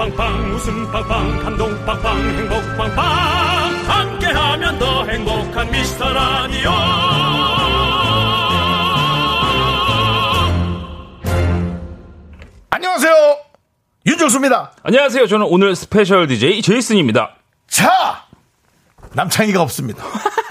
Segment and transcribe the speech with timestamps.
[0.00, 3.04] 빵빵 웃음 빵빵 감동 빵빵 행복 빵빵
[3.86, 6.70] 함께하면 더 행복한 미스터 라디오
[12.70, 13.12] 안녕하세요.
[14.06, 14.72] 윤정수입니다.
[14.84, 15.26] 안녕하세요.
[15.26, 17.36] 저는 오늘 스페셜 DJ 제이슨입니다.
[17.68, 18.24] 자!
[19.12, 20.02] 남창희가 없습니다.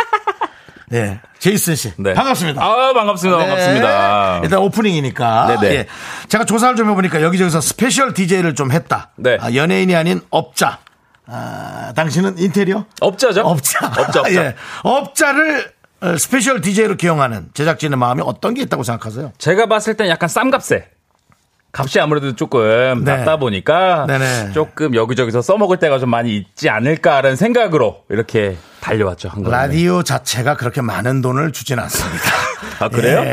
[0.89, 1.19] 네.
[1.39, 1.93] 제이슨 씨.
[1.97, 2.13] 네.
[2.13, 2.61] 반갑습니다.
[2.63, 3.39] 아, 반갑습니다.
[3.39, 3.47] 네.
[3.47, 4.39] 반갑습니다.
[4.43, 5.59] 일단 오프닝이니까.
[5.61, 5.75] 네네.
[5.75, 5.87] 예.
[6.27, 9.11] 제가 조사를 좀 해보니까 여기저기서 스페셜 DJ를 좀 했다.
[9.15, 9.37] 네.
[9.39, 10.79] 아, 연예인이 아닌 업자.
[11.27, 12.85] 아, 당신은 인테리어?
[13.01, 13.41] 업자죠?
[13.41, 13.87] 업자.
[13.87, 14.33] 업자, 업자.
[14.33, 14.55] 예.
[14.83, 15.71] 업자를
[16.01, 19.33] 어, 스페셜 DJ로 기용하는 제작진의 마음이 어떤 게 있다고 생각하세요?
[19.37, 20.87] 제가 봤을 땐 약간 싼값에.
[21.71, 23.15] 값이 아무래도 조금 네.
[23.17, 24.53] 낮다 보니까 네네.
[24.53, 29.29] 조금 여기저기서 써먹을 때가 좀 많이 있지 않을까라는 생각으로 이렇게 달려왔죠.
[29.29, 29.43] 한.
[29.43, 32.23] 라디오 자체가 그렇게 많은 돈을 주진 않습니다.
[32.79, 33.19] 아, 그래요?
[33.19, 33.23] 예,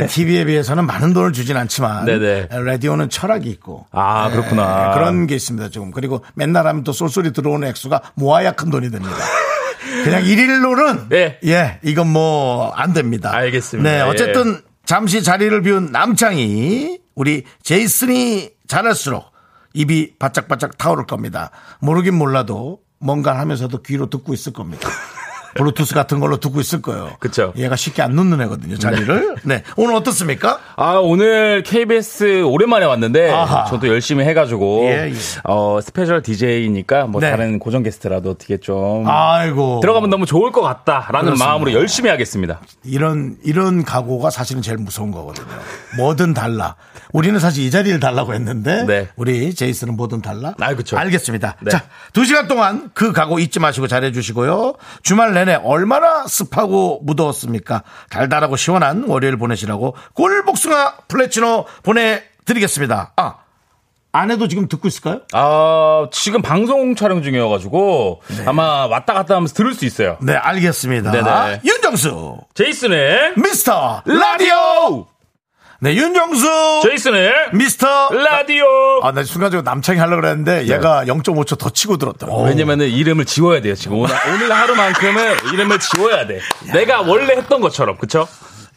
[0.00, 0.06] 네.
[0.08, 2.48] TV에 비해서는 많은 돈을 주진 않지만 네네.
[2.50, 4.92] 라디오는 철학이 있고 아, 예, 그렇구나.
[4.94, 5.68] 그런 게 있습니다.
[5.70, 9.14] 지금 그리고 맨날 하면 또 쏠쏠이 들어오는 액수가 모아야 큰 돈이 됩니다.
[10.04, 11.38] 그냥 일일로는 네.
[11.44, 13.32] 예 이건 뭐 안 됩니다.
[13.32, 13.88] 알겠습니다.
[13.88, 14.02] 네 예.
[14.02, 19.32] 어쨌든 잠시 자리를 비운 남창이 우리 제이슨이 잘할수록
[19.74, 21.50] 입이 바짝바짝 타오를 겁니다.
[21.80, 24.88] 모르긴 몰라도 뭔가 하면서도 귀로 듣고 있을 겁니다.
[25.56, 27.12] 블루투스 같은 걸로 듣고 있을 거예요.
[27.18, 27.52] 그쵸.
[27.56, 29.36] 얘가 쉽게 안 놓는 애거든요, 자리를.
[29.44, 29.62] 네.
[29.76, 30.58] 오늘 어떻습니까?
[30.76, 33.64] 아, 오늘 KBS 오랜만에 왔는데, 아하.
[33.66, 35.14] 저도 열심히 해가지고, 예, 예.
[35.44, 37.30] 어, 스페셜 DJ니까 뭐 네.
[37.30, 39.80] 다른 고정 게스트라도 어떻게 좀 아이고.
[39.80, 41.44] 들어가면 너무 좋을 것 같다라는 그렇습니다.
[41.46, 42.60] 마음으로 열심히 하겠습니다.
[42.84, 45.46] 이런, 이런 각오가 사실은 제일 무서운 거거든요.
[45.96, 46.76] 뭐든 달라.
[47.12, 49.08] 우리는 사실 이 자리를 달라고 했는데, 네.
[49.16, 50.54] 우리 제이슨은 뭐든 달라.
[50.60, 50.98] 아, 그쵸.
[50.98, 51.56] 알겠습니다.
[51.62, 51.70] 네.
[51.70, 54.74] 자, 두 시간 동안 그 각오 잊지 마시고 잘해 주시고요.
[55.02, 57.82] 주말 내내 얼마나 습하고 무더웠습니까?
[58.10, 63.12] 달달하고 시원한 월요일 보내시라고 꿀복숭아 플래치노 보내드리겠습니다.
[63.16, 63.34] 아,
[64.12, 65.20] 아내도 지금 듣고 있을까요?
[65.32, 70.16] 아, 지금 방송 촬영 중이어가지고 아마 왔다 갔다 하면서 들을 수 있어요.
[70.20, 71.12] 네, 알겠습니다.
[71.12, 71.60] 네네.
[71.64, 75.06] 윤정수, 제이슨의 미스터 라디오!
[75.78, 78.64] 네, 윤정수, 제이슨의 미스터 라디오!
[79.02, 82.44] 아, 나 순간적으로 남창이 하려고 그랬는데 얘가 0.5초 더 치고 들었더라고.
[82.44, 83.98] 왜냐면은 이름을 지워야 돼요, 지금.
[83.98, 86.40] 오늘, 오늘 하루만큼은 이름을 지워야 돼.
[86.72, 88.26] 내가 원래 했던 것처럼, 그쵸?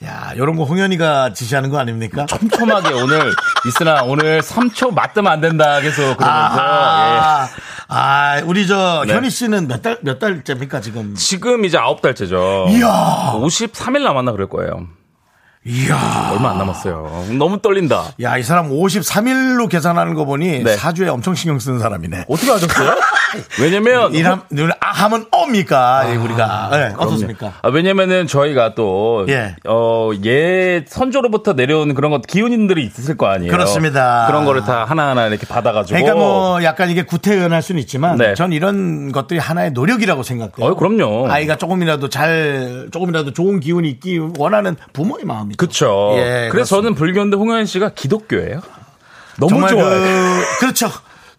[0.04, 2.26] 야, 요런 거 홍현이가 지시하는 거 아닙니까?
[2.26, 3.34] 촘촘하게 오늘,
[3.68, 6.56] 이스나 오늘 3초 맞으면 안 된다, 계속 그러면서.
[6.56, 6.60] 예.
[6.60, 7.50] 아,
[7.88, 9.14] 아, 우리 저 네.
[9.14, 11.16] 현희 씨는 몇 달, 몇 달째입니까, 지금?
[11.16, 12.68] 지금 이제 아홉 달째죠.
[12.72, 13.32] 이야.
[13.36, 14.88] 53일 남았나 그럴 거예요.
[15.70, 16.32] 이야.
[16.34, 17.26] 얼마 안 남았어요.
[17.38, 18.14] 너무 떨린다.
[18.24, 20.76] 야, 이 사람 53일로 계산하는 거 보니 네.
[20.76, 22.26] 사주에 엄청 신경 쓰는 사람이네.
[22.28, 22.96] 어떻게 하셨어요?
[23.62, 26.12] 왜냐면 이람, 눈, 아, 하면 옵니까?
[26.12, 26.70] 예, 우리가.
[26.72, 27.54] 네, 어떻습니까?
[27.62, 29.56] 아, 왜냐면은 저희가 또, 예.
[29.68, 33.52] 어, 예, 선조로부터 내려오는 그런 것, 기운인들이 있을 거 아니에요.
[33.52, 34.26] 그렇습니다.
[34.28, 36.00] 그런 거를 다 하나하나 이렇게 받아가지고.
[36.00, 38.34] 그러니까 뭐 약간 이게 구태연할 수는 있지만 네.
[38.34, 40.66] 전 이런 것들이 하나의 노력이라고 생각돼요.
[40.66, 41.30] 어, 그럼요.
[41.30, 46.14] 아이가 조금이라도 잘 조금이라도 좋은 기운이 있기 원하는 부모의 마음이 죠.
[46.14, 46.14] 그쵸.
[46.18, 48.62] 예, 그래서 저는 불교인데 홍현 씨가 기독교예요.
[49.38, 49.90] 너무 좋아요.
[49.90, 50.90] 그, 그렇죠.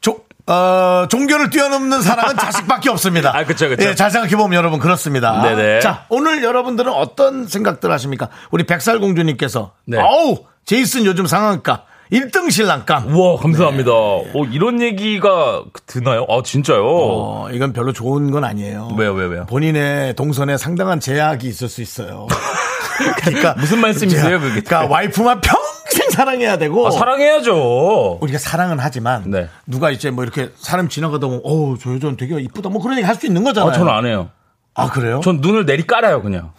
[0.00, 3.36] 조- 어, 종교를 뛰어넘는 사람은 자식밖에 없습니다.
[3.36, 3.88] 아, 그쵸, 그쵸.
[3.88, 5.42] 예, 잘 생각해보면 여러분 그렇습니다.
[5.42, 5.80] 네네.
[5.80, 8.28] 자, 오늘 여러분들은 어떤 생각들 하십니까?
[8.50, 9.72] 우리 백살공주님께서.
[9.86, 9.98] 네.
[9.98, 11.84] 어우, 제이슨 요즘 상한가.
[12.12, 13.14] 1등 신랑감.
[13.14, 13.90] 우와, 감사합니다.
[13.90, 14.32] 네.
[14.34, 16.26] 어, 이런 얘기가 드나요?
[16.28, 16.82] 아, 진짜요?
[16.84, 18.88] 어, 이건 별로 좋은 건 아니에요.
[18.98, 19.46] 왜요, 왜요, 왜요?
[19.46, 22.26] 본인의 동선에 상당한 제약이 있을 수 있어요.
[23.22, 24.60] 그러니까 무슨 말씀이세요, 그게?
[24.60, 28.18] 그러니까 와이프만 평생 사랑해야 되고 아, 사랑해야죠.
[28.20, 29.48] 우리가 사랑은 하지만 네.
[29.66, 33.06] 누가 이제 뭐 이렇게 사람 지나가다 보면 어우 저 여자는 되게 이쁘다 뭐 그런 얘기
[33.06, 33.70] 할 수 있는 거잖아요.
[33.70, 34.30] 아, 저는 안 해요.
[34.74, 35.20] 아, 그래요?
[35.22, 36.52] 전 눈을 내리 깔아요, 그냥.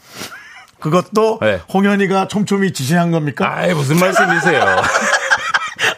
[0.80, 1.60] 그것도 네.
[1.74, 3.48] 홍현이가 촘촘히 지시한 겁니까?
[3.56, 4.62] 아이, 무슨 말씀이세요?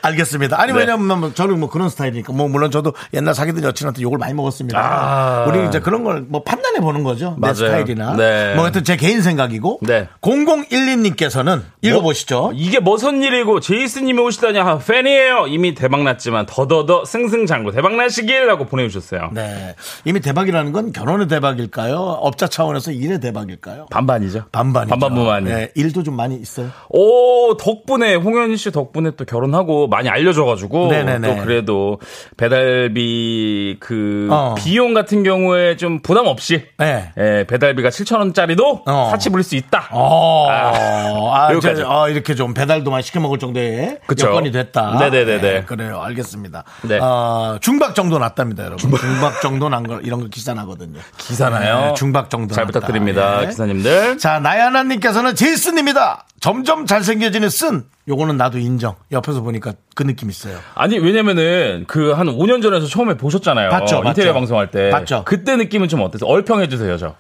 [0.04, 0.60] 알겠습니다.
[0.62, 0.80] 아니 네.
[0.80, 4.78] 왜냐면 뭐 저는 뭐 그런 스타일이니까 뭐 물론 저도 옛날 사귀던 여친한테 욕을 많이 먹었습니다.
[4.80, 5.46] 아.
[5.48, 7.32] 우리 이제 그런 걸 뭐 판단해 보는 거죠.
[7.38, 7.56] 내 맞아요.
[7.56, 8.54] 스타일이나 네.
[8.56, 10.08] 뭐 하여튼 제 개인 생각이고 네.
[10.22, 12.52] 0012님께서는 읽어보시죠.
[12.56, 15.48] 이게 무슨 일이고 제이슨님이 오시다니 아, 팬이에요.
[15.48, 19.30] 이미 대박났지만 더더더 승승장구 대박나시길 라고 보내주셨어요.
[19.34, 19.76] 네.
[20.06, 21.98] 이미 대박이라는 건 결혼의 대박일까요?
[21.98, 23.88] 업자 차원에서 일의 대박일까요?
[23.92, 24.46] 반반이죠.
[24.52, 24.90] 반반이죠.
[24.90, 25.44] 반반무만.
[25.46, 26.70] 네, 일도 좀 많이 있어요.
[26.90, 31.28] 오 덕분에 홍현희 씨 덕분에 또 결혼하고 많이 알려져가지고 네네네.
[31.28, 32.00] 또 그래도
[32.36, 34.56] 배달비 그 어.
[34.58, 37.12] 비용 같은 경우에 좀 부담 없이 네.
[37.18, 39.08] 예, 배달비가 7천 원짜리도 어.
[39.12, 39.90] 사치 부릴 수 있다.
[39.92, 41.82] 어, 아, 여기까지.
[41.82, 44.28] 이제, 어, 이렇게 좀 배달도 많이 시켜 먹을 정도의 그쵸.
[44.28, 44.98] 여건이 됐다.
[45.00, 45.64] 네네네 네.
[45.64, 46.02] 그래요.
[46.02, 46.64] 알겠습니다.
[46.84, 46.98] 네.
[47.00, 48.78] 어, 중박 정도 났답니다, 여러분.
[48.80, 51.00] 중박, 정도 난 거, 이런 거 기사 나거든요.
[51.18, 51.88] 기사나요?
[51.88, 52.80] 네, 중박 정도 잘 났다.
[52.80, 53.48] 부탁드립니다, 예.
[53.48, 54.18] 기사님들.
[54.18, 56.26] 자, 나야나님께서는 제이슨입니다.
[56.40, 57.86] 점점 잘생겨지는 쓴.
[58.08, 58.96] 요거는 나도 인정.
[59.12, 60.60] 옆에서 보니까 그 느낌 있어요.
[60.76, 63.70] 아니 왜냐면은 그 한 5년 전에서 처음에 보셨잖아요.
[63.70, 64.34] 봤죠, 인테리어 봤죠.
[64.34, 64.90] 방송할 때.
[64.90, 65.24] 봤죠.
[65.26, 66.30] 그때 느낌은 좀 어땠어요?
[66.30, 67.16] 얼평해 주세요, 저.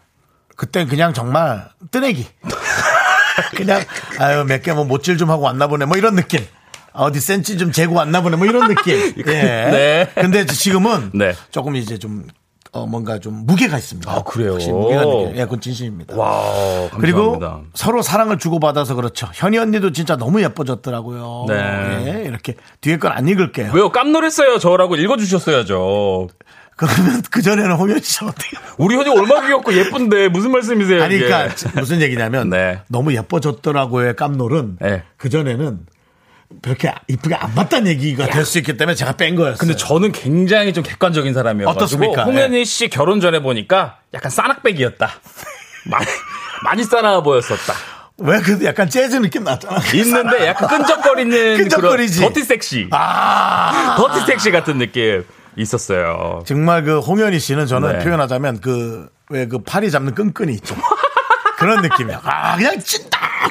[0.55, 2.27] 그땐 그냥 정말 뜨내기.
[3.55, 3.81] 그냥
[4.19, 6.45] 아유 몇 개 뭐 못질 좀 하고 왔나 보네 뭐 이런 느낌.
[6.91, 8.93] 어디 센치 좀 재고 왔나 보네 뭐 이런 느낌.
[9.17, 9.23] 예.
[9.23, 10.11] 네.
[10.15, 11.33] 근데 지금은 네.
[11.49, 12.27] 조금 이제 좀
[12.73, 14.11] 어, 뭔가 좀 무게가 있습니다.
[14.11, 14.53] 아, 그래요?
[14.53, 15.31] 확실히 무게가 느껴요.
[15.35, 16.15] 예, 그건 진심입니다.
[16.17, 16.97] 와, 감사합니다.
[16.97, 17.39] 그리고
[17.75, 19.29] 서로 사랑을 주고받아서 그렇죠.
[19.33, 21.45] 현희 언니도 진짜 너무 예뻐졌더라고요.
[21.49, 22.03] 네.
[22.07, 23.71] 예, 이렇게 뒤에 건 안 읽을게요.
[23.73, 23.91] 왜요?
[23.91, 26.29] 깜놀했어요, 저라고 읽어주셨어야죠.
[26.75, 28.57] 그러면 그 전에는 홍현 씨 어떻게?
[28.79, 31.03] 우리 현이 얼마 귀엽고 예쁜데 무슨 말씀이세요?
[31.03, 31.19] 아니?
[31.19, 32.79] 그러니까 무슨 얘기냐면 네.
[32.89, 35.03] 너무 예뻐졌더라고의 깜놀은 네.
[35.17, 35.81] 그 전에는
[36.61, 39.57] 그렇게 이쁘게 안 봤다는 얘기가 될 수 있기 때문에 제가 뺀 거였어요.
[39.57, 42.23] 근데 저는 굉장히 좀 객관적인 사람이어가지고 어떻습니까?
[42.23, 45.09] 홍현희 씨 결혼 전에 보니까 약간 싸낙백이었다.
[45.89, 46.05] 많이
[46.63, 47.73] 많이 싸나워 보였었다.
[48.19, 49.79] 왜 그래도 약간 재즈 느낌 났잖아.
[49.95, 52.19] 있는데 약간 끈적거리는 끈적거리지.
[52.19, 55.25] 그런 더티 섹시, 아 더티 섹시 같은 느낌
[55.57, 56.43] 있었어요.
[56.45, 58.03] 정말 그 홍현희 씨는 저는 네.
[58.03, 60.75] 표현하자면 그 왜 그 팔이 잡는 끈끈이 있죠.
[61.57, 62.21] 그런 느낌이야.
[62.23, 63.01] 아 그냥 찐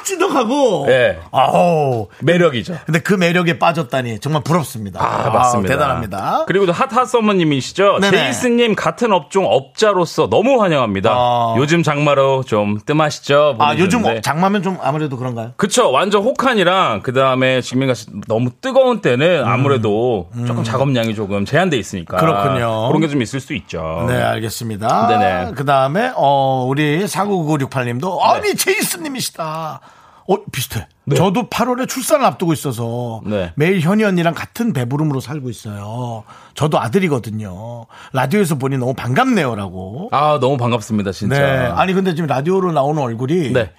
[0.03, 0.85] 득찐득하고.
[0.87, 1.19] 네.
[1.31, 2.09] 아우.
[2.21, 2.77] 매력이죠.
[2.85, 5.01] 근데 그 매력에 빠졌다니 정말 부럽습니다.
[5.01, 5.75] 아, 맞습니다.
[5.75, 6.45] 대단합니다.
[6.47, 7.99] 그리고 또 핫핫 서머님이시죠.
[8.01, 8.17] 네네.
[8.17, 11.11] 제이슨님 같은 업종 업자로서 너무 환영합니다.
[11.13, 11.55] 아.
[11.59, 13.57] 요즘 장마로 좀 뜸하시죠?
[13.59, 14.21] 아 요즘 보내주셨는데.
[14.23, 15.53] 장마면 좀 아무래도 그런가요?
[15.57, 15.91] 그쵸.
[15.93, 22.17] 완전 혹한이랑 그 다음에 직면가시 너무 뜨거운 때는 아무래도 조금 작업량이 조금 제한돼 있으니까.
[22.17, 22.21] 음.
[22.21, 22.89] 그렇군요.
[22.89, 24.07] 그런 게 좀 있을 수 있죠.
[24.09, 25.07] 네, 알겠습니다.
[25.09, 25.53] 네네.
[25.55, 29.81] 그 다음에, 어, 우리 49968님도, 아니, 제이슨님이시다.
[30.29, 30.87] 어, 비슷해.
[31.17, 33.53] 저도 8월에 출산을 앞두고 있어서 네.
[33.57, 36.23] 매일 현희 언니랑 같은 배부름으로 살고 있어요.
[36.55, 37.87] 저도 아들이거든요.
[38.13, 40.11] 라디오에서 보니 너무 반갑네요라고.
[40.13, 41.39] 아, 너무 반갑습니다, 진짜.
[41.39, 41.67] 네.
[41.67, 43.73] 아니, 근데 지금 라디오로 나오는 얼굴이 네.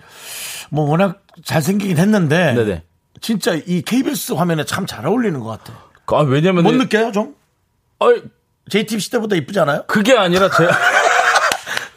[0.69, 2.83] 뭐 워낙 잘생기긴 했는데 네네.
[3.21, 5.77] 진짜 이 KBS 화면에 참 잘 어울리는 것 같아요.
[6.07, 6.63] 아, 왜냐면.
[6.65, 7.35] 못 느껴요, 좀?
[7.99, 8.21] 아이,
[8.69, 9.83] JTBC 때보다 이쁘지 않아요?
[9.87, 10.67] 그게 아니라 제.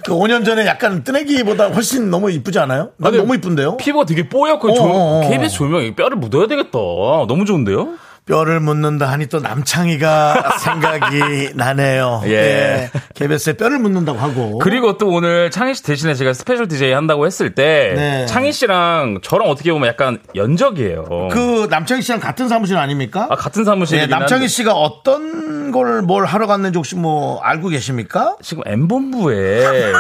[0.07, 2.91] 그 5년 전에 약간 뜨내기보다 훨씬 너무 이쁘지 않아요?
[2.97, 3.77] 난 아니, 너무 이쁜데요?
[3.77, 5.29] 피부가 되게 뽀얗고 어, 조, 어, 어.
[5.29, 6.79] KBS 조명이 뼈를 묻어야 되겠다.
[7.27, 7.95] 너무 좋은데요?
[8.27, 12.23] 뼈를 묻는다 하니 또 남창희가 생각이 나네요.
[12.27, 12.91] 예.
[13.15, 14.59] KBS에 뼈를 묻는다고 하고.
[14.59, 18.27] 그리고 또 오늘 창희 씨 대신에 제가 special DJ 한다고 했을 때 네.
[18.27, 21.29] 창희 씨랑 저랑 어떻게 보면 약간 연적이에요.
[21.31, 23.29] 그 남창희 씨랑 같은 사무실 아닙니까?
[23.31, 27.69] 아, 같은 사무실이긴 예, 남창희 한데 씨가 어떤 걸 뭘 하러 갔는지 혹시 뭐 알고
[27.69, 28.37] 계십니까?
[28.43, 29.93] 지금 M본부에 지금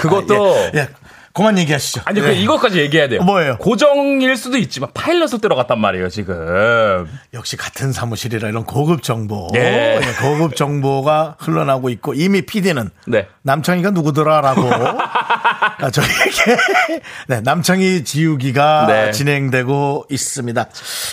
[0.00, 0.88] 그것도 예, 예.
[1.34, 2.02] 그만 얘기하시죠.
[2.04, 2.34] 아니 그 예.
[2.34, 3.20] 이것까지 얘기해야 돼요.
[3.24, 3.58] 뭐예요?
[3.58, 7.08] 고정일 수도 있지만 파일럿을 들어갔단 말이에요, 지금.
[7.34, 9.48] 역시 같은 사무실이라 이런 고급 정보.
[9.56, 9.98] 예.
[10.00, 13.26] 예, 고급 정보가 흘러나오고 있고 이미 PD는 네.
[13.42, 14.62] 남창희가 누구더라라고
[15.84, 16.56] 아, 저에게
[17.28, 19.10] 네, 남창희 지우기가 네.
[19.10, 20.66] 진행되고 있습니다.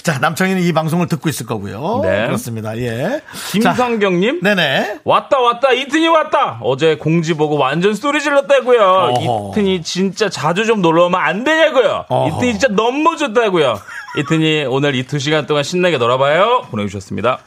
[0.03, 1.99] 자, 남창희는 이 방송을 듣고 있을 거고요.
[2.03, 2.25] 네.
[2.27, 2.77] 그렇습니다.
[2.77, 3.21] 예.
[3.51, 4.41] 김성경님.
[4.41, 4.99] 자, 네네.
[5.03, 9.51] 왔다 왔다 이튼이 왔다 어제 공지 보고 완전 소리 질렀다고요 어허.
[9.51, 12.37] 이튼이 진짜 자주 좀 놀러 오면 안 되냐고요 어허.
[12.37, 13.77] 이튼이 진짜 너무 좋다고요
[14.17, 17.39] 이튼이 오늘 이두 시간 동안 신나게 놀아봐요 보내주셨습니다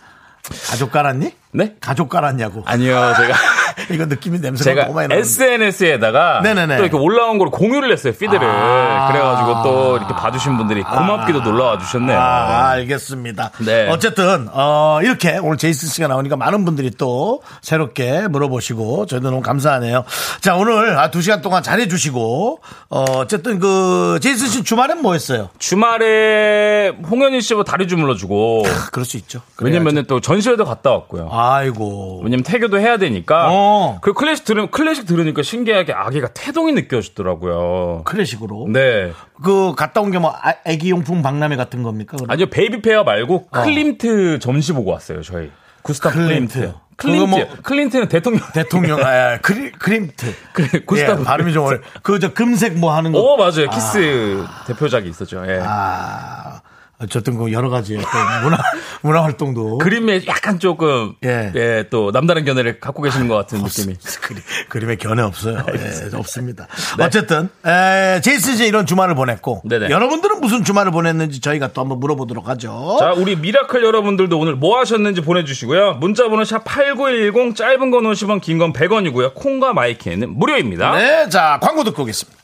[0.68, 1.32] 가족 깔았니?
[1.52, 2.62] 네 가족 깔았냐고.
[2.66, 3.34] 아니요 제가
[3.90, 5.26] 이거 느낌이 냄새가 제가 너무 많이 나는데.
[5.26, 6.76] SNS에다가 네네네.
[6.76, 9.08] 또 이렇게 올라온 걸 공유를 했어요 피드를 아.
[9.08, 13.50] 그래가지고 또 이렇게 봐주신 분들이 고맙게도 놀러와 주셨네요 아, 알겠습니다.
[13.58, 13.88] 네.
[13.88, 20.04] 어쨌든 어, 이렇게 오늘 제이슨 씨가 나오니까 많은 분들이 또 새롭게 물어보시고 저희도 너무 감사하네요.
[20.40, 25.48] 자 오늘 아, 두 시간 동안 잘해주시고 어, 어쨌든 그 제이슨 씨 주말엔 뭐 했어요?
[25.58, 29.40] 주말에 홍현희 씨뭐 다리 주물러주고 그럴 수 있죠.
[29.60, 32.20] 왜냐면은 또 전시회도 갔다 왔고요 아이고.
[32.24, 33.48] 왜냐면 태교도 해야 되니까.
[33.50, 33.63] 어.
[34.02, 38.02] 그 클래식 들으 클래식 들으니까 신기하게 아기가 태동이 느껴지더라고요.
[38.04, 38.66] 클래식으로.
[38.70, 39.12] 네.
[39.42, 42.16] 그 갔다 온 게뭐 애기 용품 박람회 같은 겁니까?
[42.16, 42.30] 그럼?
[42.30, 45.50] 아니요 baby fair 말고 클림트 전시 보고 왔어요 저희.
[45.82, 46.58] 구스타프 클림트.
[46.58, 46.74] 클림트.
[46.96, 47.28] 클린트.
[47.30, 48.40] 뭐- 클린턴은 대통령.
[48.54, 50.32] 대통령, 아, 크리, 크림트.
[50.54, 51.20] 그래, 구스타브.
[51.22, 53.18] 예, 발음이 좀 어려 그, 저, 금색 뭐 하는 거.
[53.20, 53.68] 오, 맞아요.
[53.70, 55.44] 키스 대표작이 있었죠.
[55.46, 55.60] 예.
[55.62, 56.60] 아,
[57.00, 58.02] 어쨌든 그 여러 가지 또
[58.42, 58.56] 문화,
[59.02, 59.78] 문화 활동도.
[59.78, 61.52] 그림에 약간 조금, 예.
[61.54, 61.84] 예.
[61.90, 63.96] 또 남다른 견해를 갖고 계시는 것 같은 느낌이.
[64.22, 65.64] 그림, 그림 에 견해 없어요.
[65.74, 66.68] 예, 없습니다.
[67.00, 69.62] 어쨌든, 에, 제이슨 씨 이런 주말을 보냈고.
[69.64, 69.90] 네네.
[69.90, 72.96] 여러분들은 무슨 주말을 보냈는지 저희가 또 한번 물어보도록 하죠.
[73.00, 75.94] 자, 우리 미라클 여러분들도 오늘 뭐 하셨는지 보내주시고요.
[75.94, 79.34] 문자번호 샵 8910, 짧은 건 50원, 긴 건 100원이고요.
[79.34, 80.96] 콩과 my K는 무료입니다.
[80.96, 82.38] 네, 자, 광고 듣고 오겠습니다.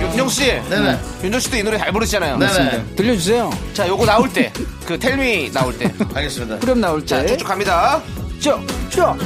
[0.00, 1.00] 윤정 씨, 네네.
[1.24, 2.36] 윤정 씨도 이 노래 잘 부르시잖아요.
[2.38, 2.84] 네네.
[2.94, 3.50] 들려주세요.
[3.72, 4.52] 자, 요거 나올 때,
[4.86, 6.60] 그 텔미 나올 때, 알겠습니다.
[6.60, 7.26] 그럼 나올 자, 때.
[7.26, 8.00] 쭉쭉 갑니다.
[8.38, 9.16] 쭉, 쭉,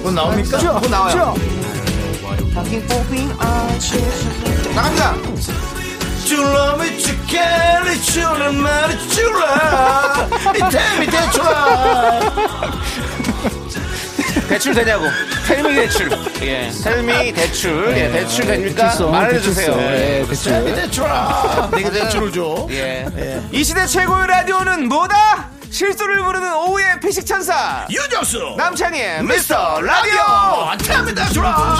[0.00, 0.58] 곧 나옵니까?
[0.58, 1.34] 쭉, 곧 나와요.
[1.34, 1.52] 쭉.
[4.76, 5.14] 나갑니다.
[6.24, 11.06] 줄라미 쭈깨리 줄을 말이 줄라 이태미
[14.52, 15.06] 대출 되냐고.
[15.46, 16.10] 텔미 대출.
[16.42, 17.96] 예, 텔미 대출.
[17.96, 18.82] 예, 대출 됩니까?
[18.90, 19.76] 대출성, 말해주세요.
[19.76, 19.92] 대출성.
[19.94, 20.52] 예, 대출.
[20.52, 23.42] 이태미 대출아 내가 대출을 줘 예.
[23.50, 25.48] 이 시대 최고의 라디오는 뭐다?
[25.70, 27.86] 실수를 부르는 오후의 피식 천사.
[27.88, 30.20] 유정수 남창희의 미스터 라디오.
[30.74, 31.76] 이태미 대출아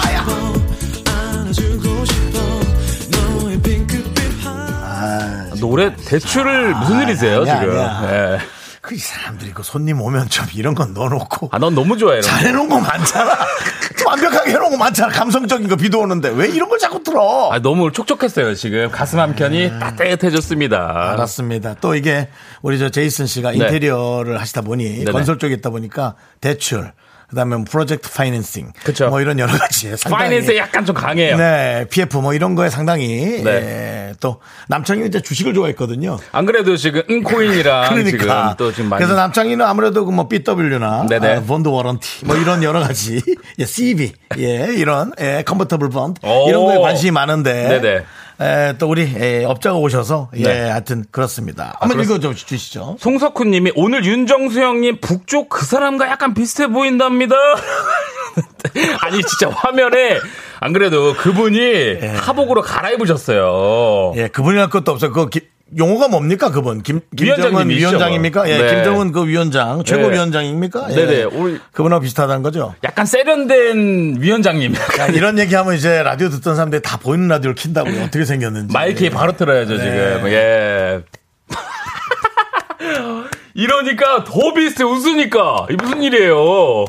[5.61, 7.79] 노래 대출을 무슨 일이세요, 아니야, 지금?
[7.79, 8.09] 아니야.
[8.39, 8.62] 예.
[8.95, 12.19] 그 사람들이 그 손님 오면 좀 이런 건 넣어놓고 아, 넌 너무 좋아해.
[12.19, 12.37] 이런 거.
[12.37, 13.33] 잘해놓은 거 많잖아
[14.07, 17.93] 완벽하게 해놓은 거 많잖아 감성적인 거 비도 오는데 왜 이런 걸 자꾸 틀어 아, 너무
[17.93, 18.91] 촉촉했어요, 지금.
[18.91, 19.79] 가슴 한 켠이 네.
[19.79, 21.13] 따뜻해졌습니다.
[21.13, 21.75] 알았습니다.
[21.81, 22.29] 또 이게
[22.63, 23.59] 우리 저 제이슨 씨가 네.
[23.59, 25.13] 인테리어를 하시다 보니 네네.
[25.13, 26.93] 건설 쪽에 있다 보니까 대출
[27.33, 29.09] 그다음에 뭐 프로젝트 파이낸싱 그쵸.
[29.09, 31.37] 뭐 이런 여러 가지 상당히 파이낸스에 약간 좀 강해요.
[31.39, 33.51] 네, PF 뭐 이런 거에 상당히 네.
[33.51, 36.19] 예, 또 남창희 이제 주식을 좋아했거든요.
[36.31, 41.07] 안 그래도 지금 은코인이랑 그러니까 지금 또 지금 많이 그래서 남창희는 아무래도 그 뭐 BW나
[41.09, 41.37] 네네.
[41.37, 43.23] 아, bond warranty 뭐 이런 여러 가지
[43.59, 45.89] 예, CB 예 이런 예 convertible
[46.23, 46.49] 오.
[46.49, 48.05] 이런 거에 관심이 많은데 네네.
[48.41, 50.69] 에, 또 우리 에, 업자가 오셔서 예 네.
[50.71, 51.75] 하여튼 그렇습니다.
[51.81, 52.97] 한번 그렇- 읽어 주시죠.
[52.99, 57.37] 송석훈 님이 오늘 윤정수 형님 북쪽 그 사람과 약간 비슷해 보인답니다.
[59.03, 60.19] 아니 진짜 화면에
[60.61, 64.13] 안 그래도 그분이 하복으로 갈아입으셨어요.
[64.17, 65.13] 예, 그분이 할 것도 없어요.
[65.13, 65.49] 그 기-
[65.79, 66.83] 용어가 뭡니까 그분?
[66.83, 67.39] 김, 김정은
[67.69, 68.49] 위원장님이시죠, 위원장입니까?
[68.51, 68.67] 예, 뭐.
[68.67, 68.75] 네.
[68.75, 70.15] 김정은 그 위원장 최고 네.
[70.15, 70.87] 위원장입니까?
[70.91, 70.95] 예.
[70.95, 71.23] 네네.
[71.25, 72.75] 우리- 그분하고 비슷하다는 거죠.
[72.85, 74.75] 약간 세련된 위원장님.
[74.99, 78.03] 야, 이런 얘기하면 이제 라디오 듣던 사람들이 다 보이는 라디오를 킨다고요.
[78.05, 78.73] 어떻게 생겼는지.
[78.73, 79.83] 마이크에 바로 틀어야죠 네.
[79.83, 80.29] 지금.
[80.33, 81.03] 예.
[83.55, 86.85] 이러니까 더 비슷해 웃으니까 이 무슨 일이에요?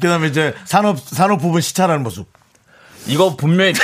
[0.00, 2.26] 그다음에 이제 산업 산업 부분 시찰하는 모습.
[3.06, 3.80] 이거 분명히 기,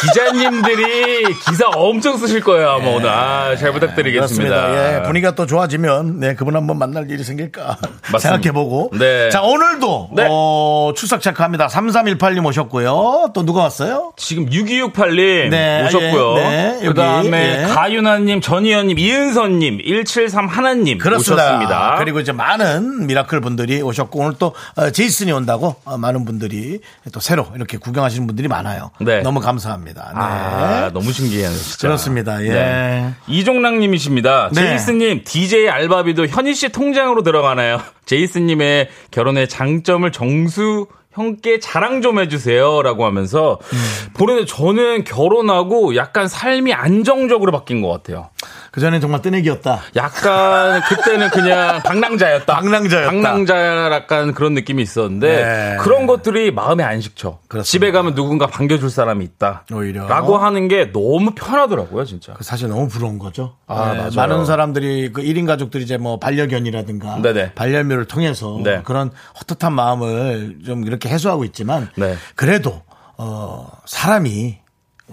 [0.00, 3.08] 기자님들이 기사 엄청 쓰실 거예요 아마 오늘.
[3.08, 4.98] 아, 잘 부탁드리겠습니다.
[4.98, 7.78] 예, 분위기가 또 좋아지면 네, 그분 한번 만날 일이 생길까
[8.18, 8.90] 생각해보고.
[8.98, 9.30] 네.
[9.30, 10.26] 자, 오늘도 네.
[10.30, 11.66] 어, 출석 체크합니다.
[11.68, 13.30] 3318님 오셨고요.
[13.34, 14.12] 또 누가 왔어요?
[14.16, 16.38] 지금 6268님 네, 오셨고요.
[16.38, 17.66] 예, 네, 그 다음에 예.
[17.66, 21.44] 가윤아님, 전희연님, 이은선님, 173 하나님 그렇습니다.
[21.44, 21.96] 오셨습니다.
[21.98, 26.80] 그리고 이제 많은 미라클 분들이 오셨고 오늘 또 어, 제이슨이 온다고 어, 많은 분들이
[27.12, 28.90] 또 새로 이렇게 구경하시는 분들이 많아요.
[29.00, 29.20] 네.
[29.22, 29.77] 너무 감사합니다.
[29.84, 30.00] 네.
[30.20, 31.88] 아, 너무 신기해요, 진짜.
[31.88, 32.42] 그렇습니다.
[32.44, 32.48] 예.
[32.48, 33.14] 네.
[33.26, 34.50] 이종락 님이십니다.
[34.52, 34.60] 네.
[34.62, 37.80] 제이슨님, DJ 알바비도 현희 씨 통장으로 들어가나요?
[38.06, 40.86] 제이슨님의 결혼의 장점을 정수
[41.18, 42.82] 형께 자랑 좀 해주세요.
[42.82, 43.78] 라고 하면서 음.
[44.14, 48.30] 보는데 저는 결혼하고 약간 삶이 안정적으로 바뀐 것 같아요.
[48.70, 49.80] 그 전엔 정말 뜨내기였다.
[49.96, 52.54] 약간 그때는 그냥 방랑자였다.
[52.54, 53.10] 방랑자였다.
[53.10, 55.76] 방랑자 약간 그런 느낌이 있었는데 네.
[55.80, 57.40] 그런 것들이 마음에 안 식죠.
[57.48, 57.64] 그렇습니다.
[57.68, 59.64] 집에 가면 누군가 반겨줄 사람이 있다.
[59.72, 60.06] 오히려.
[60.06, 62.34] 라고 하는 게 너무 편하더라고요, 진짜.
[62.34, 63.56] 그 사실 너무 부러운 거죠.
[63.66, 64.10] 아, 네, 맞아요.
[64.14, 67.54] 많은 사람들이 그 1인 가족들이 이제 뭐 반려견이라든가 네네.
[67.54, 68.82] 반려묘를 통해서 네.
[68.84, 69.10] 그런
[69.40, 72.14] 헛헛한 마음을 좀 이렇게 해소하고 있지만 네.
[72.36, 72.82] 그래도
[73.16, 74.58] 어 사람이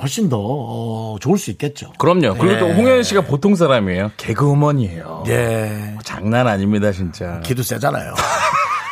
[0.01, 1.93] 훨씬 더 어, 좋을 수 있겠죠.
[1.97, 2.35] 그럼요.
[2.37, 2.73] 그리고 또 예.
[2.73, 4.11] 홍현 씨가 보통 사람이에요.
[4.17, 5.23] 개그우먼이에요.
[5.27, 5.95] 예.
[6.03, 7.39] 장난 아닙니다, 진짜.
[7.45, 8.13] 기도 세잖아요.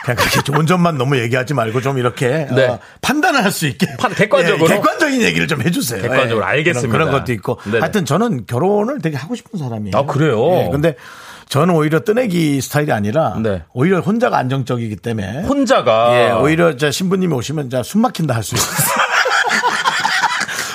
[0.06, 2.68] 그냥 그렇게 좋은 점만 너무 얘기하지 말고 좀 이렇게 네.
[2.68, 4.66] 어, 판단을 할 수 있게 판- 객관적으로?
[4.70, 6.02] 예, 객관적인 얘기를 좀 해주세요.
[6.02, 6.92] 객관적으로 예, 알겠습니다.
[6.92, 7.80] 그런, 그런 것도 있고 네네.
[7.80, 9.96] 하여튼 저는 결혼을 되게 하고 싶은 사람이에요.
[9.98, 10.42] 아, 그래요?
[10.66, 10.96] 예, 근데
[11.54, 13.62] 저는 오히려 뜨내기 스타일이 아니라 네.
[13.74, 18.56] 오히려 혼자가 안정적이기 때문에 혼자가 예, 오히려 저 신부님이 오시면 자, 숨 막힌다 할 수
[18.56, 18.74] 있어요.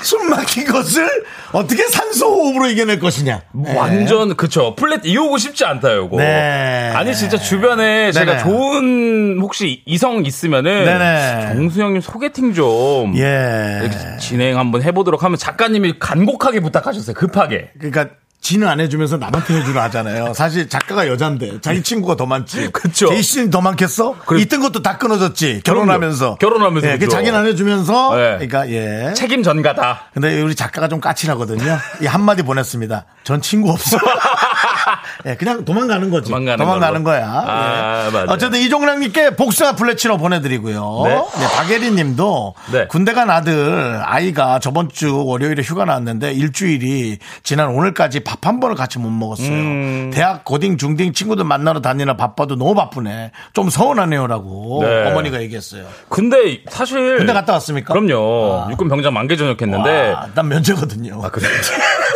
[0.04, 3.42] 숨 막힌 것을 어떻게 산소 호흡으로 이겨낼 것이냐.
[3.54, 3.76] 네.
[3.76, 6.92] 완전 그쵸 플랫 이오고 싶지 않다 요거 네.
[6.94, 8.44] 아니 진짜 주변에 제가 네네.
[8.44, 11.54] 좋은 혹시 이성 있으면은 네네.
[11.54, 13.90] 정수영님 소개팅 좀 예.
[14.20, 20.32] 진행 한번 해보도록 하면 작가님이 간곡하게 부탁하셨어요 급하게 그러니까 지는 안 해주면서 남한테 해주려 하잖아요.
[20.32, 22.70] 사실 작가가 여잔데 자기 친구가 더 많지.
[22.72, 23.08] 그쵸.
[23.08, 24.16] 제이 씨는 더 많겠어?
[24.26, 24.40] 그래.
[24.42, 25.62] 있던 것도 다 끊어졌지.
[25.64, 26.36] 결혼하면서.
[26.36, 27.08] 결혼하면서 예, 그.
[27.08, 28.14] 자기는 안 해주면서.
[28.16, 28.46] 네.
[28.48, 29.12] 그러니까 예.
[29.14, 31.78] 책임 전가다 근데 우리 작가가 좀 까칠하거든요.
[32.00, 33.04] 이 한마디 보냈습니다.
[33.24, 33.98] 전 친구 없어.
[35.26, 36.30] 예, 그냥 도망가는 거지.
[36.30, 37.04] 도망가는 걸로.
[37.04, 37.26] 거야.
[37.46, 38.10] 아, 예.
[38.10, 38.26] 맞아요.
[38.30, 41.02] 어쨌든 이종랑님께 복숭아 플래치노 보내드리고요.
[41.04, 41.14] 네.
[41.14, 42.86] 네, 박예리 님도 네.
[42.88, 48.76] 군대 간 아들 아이가 저번 주 월요일에 휴가 나왔는데 일주일이 지난 오늘까지 밥 한 번을
[48.76, 49.48] 같이 못 먹었어요.
[49.48, 50.10] 음.
[50.14, 53.32] 대학 고딩 중딩 친구들 만나러 다니나 바빠도 너무 바쁘네.
[53.52, 55.10] 좀 서운하네요라고 네.
[55.10, 55.84] 어머니가 얘기했어요.
[56.08, 57.92] 근데 사실 군대 갔다 왔습니까?
[57.92, 61.20] 그럼요 육군 병장 만개 전역했는데 와, 난 면제거든요.
[61.22, 61.74] 아 그래 또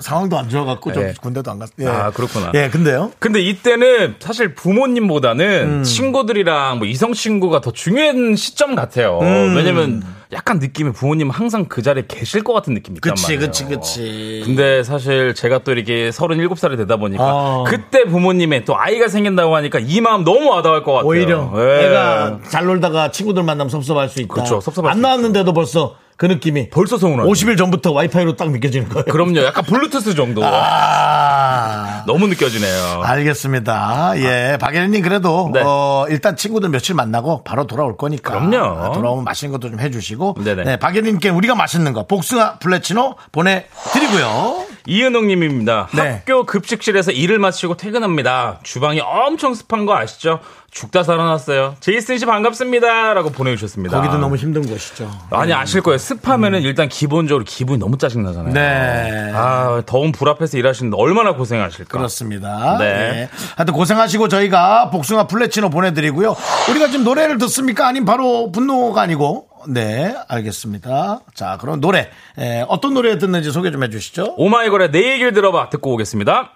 [0.00, 1.14] 상황도 안 좋아갖고 좀 네.
[1.20, 1.70] 군대도 안 갔.
[1.80, 1.86] 예.
[1.86, 2.52] 아, 그렇구나.
[2.54, 3.12] 예, 근데요.
[3.18, 5.82] 근데 이때는 사실 부모님보다는 음.
[5.82, 9.18] 친구들이랑 뭐 이성 친구가 더 중요한 시점 같아요.
[9.20, 9.54] 음.
[9.56, 10.02] 왜냐면
[10.32, 13.40] 약간 느낌이 부모님 항상 그 자리에 계실 것 같은 느낌이 있단 그치, 말이에요.
[13.40, 14.42] 그치, 그치.
[14.44, 17.64] 근데 사실 제가 또 이렇게 37살이 되다 보니까 어.
[17.66, 21.08] 그때 부모님의 또 아이가 생긴다고 하니까 이 마음 너무 와닿을 것 같아요.
[21.08, 21.86] 오히려 예.
[21.86, 24.34] 애가 잘 놀다가 친구들 만나면 섭섭할 수 있다.
[24.34, 27.30] 그렇죠, 섭섭할 안수 나왔는데도 벌써 그 느낌이 벌써 서운하죠.
[27.30, 29.04] 50일 전부터 와이파이로 딱 느껴지는 거예요.
[29.04, 29.44] 그럼요.
[29.44, 30.42] 약간 블루투스 정도.
[30.44, 32.02] 아.
[32.08, 33.02] 너무 느껴지네요.
[33.04, 34.14] 알겠습니다.
[34.16, 35.62] 예, 박예린님 그래도 네.
[35.64, 38.32] 어, 일단 친구들 며칠 만나고 바로 돌아올 거니까.
[38.32, 38.80] 그럼요.
[38.80, 40.38] 아, 돌아오면 맛있는 것도 좀 해주시고.
[40.42, 40.64] 네네.
[40.64, 44.66] 네, 박예린님께 우리가 맛있는 거 복숭아 플래치노 보내드리고요.
[44.86, 45.88] 이은옥님입니다.
[45.94, 46.02] 네.
[46.02, 48.58] 학교 급식실에서 일을 마치고 퇴근합니다.
[48.64, 50.40] 주방이 엄청 습한 거 아시죠?
[50.70, 51.76] 죽다 살아났어요.
[51.80, 53.14] 제이슨 씨 반갑습니다.
[53.14, 53.96] 라고 보내주셨습니다.
[53.96, 55.10] 거기도 너무 힘든 곳이죠.
[55.30, 55.96] 아니, 아실 거예요.
[55.96, 58.52] 습하면은 일단 기본적으로 기분이 너무 짜증나잖아요.
[58.52, 59.32] 네.
[59.34, 61.96] 아, 더운 불 앞에서 일하시는데 얼마나 고생하실까.
[61.96, 62.76] 그렇습니다.
[62.78, 62.84] 네.
[62.84, 63.28] 네.
[63.56, 66.36] 하여튼 고생하시고 저희가 복숭아 플래치노 보내드리고요.
[66.70, 67.88] 우리가 지금 노래를 듣습니까?
[67.88, 69.48] 아니면 바로 분노가 아니고?
[69.68, 71.20] 네, 알겠습니다.
[71.34, 72.10] 자, 그럼 노래.
[72.38, 74.34] 에, 어떤 노래 듣는지 소개 좀 해주시죠.
[74.36, 75.70] 오마이걸의 내 얘기를 들어봐.
[75.70, 76.52] 듣고 오겠습니다.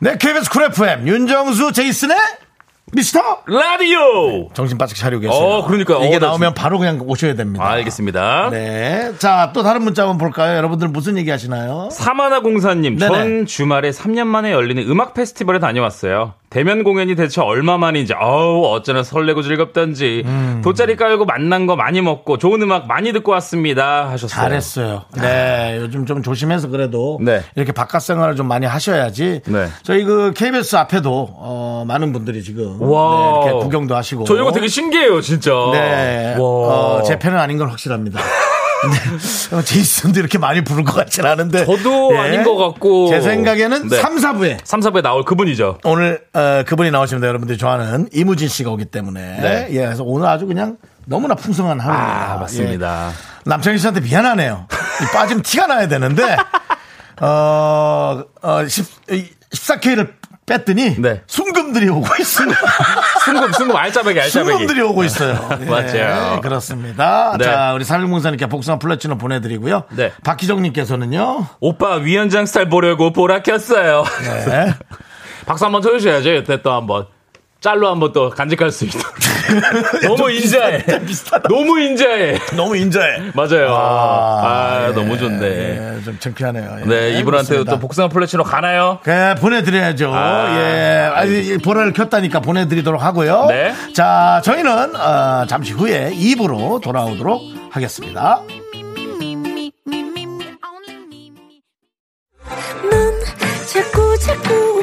[0.00, 2.16] 네, KBS 쿨 FM 윤정수 제이슨의
[2.94, 4.50] 미스터 라디오!
[4.52, 5.34] 정신 바짝 차리고 계세요.
[5.34, 5.96] 어, 그러니까.
[6.04, 7.66] 이게 어, 나 나오면 바로 그냥 오셔야 됩니다.
[7.66, 8.50] 알겠습니다.
[8.50, 9.12] 네.
[9.18, 10.58] 자, 또 다른 문자 한번 볼까요?
[10.58, 11.88] 여러분들 무슨 얘기 하시나요?
[11.90, 13.14] 사마나 공사님, 네네.
[13.14, 16.34] 전 주말에 3년 만에 열리는 음악 페스티벌에 다녀왔어요.
[16.50, 20.60] 대면 공연이 대체 얼마만인지, 어우, 어쩌나 설레고 즐겁던지, 음.
[20.62, 24.10] 돗자리 깔고 만난 거 많이 먹고, 좋은 음악 많이 듣고 왔습니다.
[24.10, 24.42] 하셨어요.
[24.42, 25.02] 잘했어요.
[25.18, 27.40] 네, 요즘 좀 조심해서 그래도 네.
[27.56, 29.40] 이렇게 바깥 생활을 좀 많이 하셔야지.
[29.46, 29.68] 네.
[29.82, 33.40] 저희 그 KBS 앞에도 어, 많은 분들이 지금 와.
[33.44, 34.24] 네, 이렇게 구경도 하시고.
[34.24, 35.50] 저 이거 되게 신기해요, 진짜.
[35.72, 36.40] 네, 와.
[36.40, 38.20] 어, 제 편은 아닌 건 확실합니다.
[38.82, 39.62] 네.
[39.62, 41.64] 제이슨도 이렇게 많이 부를 것 같진 않은데.
[41.66, 43.08] 저도 아닌 것 같고.
[43.10, 43.96] 제 생각에는 네.
[44.00, 45.78] 삼 3, 4부에 3, 4부에 나올 그분이죠.
[45.84, 47.28] 오늘 어, 그분이 나오십니다.
[47.28, 49.20] 여러분들이 좋아하는 이무진 씨가 오기 때문에.
[49.40, 49.68] 네.
[49.70, 52.34] 예, 그래서 오늘 아주 그냥 너무나 풍성한 하루입니다.
[52.34, 53.08] 아, 맞습니다.
[53.10, 53.48] 예.
[53.50, 54.66] 남창희 씨한테 미안하네요.
[54.70, 56.36] 이 빠지면 티가 나야 되는데,
[57.20, 59.06] 어, 어, 10,
[59.52, 60.12] 14K를
[60.46, 61.22] 뺐더니, 네.
[61.26, 62.60] 순금들이 오고 있습니다.
[63.24, 64.50] 순금, 순금, 알짜배기, 알짜배기.
[64.50, 65.48] 순금들이 오고 있어요.
[65.60, 66.40] 예, 맞아요.
[66.40, 67.36] 그렇습니다.
[67.38, 67.44] 네.
[67.44, 69.84] 자, 우리 살림공사님께 복숭아 플래치노 보내드리고요.
[69.90, 70.12] 네.
[70.24, 71.46] 박희정님께서는요.
[71.60, 74.04] 오빠 위원장 스타일 보려고 보라 켰어요.
[74.48, 74.74] 네.
[75.46, 76.32] 박수 한번 쳐주셔야죠.
[76.34, 77.06] 이때 또 한번.
[77.62, 79.06] 짤로 한번 또 간직할 수 있도록.
[80.02, 80.84] 너무 인자해.
[81.48, 82.38] 너무 인자해.
[82.56, 83.30] 너무 인자해.
[83.34, 83.74] 맞아요.
[83.78, 84.92] 아, 예.
[84.92, 85.46] 너무 좋네.
[85.46, 86.78] 예, 좀 창피하네요.
[86.80, 86.84] 예.
[86.88, 87.72] 네, 이분한테 그렇습니다.
[87.72, 88.98] 또 복숭아 플래치로 가나요?
[89.04, 90.12] 네, 보내드려야죠.
[90.12, 91.10] 아, 예.
[91.14, 93.46] 아니, 보라를 켰다니까 보내드리도록 하고요.
[93.48, 93.72] 네.
[93.94, 98.40] 자, 저희는, 어, 잠시 후에 2부로 돌아오도록 하겠습니다.
[102.90, 103.20] 넌
[103.72, 104.82] 자꾸 자꾸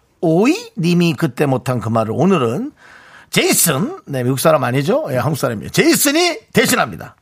[0.21, 2.71] 오이 님이 그때 못한 그 말을 오늘은
[3.31, 5.07] 제이슨, 네, 미국 사람 아니죠?
[5.09, 5.69] 예, 한국 사람이에요.
[5.69, 7.15] 제이슨이 대신합니다.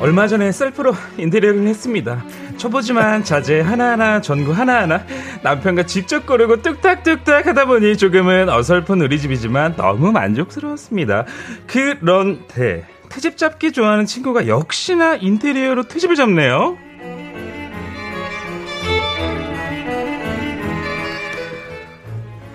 [0.00, 2.24] 얼마 얼마 전에 셀프로 인테리어를 했습니다.
[2.56, 5.04] 초보지만 자재 하나하나, 전구 하나하나
[5.42, 11.26] 남편과 직접 고르고 뚝딱뚝딱 하다 보니 조금은 어설픈 우리 집이지만 너무 만족스러웠습니다.
[11.66, 16.78] 그런데 트집 잡기 좋아하는 친구가 역시나 인테리어로 트집을 잡네요.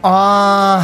[0.03, 0.81] 아,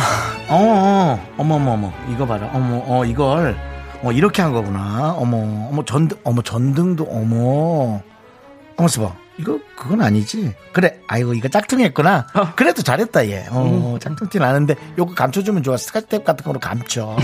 [0.48, 2.52] 어, 어, 어머, 어머, 어머, 이거 봐라.
[2.54, 3.58] 어머, 어, 이걸,
[4.04, 5.16] 어, 이렇게 한 거구나.
[5.18, 5.38] 어머,
[5.72, 8.02] 어머, 전등, 어머, 전등도, 어머.
[8.78, 9.16] 어머, 봐.
[9.40, 10.54] 이거, 그건 아니지.
[10.72, 12.28] 그래, 아이고, 이거 짝퉁했구나.
[12.56, 13.46] 그래도 잘했다, 얘.
[13.50, 15.78] 어, 짝퉁티 나는데, 요거 감춰주면 좋아.
[15.78, 17.16] 스카치테이프 같은 거로 감춰.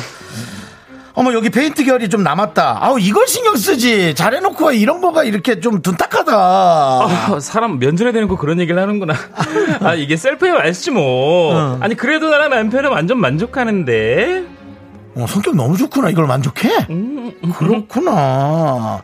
[1.16, 2.80] 어머, 여기 페인트 결이 좀 남았다.
[2.84, 4.16] 아우, 이걸 신경 쓰지.
[4.16, 6.34] 잘해놓고 이런 거가 이렇게 좀 둔탁하다.
[6.36, 9.14] 아, 사람 면전에 대놓고 그런 얘기를 하는구나.
[9.82, 11.54] 아, 이게 셀프의 말이지 뭐.
[11.56, 11.78] 어.
[11.82, 14.44] 아니, 그래도 나랑 남편은 완전 만족하는데.
[15.16, 16.10] 어, 성격 너무 좋구나.
[16.10, 16.88] 이걸 만족해?
[17.56, 19.04] 그렇구나.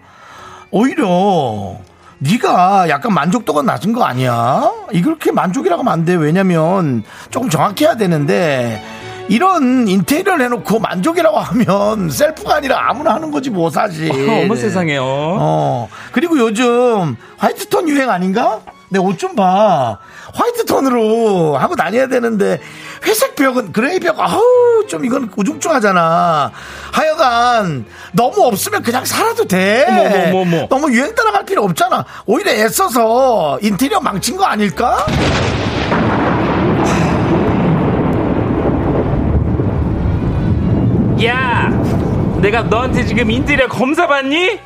[0.72, 1.78] 오히려
[2.20, 4.70] 네가 약간 만족도가 낮은 거 아니야?
[4.92, 6.16] 이렇게 만족이라고 하면 안 돼.
[6.16, 8.84] 왜냐면 조금 정확해야 되는데
[9.30, 14.12] 이런 인테리어를 해놓고 만족이라고 하면 셀프가 아니라 아무나 하는 거지 뭐 사실.
[14.44, 15.04] 어머 세상에요.
[15.06, 15.90] 어.
[16.12, 18.60] 그리고 요즘 화이트 톤 유행 아닌가?
[18.92, 20.00] 내 옷 좀 봐.
[20.34, 22.60] 화이트 톤으로 하고 다녀야 되는데
[23.06, 24.42] 회색 벽은 gray 벽 아우
[24.88, 26.52] 좀 이건 우중충하잖아.
[26.92, 29.86] 하여간 너무 없으면 그냥 살아도 돼.
[29.88, 30.68] 어머, 어머, 어머.
[30.68, 32.04] 너무 유행 따라갈 필요 없잖아.
[32.26, 35.06] 오히려 애써서 인테리어 망친 거 아닐까?
[41.26, 41.70] 야,
[42.42, 44.60] 내가 너한테 지금 인테리어 검사 받니?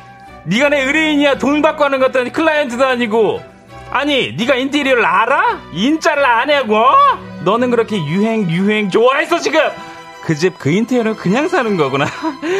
[0.44, 1.38] 네가 내 의뢰인이야.
[1.38, 3.40] 돈 받고 하는 것도 아니고 클라이언트도 아니고.
[3.90, 5.60] 아니, 네가 인테리어를 알아?
[5.72, 6.76] 인자를 아냐고?
[7.44, 9.60] 너는 그렇게 유행 유행 좋아했어 지금.
[10.24, 12.06] 그 집 그 인테리어를 그냥 사는 거구나.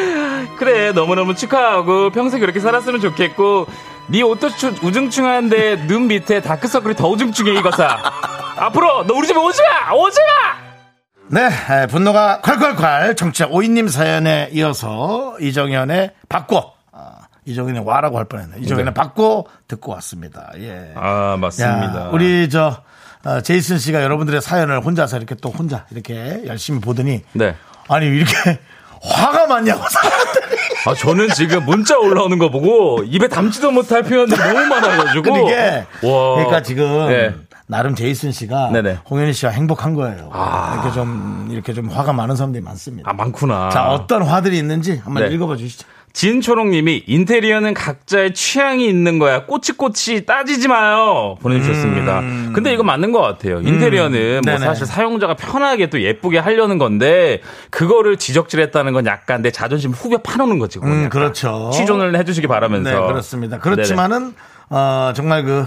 [0.58, 3.66] 그래, 너무너무 축하하고 평생 그렇게 살았으면 좋겠고.
[4.08, 7.98] 네 옷도 추- 우중충한데 눈 밑에 다크서클이 더 우중충해 이거사.
[8.58, 11.40] 앞으로 너 우리 집에 오지 마, 오지 마.
[11.40, 11.46] 네,
[11.82, 16.74] 에, 분노가 콸콸콸 청취자 오이님 사연에 이어서 이정현의 바꿔.
[16.92, 17.12] 아,
[17.46, 18.58] 이정현의 와라고 할 뻔했네.
[18.60, 18.94] 이정현의 네.
[18.94, 20.50] 바꿔 듣고 왔습니다.
[20.58, 20.92] 예.
[20.96, 22.04] 아 맞습니다.
[22.06, 22.82] 야, 우리 저
[23.24, 27.56] 어, 제이슨 씨가 여러분들의 사연을 혼자서 이렇게 또 혼자 이렇게 열심히 보더니 네.
[27.88, 28.32] 아니 이렇게
[29.02, 30.56] 화가 많냐고 사람들이.
[30.86, 35.32] 아, 저는 지금 문자 올라오는 거 보고 입에 담지도 못할 표현들이 너무 많아가지고.
[35.32, 36.34] 그게 와.
[36.36, 37.34] 그러니까 지금 네.
[37.66, 38.98] 나름 제이슨 씨가 네네.
[39.08, 40.30] 홍현희 씨와 행복한 거예요.
[40.32, 40.74] 아.
[40.74, 43.10] 이렇게 좀 이렇게 좀 화가 많은 사람들이 많습니다.
[43.10, 43.70] 아, 많구나.
[43.70, 45.34] 자 어떤 화들이 있는지 한번 네.
[45.34, 45.86] 읽어봐 주시죠.
[46.14, 49.46] 진초롱님이 인테리어는 각자의 취향이 있는 거야.
[49.46, 51.36] 꼬치꼬치 따지지 마요.
[51.42, 52.20] 보내주셨습니다.
[52.54, 53.60] 근데 이거 맞는 것 같아요.
[53.60, 54.42] 인테리어는 뭐 음.
[54.42, 54.58] 네네.
[54.58, 60.60] 사실 사용자가 편하게 또 예쁘게 하려는 건데 그거를 지적질했다는 건 약간 내 자존심 후벼 파놓는
[60.60, 60.78] 거지.
[60.84, 61.08] 음.
[61.08, 61.70] 그렇죠.
[61.74, 62.90] 취존을 해주시기 바라면서.
[62.90, 63.58] 네, 그렇습니다.
[63.58, 64.34] 그렇지만은
[64.70, 65.66] 어, 정말 그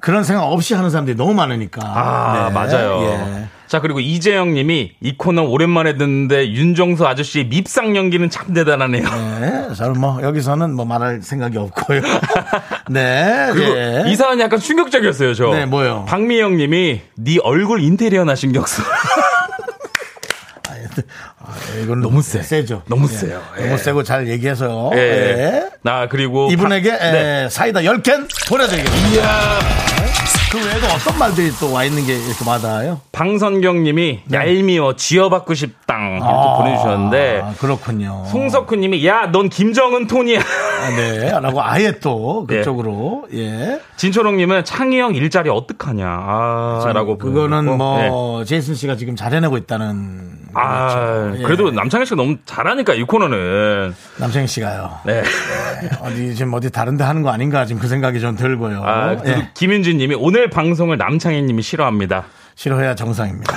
[0.00, 1.80] 그런 생각 없이 하는 사람들이 너무 많으니까.
[1.82, 2.54] 아, 네.
[2.54, 3.00] 맞아요.
[3.02, 3.48] 예.
[3.68, 9.02] 자, 그리고 이재영 님이 이 코너 오랜만에 듣는데 윤정수 아저씨의 밉상 연기는 참 대단하네요.
[9.40, 12.00] 네, 저는 뭐 여기서는 뭐 말할 생각이 없고요.
[12.90, 13.48] 네.
[13.52, 14.04] 그리고 예.
[14.06, 15.50] 이 사연이 약간 충격적이었어요, 저.
[15.50, 16.06] 네, 뭐요?
[16.08, 18.82] 박미영 님이 네 얼굴 인테리어나 신경 써.
[21.40, 22.42] 아, 이건 너무 세.
[22.42, 22.82] 세죠.
[22.88, 23.08] 너무 예.
[23.16, 23.40] 세요.
[23.56, 23.76] 너무 예.
[23.76, 24.90] 세고 잘 얘기해서요.
[24.94, 24.98] 예.
[24.98, 25.68] 예.
[25.82, 27.44] 나 그리고 이분에게 박- 네.
[27.44, 29.97] 에, 사이다 10캔 보내드리겠습니다.
[30.50, 33.00] 그 외에도 어떤 말들이 또 와 있는 게 이렇게 많아요?
[33.12, 38.24] 방선경 님이 얄미워 쥐어받고 싶당 이렇게 아, 보내주셨는데 그렇군요.
[38.30, 40.40] 송석훈 님이 야 넌 김정은 톤이야.
[40.40, 41.30] 아, 네.
[41.40, 42.56] 라고 아예 또 예.
[42.58, 43.26] 그쪽으로.
[43.34, 43.78] 예.
[43.98, 46.06] 진초롱 님은 창희형 일자리 어떡하냐.
[46.08, 47.98] 아, 라고 그거는 보내주셨고.
[47.98, 48.08] 네.
[48.08, 51.32] 뭐 제이슨 씨가 지금 잘 해내고 있다는 아.
[51.36, 51.42] 예.
[51.42, 53.94] 그래도 남창희 씨가 너무 잘하니까 이 코너는.
[54.16, 54.90] 남창희 씨가요.
[55.04, 55.22] 네.
[56.00, 58.82] 어디 지금 어디 다른데 하는 거 아닌가 지금 그 생각이 좀 들고요.
[58.82, 59.50] 아, 예.
[59.54, 62.26] 김윤진 님이 오늘 방송을 남창희 님이 싫어합니다.
[62.54, 63.56] 싫어해야 정상입니다.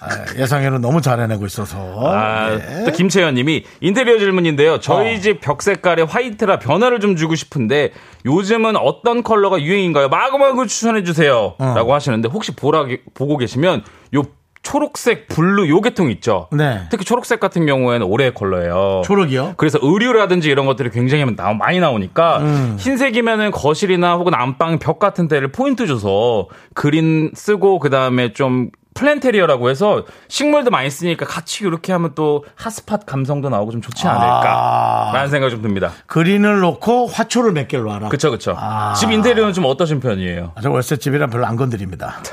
[0.00, 1.78] 아, 예상외로 너무 잘 해내고 있어서.
[2.06, 2.84] 아, 예.
[2.84, 4.78] 또 김채연 님이 인테리어 질문인데요.
[4.80, 5.20] 저희 어.
[5.20, 7.92] 집벽 색깔에 화이트라 변화를 좀 주고 싶은데
[8.24, 10.08] 요즘은 어떤 컬러가 유행인가요?
[10.08, 11.54] 마구마구 추천해 주세요.
[11.58, 11.74] 어.
[11.74, 14.22] 라고 하시는데 혹시 보라, 보고 계시면 요
[14.66, 16.48] 초록색, blue 요 계통 있죠.
[16.50, 16.80] 네.
[16.90, 19.02] 특히 초록색 같은 경우에는 올해의 컬러예요.
[19.04, 19.54] 초록이요?
[19.58, 22.76] 그래서 의류라든지 이런 것들이 굉장히 나- 많이 나오니까 음.
[22.76, 29.70] 흰색이면은 거실이나 혹은 안방 벽 같은 데를 포인트 줘서 green 쓰고 그 다음에 좀 플랜테리어라고
[29.70, 35.52] 해서 식물도 많이 쓰니까 같이 이렇게 하면 또 핫스팟 감성도 나오고 좀 좋지 않을까라는 생각이
[35.52, 35.92] 좀 듭니다.
[36.06, 38.08] green을 놓고 화초를 몇 개를 놔라.
[38.08, 38.56] 그쵸 그쵸.
[38.58, 38.94] 아.
[38.94, 40.54] 집 인테리어는 좀 어떠신 편이에요?
[40.60, 42.16] 저 월세 집이랑 별로 안 건드립니다.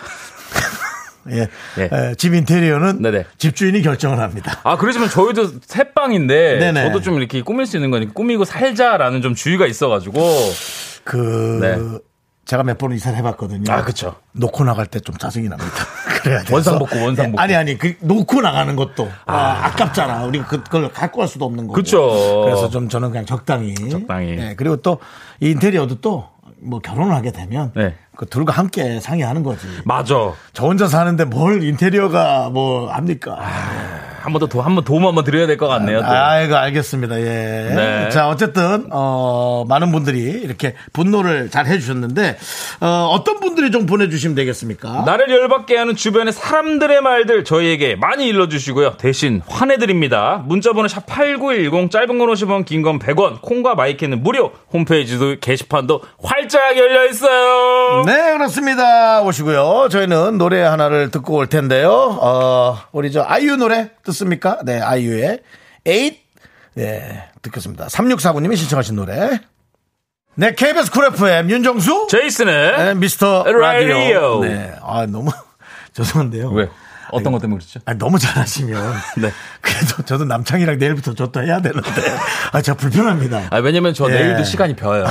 [1.32, 1.48] 예.
[1.78, 1.84] 예.
[1.92, 3.26] 에, 집 인테리어는 네네.
[3.38, 4.60] 집주인이 결정을 합니다.
[4.64, 6.84] 아, 그러지만 저희도 셋방인데 네네.
[6.88, 10.22] 저도 좀 이렇게 꾸밀 수 있는 거니까 꾸미고 살자라는 좀 주의가 있어가지고
[11.04, 12.00] 그 네.
[12.46, 13.72] 제가 몇번 이사를 해봤거든요.
[13.72, 14.16] 아, 그쵸.
[14.34, 15.72] 놓고 나갈 때 좀 짜증이 납니다.
[16.24, 16.54] 그래야 돼서.
[16.56, 17.42] 원상복구, 원상복구.
[17.42, 21.74] 아니 아니 그 놓고 나가는 것도 아, 깝잖아 우리가 그걸 갖고 갈 수도 없는 거고.
[21.74, 22.42] 그쵸.
[22.46, 23.74] 그래서 좀 저는 그냥 적당히.
[23.90, 24.32] 적당히.
[24.38, 25.00] 예, 그리고 또
[25.40, 26.30] 이 인테리어도 또
[26.64, 27.96] 뭐 결혼을 하게 되면 네.
[28.16, 29.68] 그 둘과 함께 상의하는 거지.
[29.86, 30.34] 맞아.
[30.54, 33.38] 저 혼자 사는데 뭘 인테리어가 뭐 합니까?
[34.24, 36.00] 한 번 더 도, 한번 도움 한번 드려야 될 것 같네요.
[36.00, 36.06] 또.
[36.08, 37.20] 아이고 알겠습니다.
[37.20, 37.24] 예.
[37.76, 38.10] 네.
[38.10, 42.38] 자 어쨌든 어 많은 분들이 이렇게 분노를 잘 해주셨는데
[42.80, 45.04] 어 어떤 분들이 좀 보내주시면 되겠습니까?
[45.06, 48.96] 나를 열받게 하는 주변의 사람들의 말들 저희에게 많이 일러주시고요.
[48.98, 50.42] 대신 화내드립니다.
[50.46, 56.78] 문자번호 샵 8910 짧은 건 50원 긴 건 100원 콩과 마이크는 무료 홈페이지도 게시판도 활짝
[56.78, 58.04] 열려 있어요.
[58.06, 59.22] 네 그렇습니다.
[59.22, 59.90] 오시고요.
[59.92, 61.92] 저희는 노래 하나를 듣고 올 텐데요.
[62.22, 64.60] 어 우리 저 아이유 노래 듣 습니까?
[64.64, 65.40] 네 아이유의
[65.86, 66.20] 에잇
[66.76, 67.88] 네 듣겠습니다.
[67.88, 69.40] 3649님이 신청하신 노래.
[70.36, 73.60] 네 KBS 쿨 FM 윤정수 제이쓴의 네, 미스터 라디오.
[73.88, 74.40] 라디오.
[74.44, 74.74] 네.
[74.82, 75.32] 아, 너무
[75.94, 76.50] 죄송한데요.
[76.52, 76.70] 왜?
[77.14, 77.80] 어떤 것 때문에 그렇죠?
[77.86, 78.94] 아니, 너무 잘하시면.
[79.18, 79.32] 네.
[79.62, 81.90] 그래도 저도 남창희랑 내일부터 저도 해야 되는데.
[82.52, 83.48] 아, 저 불편합니다.
[83.50, 84.14] 아, 왜냐면 저 예.
[84.16, 85.06] 내일도 시간이 벼요.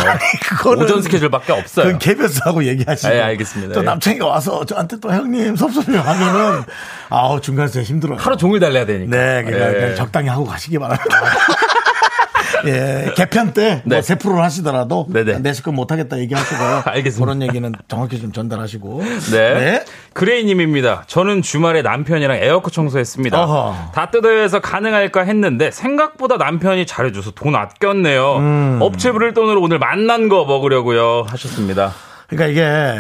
[0.45, 1.87] 그거는- 오전 스케줄밖에 없어요.
[1.87, 3.15] 그건 KBS하고 얘기하시고.
[3.15, 3.75] 예, 알겠습니다.
[3.75, 3.85] 또 예.
[3.85, 6.63] 남창희가 와서 저한테 또 형님 섭섭해요 하면은
[7.09, 8.19] 아우, 중간에서 힘들어요.
[8.19, 9.17] 하루 종일 달려야 되니까.
[9.17, 9.81] 네, 그러니까 예.
[9.81, 11.17] 그냥 적당히 하고 가시기 바랍니다.
[12.67, 14.03] 예, 개편 때, 뭐, 네.
[14.03, 15.41] 세 프로를 하시더라도, 네네.
[15.41, 16.83] 내 식구 못하겠다 얘기하시고요.
[16.87, 17.25] 알겠습니다.
[17.25, 19.03] 그런 얘기는 정확히 좀 전달하시고.
[19.33, 19.85] 네.
[20.15, 21.05] 그레이님입니다.
[21.07, 23.43] 저는 주말에 남편이랑 에어컨 청소했습니다.
[23.43, 23.93] 어허.
[23.93, 28.37] 다 뜯어야 해서 가능할까 했는데 생각보다 남편이 잘해줘서 돈 아꼈네요.
[28.37, 28.79] 음.
[28.81, 31.93] 업체 부를 돈으로 오늘 만난 거 먹으려고요 하셨습니다.
[32.29, 32.99] 그러니까 이게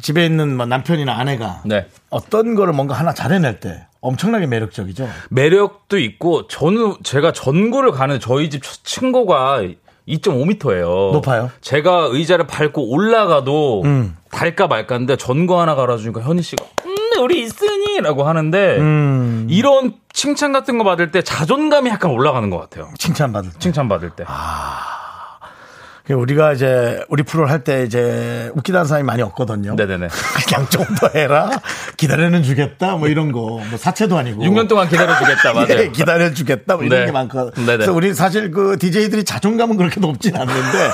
[0.00, 1.86] 집에 있는 뭐 남편이나 아내가 네.
[2.10, 5.08] 어떤 거를 뭔가 하나 잘해낼 때 엄청나게 매력적이죠.
[5.30, 9.62] 매력도 있고 저는 제가 전구를 가는 저희 집 층고가
[10.08, 11.12] 2.5m예요.
[11.12, 11.50] 높아요?
[11.60, 14.16] 제가 의자를 밟고 올라가도 음.
[14.30, 19.46] 달까 말까인데 전구 하나 갈아주니까 현희 씨가 음 우리 있으니라고 하는데 음.
[19.50, 22.88] 이런 칭찬 같은 거 받을 때 자존감이 약간 올라가는 것 같아요.
[22.98, 23.58] 칭찬 받을 때.
[23.58, 24.24] 칭찬 받을 때.
[24.24, 24.34] 그러니까
[26.14, 29.74] 우리가 이제 우리 프로를 할 때 이제 웃기다는 사람이 많이 없거든요.
[29.74, 30.08] 네네네.
[30.46, 31.50] 그냥 좀 더 해라.
[31.96, 32.96] 기다려는 주겠다.
[32.96, 33.40] 뭐 이런 거.
[33.68, 34.42] 뭐 사채도 아니고.
[34.44, 35.66] 6년 동안 기다려 주겠다 맞아요.
[35.70, 36.76] 예, 기다려 주겠다.
[36.76, 37.06] 뭐 이런 네.
[37.06, 37.52] 게 많거든.
[37.64, 37.76] 네네.
[37.78, 40.90] 그래서 우리 사실 그 DJ들이 자존감은 그렇게 높진 않는데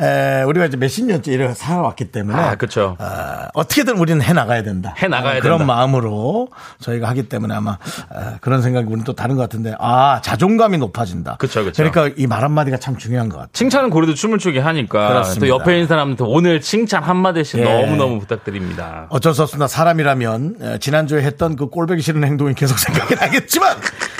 [0.00, 2.96] 에, 우리가 이제 몇십 년째 이렇게 살아왔기 때문에 아 그렇죠.
[2.98, 4.94] 어, 어떻게든 우리는 해 나가야 된다.
[5.00, 5.72] 해 나가야 어, 그런 된다.
[5.74, 6.48] 마음으로
[6.80, 7.72] 저희가 하기 때문에 아마
[8.10, 11.36] 어, 그런 생각이 우리는 또 다른 것 같은데 아 자존감이 높아진다.
[11.36, 11.82] 그쵸, 그쵸.
[11.82, 13.50] 러니까 이 말 한마디가 참 중요한 것 같아요.
[13.52, 15.46] 칭찬은 고래도 춤을 추게 하니까 그렇습니다.
[15.46, 17.64] 또 옆에 있는 사람한테 오늘 칭찬 한 마디씩 예.
[17.64, 19.06] 너무 너무 부탁드립니다.
[19.10, 19.66] 어쩔 수 없습니다.
[19.66, 23.76] 사람이라면 에, 지난주에 했던 그 꼴보기 싫은 행동이 계속 생각이 나겠지만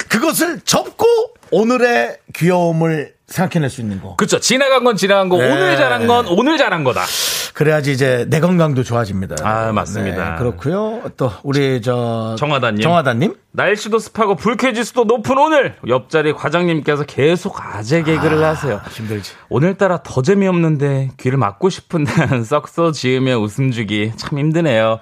[0.08, 1.06] 그것을 접고
[1.50, 4.16] 오늘의 귀여움을 생각해낼 수 있는 거.
[4.16, 4.38] 그렇죠.
[4.38, 5.50] 지나간 건 지나간 거 네.
[5.50, 7.02] 오늘 잘한 건 오늘 잘한 거다.
[7.54, 9.36] 그래야지 이제 내 건강도 좋아집니다.
[9.42, 10.32] 아, 맞습니다.
[10.32, 11.02] 네, 그렇고요.
[11.16, 12.82] 또 우리 저 정하다님.
[12.82, 13.36] 정하다님.
[13.52, 18.80] 날씨도 습하고 불쾌지수도 높은 오늘 옆자리 과장님께서 계속 아재 개그를 하세요.
[18.90, 19.32] 힘들지.
[19.48, 22.10] 오늘따라 더 재미없는데 귀를 막고 싶은데
[22.42, 24.98] 썩소 지으며 웃음 주기 참 힘드네요.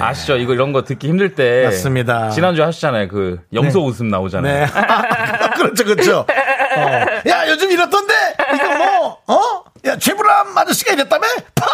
[0.00, 0.36] 아시죠?
[0.36, 2.30] 이거 이런 거 듣기 힘들 때 맞습니다.
[2.30, 3.06] 지난주 하시잖아요.
[3.06, 3.84] 그 염소 네.
[3.86, 4.66] 웃음 나오잖아요.
[4.66, 4.72] 네.
[5.56, 6.26] 그렇죠, 그렇죠.
[6.76, 7.28] 어.
[7.28, 8.14] 야, 요즘 이렇던데?
[8.54, 9.64] 이거 뭐, 어?
[9.84, 11.26] 야, 최불암 아저씨가 이랬다며?
[11.54, 11.66] 파!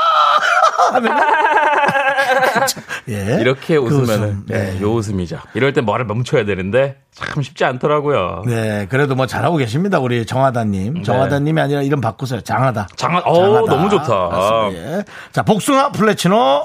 [0.94, 1.12] 하면
[3.08, 3.38] 예.
[3.40, 4.44] 이렇게 그 웃으면은 웃음.
[4.48, 5.38] 네, 요 웃음이죠.
[5.54, 8.42] 이럴 때 말을 멈춰야 되는데 참 쉽지 않더라고요.
[8.46, 9.98] 네, 그래도 뭐 잘하고 계십니다.
[9.98, 11.02] 우리 정하다님.
[11.02, 12.40] 정하다님이 아니라 이름 바꾸세요.
[12.40, 12.88] 장하다.
[12.96, 14.30] 장하- 어, 너무 좋다.
[14.72, 15.04] 예.
[15.32, 16.64] 자, 복숭아 플래치노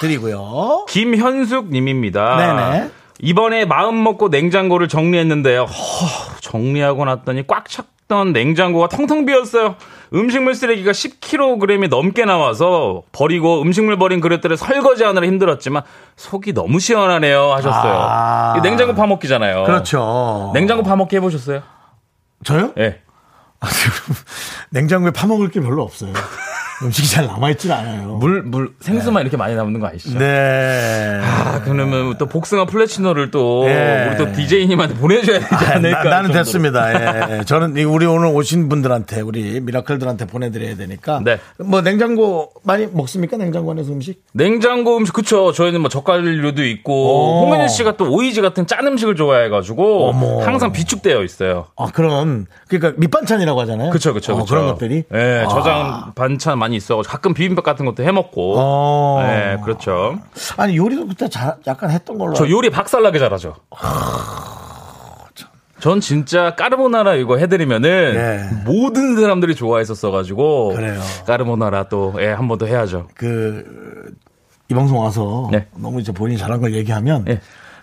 [0.00, 0.86] 보내드리고요.
[0.88, 2.36] 김현숙 님입니다.
[2.36, 2.90] 네네.
[3.20, 5.62] 이번에 마음 먹고 냉장고를 정리했는데요.
[5.64, 9.76] 허, 정리하고 났더니 꽉 찼던 냉장고가 텅텅 비었어요.
[10.14, 15.82] 음식물 쓰레기가 10kg이 넘게 나와서 버리고 음식물 버린 그릇들을 설거지하느라 힘들었지만
[16.16, 17.92] 속이 너무 시원하네요 하셨어요.
[17.94, 18.54] 아.
[18.56, 19.64] 이 냉장고 파먹기잖아요.
[19.64, 20.50] 그렇죠.
[20.54, 21.62] 냉장고 파먹기 해보셨어요?
[22.44, 22.72] 저요?
[22.78, 23.00] 예.
[23.60, 24.14] 아, 지금
[24.70, 26.12] 냉장고에 파먹을 게 별로 없어요.
[26.82, 28.16] 음식이 잘 남아있질 않아요.
[28.16, 30.18] 물, 물, 생수만 이렇게 많이 남는 거 아시죠?
[30.18, 31.20] 네.
[31.22, 34.08] 아, 그러면 또 복숭아 플랫치노를 또 예.
[34.08, 36.04] 우리 또 DJ님한테 보내줘야 되지 아, 않을까?
[36.04, 36.30] 나, 는.
[36.32, 37.38] 됐습니다.
[37.38, 37.42] 예.
[37.46, 41.20] 저는 이 우리 오늘 오신 분들한테 우리 미라클들한테 보내드려야 되니까.
[41.24, 41.38] 네.
[41.58, 43.36] 뭐 냉장고 많이 먹습니까?
[43.36, 44.22] 냉장고 안에서 음식?
[44.32, 47.40] 냉장고 음식 그쵸 저희는 뭐 젓갈류도 있고 오.
[47.44, 50.42] 홍현희 씨가 또 오이지 같은 짠 음식을 좋아해가지고 어머.
[50.44, 51.66] 항상 비축되어 있어요.
[51.76, 53.90] 아 그런 그러니까 밑반찬이라고 하잖아요.
[53.90, 54.46] 그쵸 그쵸 어, 그쵸.
[54.54, 55.04] 그런 것들이.
[55.14, 55.48] 예 아.
[55.48, 58.54] 저장 반찬 많이 있어가지고 가끔 비빔밥 같은 것도 해 먹고.
[58.58, 59.22] 어.
[59.26, 60.18] 네, 그렇죠.
[60.56, 62.34] 아니 요리도 그때 잘 약간 했던 걸로.
[62.34, 63.56] 저 요리 박살나게 잘하죠.
[65.80, 68.64] 전 진짜 까르보나라 이거 해드리면은 예.
[68.64, 71.00] 모든 사람들이 좋아했었어가지고 그래요.
[71.24, 73.08] 까르보나라 또 예, 한 번 더 해야죠.
[73.14, 73.64] 그
[74.70, 75.66] 이 방송 와서 네.
[75.76, 77.40] 너무 이제 본인이 잘한 걸 얘기하면 예.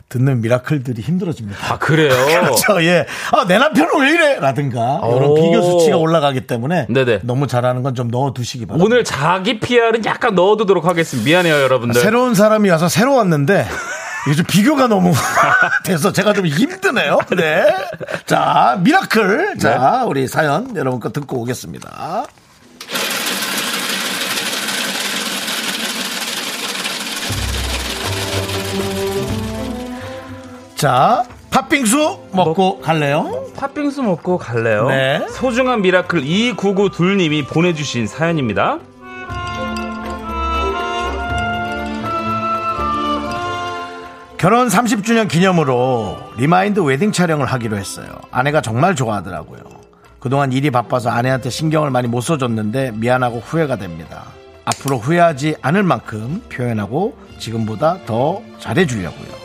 [0.09, 1.73] 듣는 미라클들이 힘들어집니다.
[1.73, 2.09] 아 그래요?
[2.27, 2.83] 그렇죠.
[2.83, 3.05] 예.
[3.31, 4.39] 아, 내 남편은 왜 이래?
[4.39, 5.35] 라든가 이런 오.
[5.35, 7.19] 비교 수치가 올라가기 때문에 네네.
[7.23, 8.85] 너무 잘하는 건 좀 넣어 두시기 바랍니다.
[8.85, 11.25] 오늘 자기 PR은 약간 넣어두도록 하겠습니다.
[11.25, 11.99] 미안해요, 여러분들.
[12.01, 13.65] 새로운 사람이 와서 새로 왔는데
[14.35, 15.13] 좀 비교가 너무
[15.85, 17.19] 돼서 제가 좀 힘드네요.
[17.37, 17.65] 네.
[18.25, 19.57] 자, 미라클.
[19.59, 22.25] 자, 우리 사연 여러분 거 듣고 오겠습니다.
[30.75, 33.45] 자, 팥빙수 먹고 갈래요?
[33.55, 34.87] 팥빙수 먹고 갈래요?
[34.89, 35.25] 네.
[35.29, 38.79] 소중한 미라클 2992님이 보내주신 사연입니다.
[44.37, 48.07] 결혼 30주년 기념으로 remind 웨딩 촬영을 하기로 했어요.
[48.31, 49.61] 아내가 정말 좋아하더라고요.
[50.19, 54.25] 그동안 일이 바빠서 아내한테 신경을 많이 못 써줬는데 미안하고 후회가 됩니다.
[54.65, 59.44] 앞으로 후회하지 않을 만큼 표현하고 지금보다 더 잘해주려고요.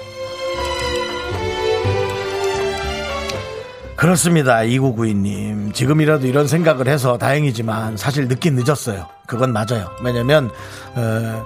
[4.00, 4.60] 그렇습니다.
[4.60, 5.74] 2992님.
[5.74, 9.06] 지금이라도 이런 생각을 해서 다행이지만 사실 늦긴 늦었어요.
[9.26, 9.90] 그건 맞아요.
[10.02, 10.50] 왜냐면,
[10.94, 11.44] 어,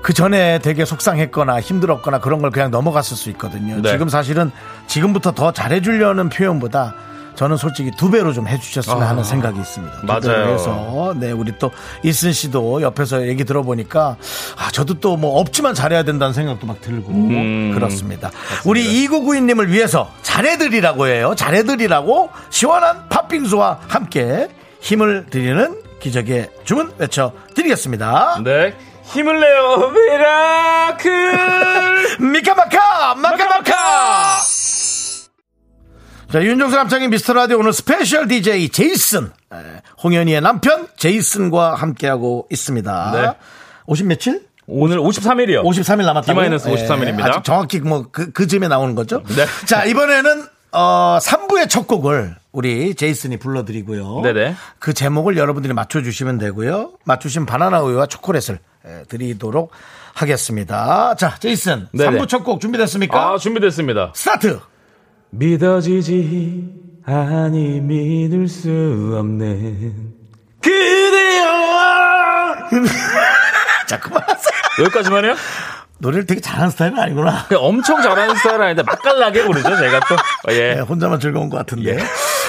[0.00, 3.82] 그 전에 되게 속상했거나 힘들었거나 그런 걸 그냥 넘어갔을 수 있거든요.
[3.82, 3.90] 네.
[3.90, 4.50] 지금 사실은
[4.86, 6.94] 지금부터 더 잘해주려는 표현보다
[7.40, 10.00] 저는 솔직히 두 배로 좀 해주셨으면 하는 생각이 있습니다.
[10.00, 10.52] 두 맞아요.
[10.52, 11.70] 해서 네 우리 또
[12.02, 14.18] 이순 씨도 옆에서 얘기 들어보니까
[14.58, 17.72] 아 저도 또 뭐 없지만 잘해야 된다는 생각도 막 들고 음.
[17.74, 18.30] 그렇습니다.
[18.66, 21.32] 우리 2992님을 위해서 잘해드리라고 해요.
[21.34, 24.48] 잘해드리라고 시원한 팥빙수와 함께
[24.82, 28.42] 힘을 드리는 기적의 주문 외쳐드리겠습니다.
[28.44, 28.74] 네.
[29.04, 31.36] 힘을 내요, 미라클!
[32.32, 34.36] 미카마카 마카마카
[36.32, 39.56] 자 윤정수 남창희의 미스터 라디오 오늘 special DJ 제이쓴 에,
[40.02, 43.32] 홍현희의 남편 제이쓴과 함께하고 있습니다 네.
[43.86, 44.42] 50 며칠?
[44.72, 45.64] 오늘 53일이요.
[45.64, 47.28] 53일 남았다고 D-53 일입니다.
[47.30, 49.44] 아직 정확히 뭐그 그 즈음에 나오는 거죠 네.
[49.66, 54.54] 자 이번에는 어 3부의 첫 곡을 우리 제이슨이 불러드리고요 네네.
[54.78, 59.72] 그 제목을 여러분들이 맞춰주시면 되고요 맞추신 바나나 우유와 초콜릿을 에, 드리도록
[60.14, 62.18] 하겠습니다 자 제이슨 네네.
[62.18, 63.32] 3부 첫 곡 준비됐습니까?
[63.32, 64.12] 아, 준비됐습니다.
[64.14, 64.60] 스타트
[65.30, 66.68] 믿어지지
[67.06, 68.68] 아니 믿을 수
[69.18, 70.14] 없는
[70.60, 71.50] 그대여
[73.86, 74.52] 자, 그만하세요.
[74.80, 75.34] 여기까지만요?
[75.98, 77.46] 노래를 되게 잘하는 스타일은 아니구나.
[77.48, 80.74] 그냥 엄청 잘하는 스타일은 아닌데 맛깔나게 부르죠 제가 또 어, 예.
[80.74, 81.98] 네, 혼자만 즐거운 것 같은데.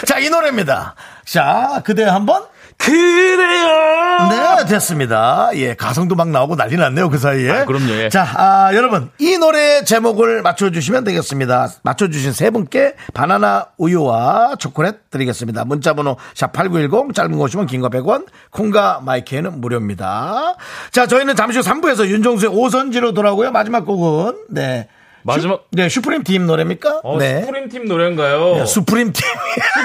[0.06, 0.96] 자, 이 노래입니다.
[1.26, 2.44] 자, 그대 한번.
[2.86, 5.50] 그대여 네, 됐습니다.
[5.56, 7.52] 예, 가성도 막 나오고 난리 났네요, 그 사이에.
[7.52, 8.10] 아, 그럼요, 예.
[8.10, 11.70] 자, 아, 여러분, 이 노래의 제목을 맞춰주시면 되겠습니다.
[11.84, 15.66] 맞춰주신 세 분께 바나나 우유와 초콜릿 드리겠습니다.
[15.66, 20.56] 문자번호 샵8910, 짧은 거 50원, 긴거 100원, 콩과 마이크에는 무료입니다.
[20.92, 23.52] 자, 저희는 잠시 후 3부에서 윤정수의 오선지로 돌아오고요.
[23.52, 24.88] 마지막 곡은, 네.
[25.24, 27.02] 마지막- 슈, 네, 슈프림 팀 노래입니까?
[27.04, 27.42] 어, 네.
[27.42, 28.56] 스프림 팀 노래인가요?
[28.58, 29.24] 네, 수프림 팀.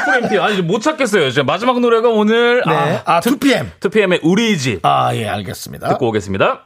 [0.06, 1.30] 스프림 팀 아니 못 찾겠어요.
[1.30, 3.02] 진짜 마지막 노래가 오늘 네.
[3.04, 3.70] 아, 2PM.
[3.80, 5.88] 2PM의 우리 집 아, 예, 알겠습니다.
[5.90, 6.62] 듣고 오겠습니다.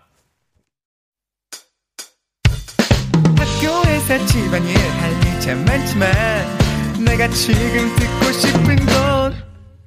[3.39, 6.11] 학교에서 집안일 할일참 많지만
[7.05, 9.35] 내가 지금 듣고 싶은 건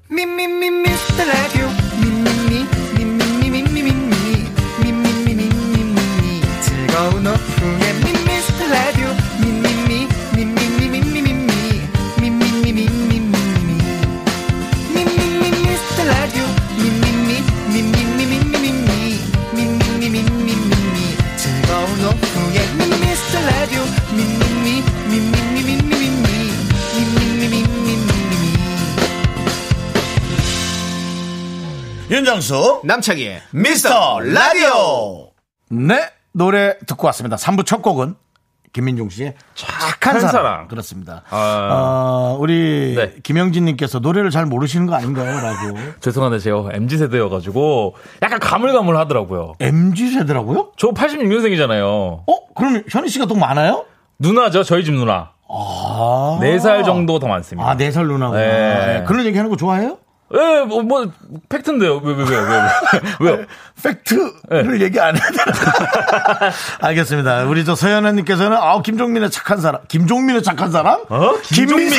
[0.10, 1.68] 미미미 미스터 라디오
[2.02, 2.66] 미미미
[32.14, 32.82] 윤정수.
[32.84, 35.32] 남창희의 미스터 라디오.
[35.72, 37.38] 네, 노래 듣고 왔습니다.
[37.38, 38.14] 3부 첫 곡은
[38.72, 40.32] 김민종 씨의 착한 사랑.
[40.32, 40.68] 사랑.
[40.68, 41.24] 그렇습니다.
[41.32, 41.70] 아.
[41.72, 43.16] 어, 우리 네.
[43.24, 45.42] 김영진님께서 노래를 잘 모르시는 거 아닌가요?
[45.42, 45.76] 라고.
[46.02, 49.54] 죄송한데 제가 MZ 세대여가지고 약간 가물가물 하더라고요.
[49.60, 50.74] MG 세대라고요?
[50.78, 51.84] 저 86년생이잖아요.
[51.88, 52.54] 어?
[52.54, 53.86] 그럼 현희 씨가 더 많아요?
[54.20, 55.32] 누나죠, 저희 집 누나.
[55.50, 56.38] 아.
[56.42, 57.68] 네살 정도 더 많습니다.
[57.68, 58.40] 아, 네살 누나구나.
[58.40, 59.00] 네.
[59.00, 59.98] 네, 그런 얘기 하는 거 좋아해요?
[60.34, 61.12] 예, 뭐, 뭐,
[61.50, 61.98] 팩트인데요.
[61.98, 63.46] 왜, 왜, 왜, 왜, 왜, 왜 요?
[63.84, 66.52] 팩트를 얘기 안 해야 되나?
[66.82, 67.44] 알겠습니다.
[67.46, 71.02] 우리 저 서연아님께서는 아 김종민의 착한 사람, 김종민의 착한 사람?
[71.10, 71.34] 어?
[71.44, 71.92] 김종민.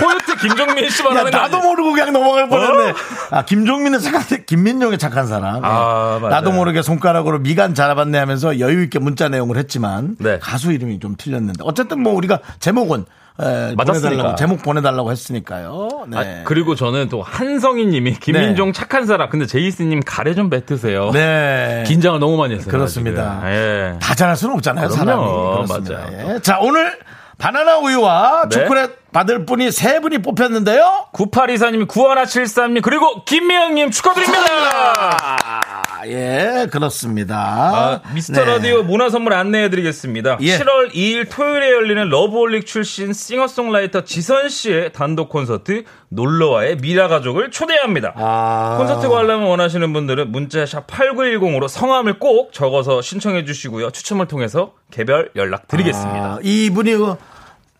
[0.00, 1.60] 코요태 김종민 씨만 야, 하는 거 나도?
[1.60, 2.94] 모르고 그냥 넘어갈 뻔했네.
[3.30, 5.62] 아, 김종민은 착한데, 김민용의 착한 사람.
[5.64, 6.20] 아, 예.
[6.20, 6.28] 맞아요.
[6.28, 10.38] 나도 모르게 손가락으로 미간 잡았네 하면서 여유 있게 문자 내용을 했지만, 네.
[10.38, 11.62] 가수 이름이 좀 틀렸는데.
[11.64, 13.04] 어쨌든 뭐 우리가 제목은,
[13.40, 13.74] 에.
[13.74, 15.88] 보내달라고, 제목 보내달라고 했으니까요.
[16.08, 16.16] 네.
[16.18, 19.28] 아, 그리고 저는 또 한성희 님이 김민종 착한 사람.
[19.30, 21.10] 근데 제이스 님 가래 좀 뱉으세요.
[21.12, 21.84] 네.
[21.88, 22.70] 긴장을 너무 많이 했어요.
[22.70, 23.40] 그렇습니다.
[23.46, 23.98] 예.
[24.00, 25.66] 다 잘할 수는 없잖아요, 그럼요.
[25.66, 25.88] 사람이.
[25.88, 26.34] 맞아요.
[26.36, 26.40] 예.
[26.40, 26.98] 자, 오늘
[27.38, 28.60] 바나나 우유와 네.
[28.60, 31.06] 초콜릿 받을 분이 세 분이 뽑혔는데요.
[31.12, 35.16] 9824님, 9173님, 그리고 김미영님 축하드립니다!
[36.02, 37.36] 아, 예, 그렇습니다.
[37.36, 38.44] 아, 미스터 네.
[38.44, 40.38] 라디오 문화 선물 안내해 드리겠습니다.
[40.40, 40.58] 예.
[40.58, 48.14] 7월 2일 토요일에 열리는 러브홀릭 출신 싱어송라이터 지선 씨의 단독 콘서트 놀러와에 미라 가족을 초대합니다.
[48.16, 48.78] 아.
[48.78, 53.92] 콘서트 관람 원하시는 분들은 문자샵 8910으로 성함을 꼭 적어서 신청해 주시고요.
[53.92, 56.24] 추첨을 통해서 개별 연락 드리겠습니다.
[56.24, 57.14] 아, 이분이 그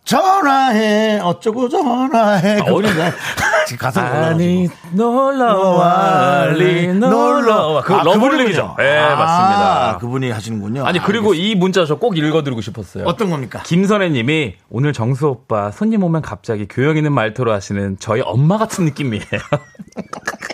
[0.05, 2.65] 전화해 어쩌고 전화해 아?
[3.65, 4.67] 지금 가사가 아니.
[4.91, 8.75] 놀러와 알리 놀러와 그 아, 러브홀릭이죠.
[8.75, 8.75] 그분이군요.
[8.77, 9.97] 네 아, 맞습니다.
[9.99, 10.85] 그분이 하시는군요.
[10.85, 13.05] 아니 그리고 이 문자 저 꼭 읽어드리고 싶었어요.
[13.05, 13.61] 어떤 겁니까?
[13.63, 19.23] 김선혜님이 오늘 정수 오빠 손님 오면 갑자기 교양 있는 말투로 하시는 저희 엄마 같은 느낌이에요.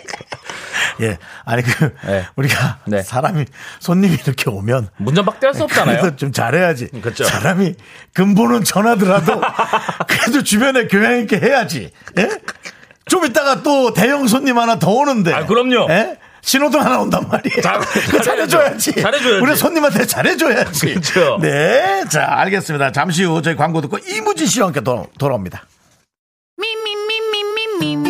[1.00, 2.26] 예, 아니 그 네.
[2.36, 3.02] 우리가 네.
[3.02, 3.44] 사람이
[3.80, 6.00] 손님이 이렇게 오면 문전박대 할 수 없잖아요.
[6.00, 6.88] 그래도 좀 잘해야지.
[7.00, 7.24] 그렇죠.
[7.24, 7.74] 사람이
[8.14, 9.40] 근본은 전하더라도
[10.08, 11.90] 그래도 주변에 교양 있게 해야지.
[12.18, 12.28] 예?
[13.06, 15.32] 좀 이따가 또 대형 손님 하나 더 오는데.
[15.32, 15.88] 아, 그럼요.
[15.90, 16.18] 예?
[16.42, 17.60] 신호등 하나 온단 말이에요.
[17.60, 18.92] 잘- 그 잘해줘야지.
[19.02, 19.42] 잘해줘야지.
[19.42, 20.86] 우리 손님한테 잘해줘야지.
[20.94, 21.38] 그렇죠.
[21.42, 22.04] 네.
[22.08, 22.92] 자, 알겠습니다.
[22.92, 25.64] 잠시 후 저희 광고 듣고 이무진 씨와 함께 도, 돌아옵니다.
[26.58, 27.40] Me, me, me, me,
[27.80, 28.09] me, me,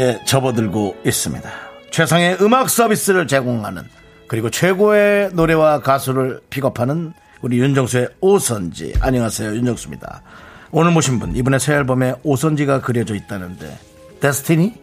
[0.00, 1.50] 예, 접어들고 있습니다.
[1.90, 3.82] 최상의 음악 서비스를 제공하는
[4.26, 8.94] 그리고 최고의 노래와 가수를 픽업하는 우리 윤정수의 오선지.
[9.00, 9.54] 안녕하세요.
[9.54, 10.22] 윤정수입니다.
[10.70, 13.76] 오늘 모신 분, 이번에 새 앨범에 오선지가 그려져 있다는데,
[14.20, 14.74] 데스티니?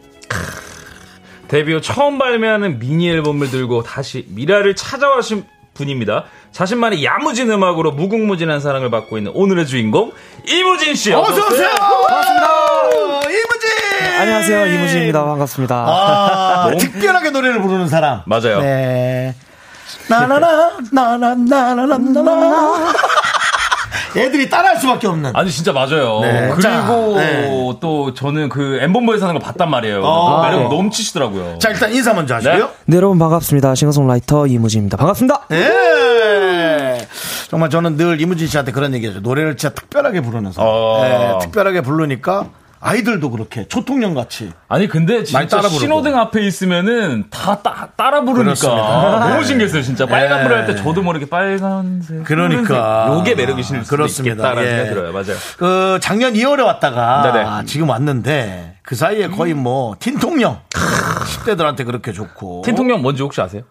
[1.47, 6.25] 데뷔 후 처음 발매하는 미니 앨범을 들고 다시 미라를 찾아와신 분입니다.
[6.51, 10.11] 자신만의 야무진 음악으로 무궁무진한 사랑을 받고 있는 오늘의 주인공
[10.45, 11.13] 이무진 씨.
[11.13, 11.69] 어서 오세요!
[11.69, 12.56] 반갑습니다!
[14.19, 15.75] 안녕하세요 이무진입니다 반갑습니다.
[15.75, 18.21] 아, 특별하게 노래를 부르는 사람.
[18.25, 18.61] 맞아요.
[18.61, 19.35] 네.
[20.09, 22.93] 나나나, 나나나나나나나.
[24.15, 25.35] 애들이 따라할 수밖에 없는.
[25.35, 26.21] 아니 진짜 맞아요.
[26.21, 26.47] 네.
[26.55, 26.87] 그리고 자,
[27.17, 27.47] 네.
[27.79, 30.01] 또 저는 그 엠본부에서 하는 걸 봤단 말이에요.
[30.03, 30.41] 어.
[30.43, 30.69] 매력 네.
[30.69, 31.59] 넘치시더라고요.
[31.59, 32.69] 자, 일단 인사 먼저 하시고요.
[32.85, 35.41] 네 여러분 반갑습니다 싱어송라이터 이무진입니다 반갑습니다.
[35.51, 36.97] 예.
[37.49, 39.19] 정말 저는 늘 이무진 씨한테 그런 얘기하죠.
[39.19, 40.67] 노래를 진짜 특별하게 부르는 사람.
[40.71, 41.03] 어.
[41.05, 42.45] 예, 특별하게 부르니까
[42.79, 44.51] 아이들도 그렇게 초통령 같이.
[44.67, 45.61] 아니 근데 진짜.
[45.67, 48.67] 신호등 앞에 있으면은 다 따, 따라 부르니까.
[49.19, 49.43] 너무 네.
[49.43, 50.47] 신기했어요 진짜 빨간 네.
[50.47, 53.07] 불할때 저도 모르게 빨간색 그러니까.
[53.17, 54.33] 요게 매력이실 수도 그렇습니다.
[54.35, 54.67] 있겠다라는 예.
[54.69, 57.65] 생각이 들어요 맞아요 그 작년 2월에 왔다가 네네.
[57.65, 62.61] 지금 왔는데 그 사이에 거의 뭐 틴통령 10대들한테 그렇게 좋고.
[62.63, 63.63] 틴통령 뭔지 혹시 아세요?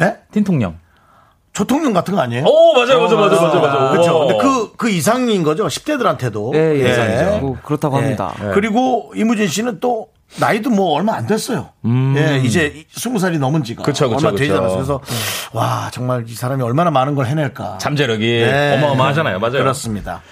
[0.00, 0.16] 예?
[0.32, 0.78] 틴통령
[1.52, 2.44] 초통령 같은 거 아니에요?
[2.46, 4.16] 오 맞아요 맞아요 맞아요 맞아요 맞아요 그렇죠.
[4.16, 4.26] 오.
[4.28, 5.66] 근데 그, 그 이상인 거죠.
[5.66, 6.54] 10대들한테도.
[6.54, 7.34] 예, 예.
[7.34, 7.38] 예.
[7.40, 8.34] 뭐 그렇다고 합니다.
[8.42, 8.50] 예.
[8.54, 11.70] 그리고 이무진 씨는 또 나이도 뭐 얼마 안 됐어요.
[12.16, 13.84] 예, 이제 스무 살이 넘은 지가 음.
[13.84, 14.60] 그쵸, 그쵸, 얼마 되지 그쵸.
[14.60, 14.76] 않았어요.
[14.76, 15.00] 그래서
[15.52, 17.78] 와 정말 이 사람이 얼마나 많은 걸 해낼까.
[17.78, 18.76] 잠재력이 네.
[18.76, 20.22] 어마어마하잖아요 맞아요 그렇습니다.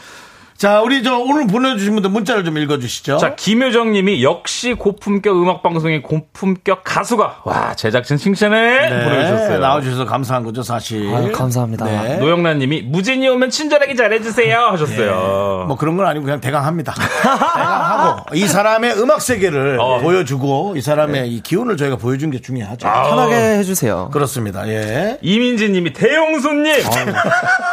[0.59, 3.19] 자, 우리 저 오늘 보내주신 분들 문자를 좀 읽어주시죠.
[3.19, 9.61] 자, 김효정 님이 역시 고품격 음악 방송의 고품격 가수가 와, 제작진 칭찬해 네, 보내주셨어요.
[9.61, 11.15] 나와주셔서 감사한 거죠, 사실.
[11.15, 11.85] 아유, 감사합니다.
[11.85, 12.17] 네.
[12.17, 15.67] 노영란 님이 무진이 오면 친절하게 잘해주세요 하셨어요.
[15.69, 16.93] 뭐 그런 건 아니고 그냥 대강 합니다.
[17.23, 20.01] 대강 하고 이 사람의 음악 세계를 어.
[20.01, 22.85] 보여주고 이 사람의 이 기운을 저희가 보여준 게 중요하죠.
[22.85, 24.11] 편하게 해주세요.
[24.13, 24.67] 그렇습니다.
[24.67, 25.19] 예.
[25.23, 26.75] 이민지 님이 대형 손님!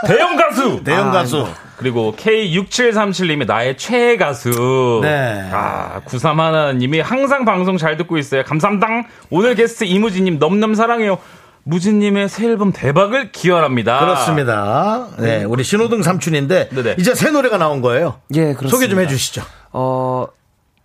[0.05, 0.83] 대형 가수!
[0.83, 1.47] 대형 아, 가수.
[1.77, 4.99] 그리고 K6737님이 나의 최애 가수.
[5.01, 5.49] 네.
[5.51, 8.43] 아, 93하나님이 항상 방송 잘 듣고 있어요.
[8.43, 8.87] 감사합니다.
[9.29, 11.17] 오늘 게스트 이무진님 넘넘 사랑해요.
[11.63, 13.99] 무진님의 새 앨범 대박을 기원합니다.
[13.99, 15.07] 그렇습니다.
[15.17, 16.95] 네, 우리 신호등 삼촌인데 네네.
[16.99, 18.19] 이제 새 노래가 나온 거예요.
[18.35, 18.69] 예, 그렇습니다.
[18.69, 19.41] 소개 좀 해주시죠.
[19.71, 20.27] 어,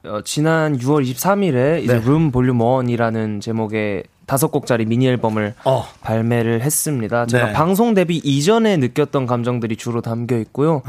[0.04, 2.02] 어, 지난 6월 23일에 이제 네.
[2.04, 5.84] 룸 볼륨 1이라는 제목의 다섯 곡짜리 미니 앨범을 어.
[6.02, 7.26] 발매를 했습니다.
[7.26, 7.52] 제가 네.
[7.52, 10.82] 방송 데뷔 이전에 느꼈던 감정들이 주로 담겨 있고요.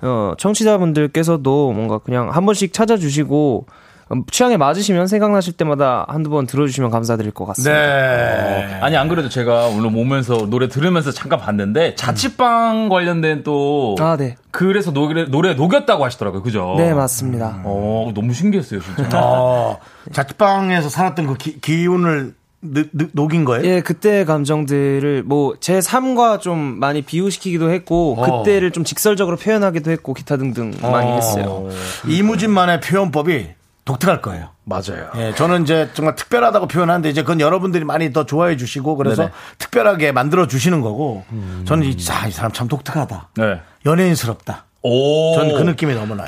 [0.00, 3.66] 어, 청취자분들께서도 뭔가 그냥 한 번씩 찾아주시고
[4.12, 7.76] 음, 취향에 맞으시면 생각나실 때마다 한두 번 들어주시면 감사드릴 것 같습니다.
[7.76, 8.78] 네.
[8.80, 14.36] 아니 안 그래도 제가 오늘 오면서 노래 들으면서 잠깐 봤는데 자취방 관련된 또 아, 네.
[14.50, 16.42] 그래서 노래 노래 녹였다고 하시더라고요.
[16.42, 16.76] 그죠?
[16.78, 17.60] 네, 맞습니다.
[17.64, 19.20] 어, 너무 신기했어요, 진짜.
[19.22, 19.80] 어,
[20.12, 22.32] 자취방에서 살았던 그 기, 기운을
[22.72, 23.64] 느- 느- 녹인 거예요?
[23.66, 28.42] 예, 그때 감정들을 뭐 제 삶과 좀 많이 비유시키기도 했고 어.
[28.42, 31.68] 그때를 좀 직설적으로 표현하기도 했고 기타 등등 많이 했어요.
[32.06, 33.48] 이무진만의 표현법이
[33.84, 34.48] 독특할 거예요.
[34.64, 35.08] 맞아요.
[35.16, 39.32] 예, 저는 이제 정말 특별하다고 표현하는데 이제 그건 여러분들이 많이 더 좋아해 주시고 그래서 네네.
[39.58, 41.24] 특별하게 만들어 주시는 거고
[41.66, 43.28] 저는 이, 자, 이 사람 참 독특하다.
[43.36, 43.60] 네.
[43.86, 44.64] 연예인스럽다.
[44.82, 45.34] 오.
[45.36, 46.26] 전 그 느낌이 너무 나요.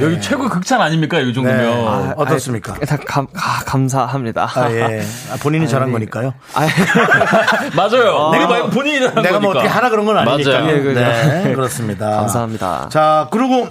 [0.00, 1.18] 여기 최고 극찬 아닙니까?
[1.20, 1.56] 이 정도면.
[1.58, 1.86] 네.
[1.88, 2.74] 아, 어떻습니까?
[2.74, 4.50] 아, 감, 아, 감사합니다.
[4.54, 5.02] 아, 예.
[5.32, 5.92] 아, 본인이 잘한 네.
[5.92, 6.34] 거니까요.
[6.54, 6.66] 아,
[7.76, 8.30] 맞아요.
[8.30, 9.58] 내가 내가 뭐- 말 본인이 하는 내가 뭐 거니까.
[9.60, 10.50] 어떻게 하라 그런 건 아니니까.
[10.50, 10.68] 맞아요.
[10.70, 11.00] 예, 그죠.
[11.00, 12.10] 네, 그렇습니다.
[12.16, 12.88] 감사합니다.
[12.90, 13.68] 자, 그리고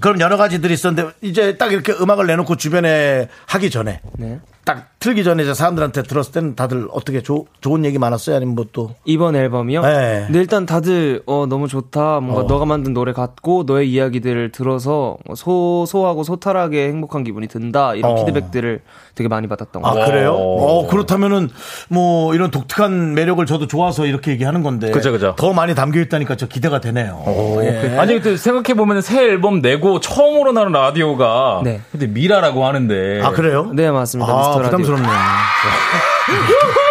[0.00, 4.40] 그럼 여러 가지들이 있었는데 이제 딱 이렇게 음악을 내놓고 주변에 하기 전에 네.
[4.74, 8.36] 딱 틀기 전에 이제 사람들한테 들었을 때는 다들 어떻게 조- 좋은 얘기 많았어요?
[8.36, 9.82] 아니면 뭐 또 이번 앨범이요?
[9.82, 10.22] 네.
[10.26, 12.20] 근데 일단 다들 어 너무 좋다.
[12.20, 12.44] 뭔가 어.
[12.44, 17.94] 너가 만든 노래 같고 너의 이야기들을 들어서 소소하고 소탈하게 행복한 기분이 든다.
[17.94, 18.14] 이런 어.
[18.16, 18.80] 피드백들을
[19.14, 20.06] 되게 많이 받았던 것 아, 같아요.
[20.12, 20.32] 그래요?
[20.34, 20.60] 오.
[20.60, 21.50] 어, 그렇다면은
[21.88, 25.34] 뭐 이런 독특한 매력을 저도 좋아서 이렇게 얘기하는 건데 그죠, 그죠.
[25.36, 27.22] 더 많이 담겨 있다니까 저 기대가 되네요.
[27.62, 27.96] 예.
[27.98, 31.80] 아니 근데 생각해 보면 새 앨범 내고 처음으로 나온 라디오가 네.
[31.90, 33.70] 근데 미라라고 하는데 아, 그래요?
[33.74, 34.32] 네, 맞습니다.
[34.32, 34.70] 아, 미스터 라디오.
[34.78, 35.10] 부담스럽네요.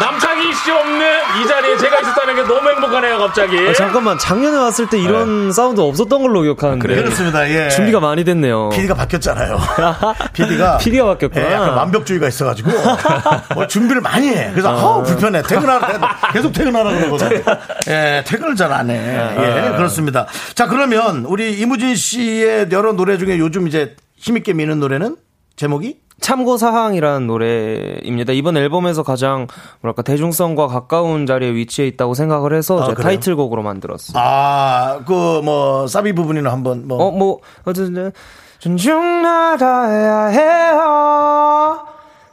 [0.00, 1.00] 남창희 씨 없는
[1.42, 3.68] 이 자리에 제가 있었다는 게 너무 행복하네요 갑자기.
[3.68, 7.02] 아, 잠깐만 작년에 왔을 때 이런 사운드 없었던 걸로 기억하는데 그래요?
[7.04, 7.48] 그렇습니다.
[7.50, 7.68] 예.
[7.68, 8.70] 준비가 많이 됐네요.
[8.70, 9.58] PD가 바뀌었잖아요.
[10.32, 11.46] PD가 PD가 바뀌었구나.
[11.46, 12.70] 예, 약간 완벽주의가 있어가지고
[13.54, 14.50] 뭐 준비를 많이 해.
[14.52, 15.42] 그래서 아 불편해.
[15.42, 17.42] 퇴근하라 계속 퇴근하라 그러거든.
[17.88, 18.96] 예, 퇴근을 잘 안 해.
[18.96, 20.26] 예, 그렇습니다.
[20.54, 25.16] 자 그러면 우리 이무진 씨의 여러 노래 중에 요즘 이제 힘있게 미는 노래는
[25.56, 28.32] 제목이 참고 사항이라는 노래입니다.
[28.32, 29.46] 이번 앨범에서 가장
[29.82, 32.94] 뭐랄까 대중성과 가까운 자리에 위치해 있다고 생각을 해서 아?
[32.94, 34.14] 타이틀곡으로 만들었어요.
[34.22, 38.12] 아 그 뭐 사비 부분이나 한번 뭐 어, 뭐, 어쨌든,
[38.60, 41.78] 존중하아야 해요.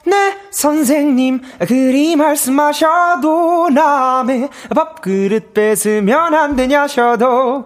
[0.05, 7.65] 네, 선생님, 그리 말씀하셔도 남의 밥그릇 뺏으면 안 되냐셔도.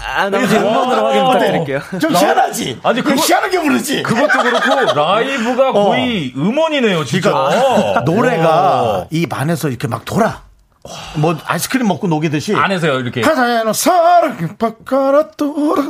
[0.00, 1.80] 아, 나머지 음원으로 확인 부탁드릴게요.
[2.00, 2.80] 좀 희한하지.
[2.82, 4.02] 아니, 그거 희한하게 부르지.
[4.02, 7.32] 그것도 그렇고 라이브가 거의 음원이네요 진짜.
[7.32, 9.06] 그러니까 노래가 어.
[9.10, 10.42] 입 안에서 이렇게 막 돌아.
[11.16, 13.20] 뭐 아이스크림 먹고 녹이듯이 안에서요 이렇게.
[13.20, 15.82] 가사에는 사랑 바꿔라 돌아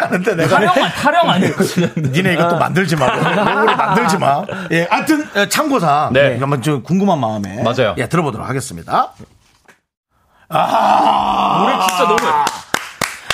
[0.00, 1.54] 하는데 내가 타령 타령 아니에요.
[1.98, 3.06] 니네 이거 또 만들지 마.
[3.62, 4.44] 우리 만들지 마.
[4.70, 6.10] 예, 하여튼 예, 참고사.
[6.12, 6.38] 네.
[6.38, 7.94] 한번 좀 궁금한 마음에 맞아요.
[7.98, 9.12] 예, 들어보도록 하겠습니다.
[10.48, 12.44] 아, 노래 진짜 너무.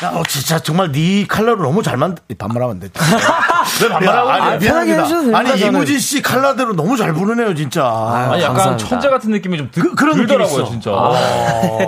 [0.02, 2.88] 야, 어, 진짜 정말 네 칼라를 너무 잘 만 반말하면 안 돼.
[3.82, 4.66] 왜 반말하고 야, 아니?
[4.66, 4.92] 편하게.
[4.94, 5.66] 해주셔도 됩니다, 아니 저는.
[5.74, 7.84] 이무진 씨 칼라대로 너무 잘 부르네요, 진짜.
[7.84, 8.88] 아니 약간 감사합니다.
[8.88, 10.70] 천재 같은 느낌이 좀 드, 그- 그런 느낌이 들더라고요 있어.
[10.70, 10.90] 진짜.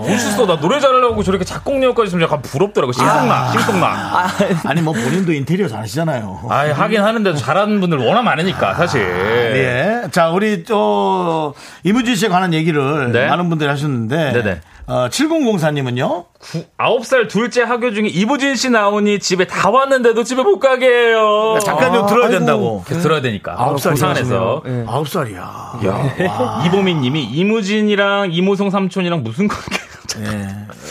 [0.09, 2.93] 멋있어 나 노래 잘하려고 저렇게 작곡력까지 있으면 약간 부럽더라고.
[2.93, 4.29] 싱송나 싱송나.
[4.65, 6.47] 아니 뭐 본인도 인테리어 잘하시잖아요.
[6.49, 9.01] 아 하긴 하는데 잘하는 분들 워낙 많으니까 사실.
[9.03, 10.09] 예.
[10.13, 13.27] 자, 우리 또 이무진 씨에 관한 얘기를 네.
[13.27, 14.61] 많은 분들이 하셨는데 네네.
[14.89, 16.25] 어, 7004님은요.
[16.77, 21.59] 아홉 살 둘째 학교 중에 이부진 씨 나오니 집에 다 왔는데도 집에 못 가게 해요.
[21.65, 22.85] 잠깐 좀 들어야 된다고.
[22.87, 23.57] 계속 들어야 되니까.
[23.59, 23.95] 아홉 살이요.
[23.95, 24.63] 부산에서.
[24.67, 24.85] 예.
[24.87, 25.81] 아홉 살이야.
[26.67, 29.77] 이보민 님이 이무진이랑 이모성 삼촌이랑 무슨 관계?
[30.21, 30.49] 예.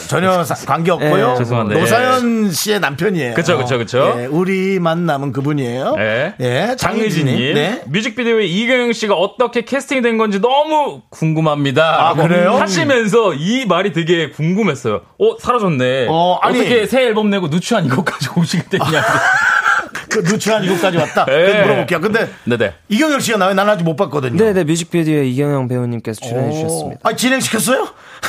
[0.08, 1.32] 전혀 사- 관계 없고요.
[1.34, 1.80] 예, 죄송한데.
[1.80, 3.34] 노사연 씨의 남편이에요.
[3.34, 4.16] 그쵸, 그쵸, 그쵸.
[4.20, 5.96] 예, 우리 만 남은 그분이에요.
[5.96, 6.34] 네.
[6.40, 7.54] 예, 장유진 님.
[7.56, 7.82] 네.
[7.88, 12.10] 뮤직비디오에 이경영 씨가 어떻게 캐스팅된 건지 너무 궁금합니다.
[12.10, 12.52] 아, 그래요?
[12.56, 15.02] 하시면서 이 말이 되게 궁금했어요.
[15.20, 16.08] 어, 사라졌네.
[16.10, 16.60] 어, 아니.
[16.60, 19.04] 어떻게 새 앨범 내고 누추한 이것까지 오시게 됐냐.
[20.10, 21.26] 그 누추한 이곳까지 왔다.
[21.30, 21.62] 예.
[21.64, 22.00] 물어볼게요.
[22.00, 22.74] 근데 네네.
[22.88, 23.54] 이경영 씨가 나와요?
[23.54, 24.38] 난 아직 못 봤거든요.
[24.38, 27.02] 네네, 뮤직비디오에 이경영 배우님께서 출연해 주셨습니다.
[27.04, 27.88] 아, 진행시켰어요?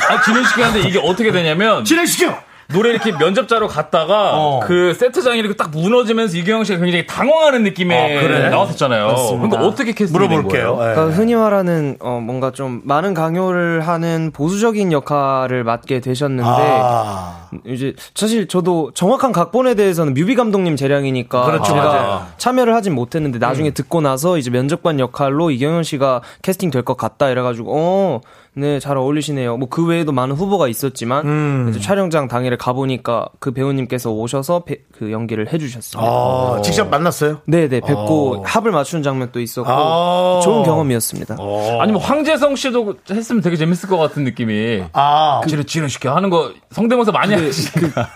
[0.09, 1.83] 아, 진행시켰는데 이게 어떻게 되냐면.
[1.83, 2.35] 진행시켜!
[2.69, 4.59] 노래 이렇게 면접자로 갔다가 어.
[4.61, 8.49] 그 세트장이 이렇게 딱 무너지면서 이경영 씨가 굉장히 당황하는 느낌에 어, 그래?
[8.49, 9.15] 나왔었잖아요.
[9.39, 10.75] 그러니까 어떻게 캐스팅이 된 물어볼게요.
[10.75, 10.89] 거예요?
[10.91, 10.93] 예.
[10.95, 17.93] 그러니까 흔히 말하는 어, 뭔가 좀 많은 강요를 하는 보수적인 역할을 맡게 되셨는데 아, 이제
[18.13, 22.27] 사실 저도 정확한 각본에 대해서는 뮤비 감독님 재량이니까 그렇죠, 제가 맞아요.
[22.37, 27.29] 참여를 하진 못했는데 나중에 듣고 나서 이제 면접관 역할로 이경현 씨가 캐스팅 될 것 같다
[27.29, 28.21] 이래가지고 어.
[28.57, 29.55] 네, 잘 어울리시네요.
[29.57, 35.11] 뭐 그 외에도 많은 후보가 있었지만 이제 촬영장 당일에 가보니까 그 배우님께서 오셔서 배- 그
[35.11, 36.03] 연기를 해주셨어요.
[36.03, 37.41] 아, 직접 만났어요?
[37.45, 38.43] 네, 네, 뵙고 어.
[38.45, 40.39] 합을 맞추는 장면도 있었고 아.
[40.43, 41.37] 좋은 경험이었습니다.
[41.79, 44.83] 아니 뭐 황재성 씨도 했으면 되게 재밌을 것 같은 느낌이.
[44.93, 48.09] 아, 지르 지르 시켜 하는 거 성대모사 많이 하시니까.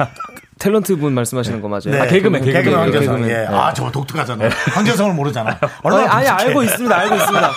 [0.62, 1.82] 탤런트 분 말씀하시는 거 맞아요?
[1.88, 1.99] 네.
[2.01, 2.64] 아, 개그맨, 개그맨.
[2.64, 3.30] 개그맨 황재성.
[3.30, 3.47] 예.
[3.49, 4.47] 아, 저거 독특하잖아.
[4.76, 5.49] 황재성을 모르잖아.
[5.59, 6.47] 아니, 얼마나 아니 독특해.
[6.49, 7.47] 알고 있습니다, 알고 있습니다.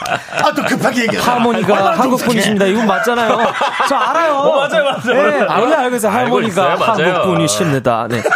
[0.42, 1.22] 아, 또 급하게 얘기해.
[1.22, 2.64] 하모니가 한국 분이십니다.
[2.64, 3.38] 이분 맞잖아요.
[3.90, 4.42] 저 알아요.
[4.42, 5.22] 맞아요, 맞아요.
[5.30, 6.12] 네, 원래 알고 있어요.
[6.12, 7.06] 하모니가 있어요, 맞아요.
[7.14, 8.06] 한국 분이십니다.
[8.08, 8.22] 네.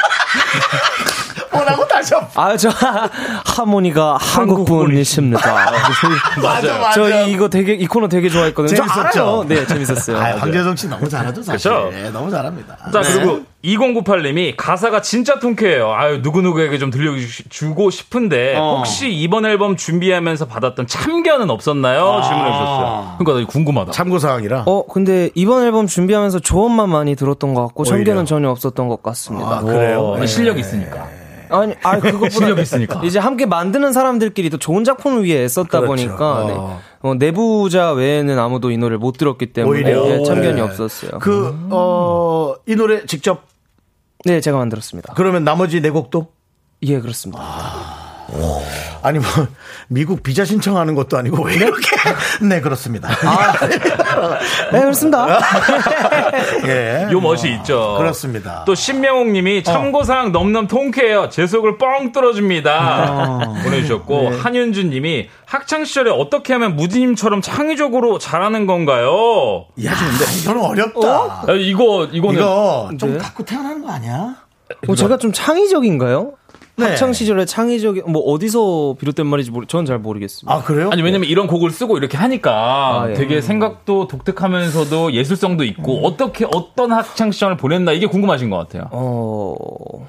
[1.52, 2.44] 뭐라고 다시 한 번.
[2.44, 2.68] 아, 저
[3.56, 5.40] 하모니가 한국 분이십니다.
[6.42, 6.92] 맞아, 맞아.
[6.92, 8.76] 저 이거 되게 이 코너 되게 좋아했거든요.
[8.76, 9.44] 저 재밌었죠?
[9.48, 10.16] 네, 재밌었어요.
[10.18, 11.70] 아, 황재성 씨 너무 잘하죠, 사실.
[11.70, 11.90] 그쵸?
[11.94, 12.76] 예, 너무 잘합니다.
[12.92, 15.92] 자, 그리고 2098님이 가사가 진짜 통쾌해요.
[15.92, 22.20] 아유, 누구누구에게 좀 들려주고 싶은데, 혹시 이번 앨범 준비하면서 받았던 참견은 없었나요?
[22.24, 23.16] 질문해 주셨어요.
[23.18, 23.92] 그러니까 궁금하다.
[23.92, 24.64] 참고사항이라.
[24.66, 27.84] 어, 근데 이번 앨범 준비하면서 조언만 많이 들었던 것 같고.
[27.84, 29.58] 참견은 전혀 없었던 것 같습니다.
[29.58, 30.14] 아, 그래요?
[30.18, 31.08] 어, 실력이 있으니까.
[31.50, 33.00] 아니, 아 그것보다 있으니까.
[33.04, 35.86] 이제 함께 만드는 사람들끼리 또 좋은 작품을 위해 애썼다 그렇죠.
[35.86, 36.46] 보니까 어.
[36.46, 36.54] 네.
[37.00, 39.90] 어, 내부자 외에는 아무도 이 노래를 못 들었기 때문에.
[39.90, 40.60] 예, 참견이 네.
[40.60, 41.18] 없었어요.
[41.20, 43.44] 그, 어, 이 노래 직접,
[44.24, 45.14] 네, 제가 만들었습니다.
[45.14, 46.28] 그러면 나머지 네 곡도?
[46.82, 47.40] 예, 그렇습니다.
[47.42, 47.97] 아
[49.12, 49.28] 니, 뭐,
[49.88, 51.88] 미국 비자 신청하는 것도 아니고, 왜 이렇게.
[52.42, 53.08] 네, 그렇습니다.
[54.72, 55.40] 네, 그렇습니다.
[56.66, 57.08] 예.
[57.10, 57.96] 요 멋이 있죠.
[57.98, 58.64] 그렇습니다.
[58.66, 61.30] 또 신명옥 님이 참고사항 넘넘 통쾌해요.
[61.30, 63.54] 제 속을 뻥 뚫어줍니다.
[63.64, 69.66] 보내주셨고, 한윤준 님이 학창 시절에 어떻게 하면 무디님처럼 창의적으로 잘하는 건가요?
[69.84, 69.92] 야,
[70.42, 71.44] 이거는 어렵다.
[71.48, 72.38] 아, 이거, 이거는.
[72.38, 73.18] 이거 좀 네.
[73.18, 74.36] 갖고 태어나는 거 아니야?
[74.86, 76.32] 어, 제가 좀 창의적인가요?
[76.78, 76.90] 네.
[76.90, 80.54] 학창 시절에 창의적인 뭐 어디서 비롯된 말인지 모르, 저는 잘 모르겠습니다.
[80.54, 80.90] 아, 그래요?
[80.92, 83.14] 아니 왜냐면 이런 곡을 쓰고 이렇게 하니까 아, 예.
[83.14, 88.88] 되게 생각도 독특하면서도 예술성도 있고 어떻게 어떤 학창 시절을 보냈나 이게 궁금하신 것 같아요.
[88.92, 90.08] 어,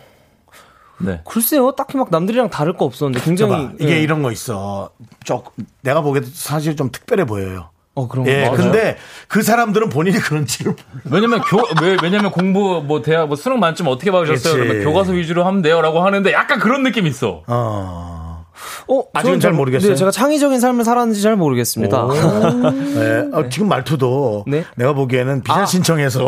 [0.99, 1.21] 네.
[1.25, 4.01] 글쎄요, 딱히 막 남들이랑 다를 거 없었는데 굉장히 봐봐, 이게 예.
[4.01, 4.91] 이런 거 있어.
[5.23, 5.41] 좀
[5.81, 7.69] 내가 보기에도 사실 좀 특별해 보여요.
[7.99, 8.55] 어 그런 예, 거.
[8.55, 8.97] 근데
[9.27, 11.03] 그 사람들은 본인이 그런지를 몰라.
[11.11, 14.53] 왜냐면 교 왜, 왜냐면 공부 뭐 대학 뭐 수능 만점 어떻게 받으셨어요?
[14.53, 17.43] 그러면 교과서 위주로 하면 돼요 라고 하는데 약간 그런 느낌이 있어.
[17.47, 18.45] 어.
[18.87, 19.91] 어, 아직은 잘 모르겠어요.
[19.91, 22.07] 네, 제가 창의적인 삶을 살았는지 잘 모르겠습니다.
[22.95, 23.29] 네.
[23.31, 24.65] 어, 지금 말투도 네?
[24.75, 26.27] 내가 보기에는 비자 신청해서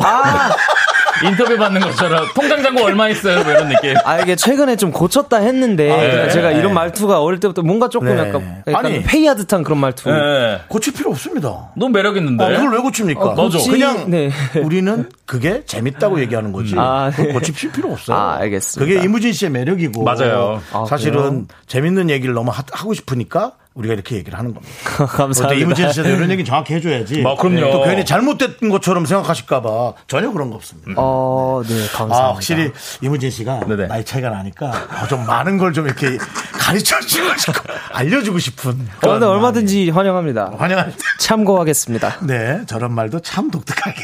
[1.26, 3.44] 인터뷰 받는 것처럼 통장 잔고 얼마 있어요?
[3.44, 3.96] 뭐 이런 느낌.
[4.06, 8.18] 아 이게 최근에 좀 고쳤다 했는데 그냥 제가 이런 말투가 어릴 때부터 뭔가 조금 네.
[8.28, 9.04] 약간, 약간 아니.
[9.04, 10.10] 페이하듯한 그런 말투.
[10.10, 10.60] 네.
[10.68, 11.72] 고칠 필요 없습니다.
[11.76, 12.44] 너무 매력 있는데.
[12.44, 13.22] 아, 그걸 왜 고칩니까?
[13.22, 14.32] 어, 고치- 그냥 네.
[14.62, 16.76] 우리는 그게 재밌다고 얘기하는 거지.
[16.78, 17.16] 아, 네.
[17.18, 18.18] 그걸 고칠 필요 없어요.
[18.18, 18.94] 아, 알겠습니다.
[18.94, 20.04] 그게 이무진 씨의 매력이고.
[20.04, 20.62] 맞아요.
[20.74, 24.74] 아, 사실은 재밌는 얘기를 너무 하, 하고 싶으니까 우리가 이렇게 얘기를 하는 겁니다.
[24.98, 25.54] 또 감사합니다.
[25.64, 27.24] 이무진 씨도 이런 얘기 정확히 해줘야지.
[27.26, 27.72] 아, 그럼요.
[27.72, 30.92] 또 괜히 잘못된 것처럼 생각하실까봐 전혀 그런 거 없습니다.
[30.98, 32.18] 어, 네, 감사합니다.
[32.18, 33.88] 아, 확실히 이무진 씨가 네네.
[33.88, 36.18] 나이 차이가 나니까 어, 좀 많은 걸 좀 이렇게
[36.52, 37.60] 가르쳐 주고 싶고
[37.94, 38.72] 알려주고 싶은.
[38.72, 39.26] 어, 그런 근데 마음이.
[39.38, 40.52] 얼마든지 환영합니다.
[40.58, 40.98] 환영합니다.
[41.20, 42.18] 참고하겠습니다.
[42.28, 44.02] 네, 저런 말도 참 독특하게.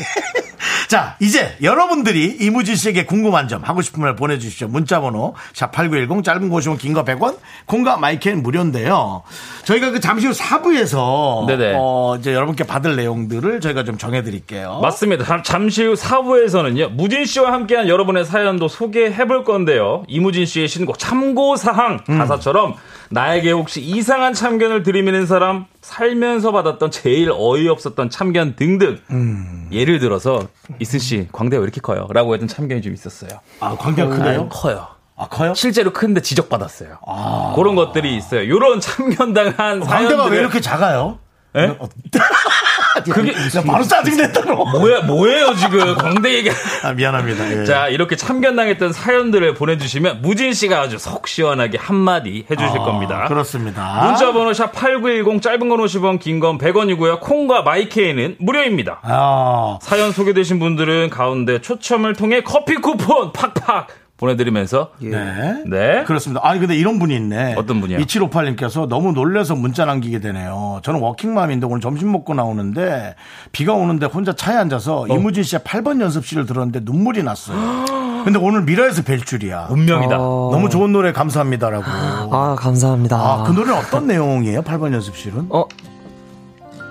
[0.87, 4.69] 자, 이제 여러분들이 이무진 씨에게 궁금한 점 하고 싶은 말 보내주십시오.
[4.69, 9.23] 문자번호 샵8910 짧은 거 50원 긴거 100원 콩과 마이크는 무료인데요.
[9.65, 11.73] 저희가 그 잠시 후 4부에서 네네.
[11.77, 14.79] 어, 이제 여러분께 받을 내용들을 저희가 좀 정해드릴게요.
[14.81, 15.25] 맞습니다.
[15.25, 16.91] 잠- 잠시 후 4부에서는요.
[16.91, 20.03] 무진 씨와 함께한 여러분의 사연도 소개해 볼 건데요.
[20.07, 22.17] 이무진 씨의 신곡 참고사항 음.
[22.17, 22.75] 가사처럼
[23.09, 29.69] 나에게 혹시 이상한 참견을 들이미는 사람 살면서 받았던 제일 어이없었던 참견 등등 음.
[29.71, 30.47] 예를 들어서
[30.79, 32.07] 이슬 씨 광대 왜 이렇게 커요?
[32.11, 33.39] 라고 했던 참견이 좀 있었어요.
[33.61, 34.49] 아, 관계가 크네요?
[34.49, 34.87] 커요.
[35.15, 35.53] 아, 커요?
[35.55, 36.99] 실제로 큰데 지적받았어요.
[37.55, 38.49] 그런 것들이 있어요.
[38.49, 41.19] 요런 참견당한 관계가 사연들 왜 이렇게 작아요?
[41.55, 41.67] 예?
[42.99, 44.55] 어, 그게 야, 바로 짜증냈다, 너.
[44.65, 46.49] 뭐야 뭐예요 지금 광대 얘기
[46.83, 47.61] 아, 미안합니다.
[47.61, 47.65] 예.
[47.65, 53.25] 자, 이렇게 참견당했던 사연들을 보내주시면 무진 씨가 아주 속 시원하게 한마디 해주실 아, 겁니다.
[53.27, 54.03] 그렇습니다.
[54.05, 57.19] 문자번호 샵 8910 짧은 건 50원, 긴 건 100원이고요.
[57.19, 58.99] 콩과 마이케이는 무료입니다.
[59.03, 63.87] 아, 사연 소개되신 분들은 가운데 초첨을 통해 커피 쿠폰 팍팍
[64.17, 65.63] 보내드리면서 네.
[65.65, 66.03] 네.
[66.05, 66.41] 그렇습니다.
[66.43, 67.53] 아니, 근데 이런 분이 있네.
[67.55, 67.99] 어떤 분이요?
[67.99, 70.79] 2758님께서 너무 놀래서 문자 남기게 되네요.
[70.83, 73.15] 저는 워킹맘인데 오늘 점심 먹고 나오는데
[73.51, 77.85] 비가 오는데 혼자 차에 앉아서 이무진 씨의 8번 연습실을 들었는데 눈물이 났어요.
[78.25, 79.67] 근데 오늘 미라에서 뵐 줄이야.
[79.69, 80.17] 운명이다.
[80.19, 80.49] 어.
[80.51, 81.85] 너무 좋은 노래 감사합니다라고.
[81.85, 83.15] 아, 감사합니다.
[83.15, 84.63] 아, 그 노래는 어떤 내용이에요?
[84.63, 85.45] 8번 연습실은?
[85.49, 85.63] 어,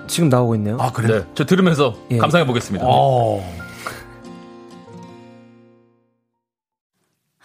[0.06, 0.78] 지금 나오고 있네요.
[0.80, 1.08] 아, 그래?
[1.18, 2.18] 네, 저 들으면서 예.
[2.18, 2.86] 감상해 보겠습니다.
[2.88, 3.65] 어.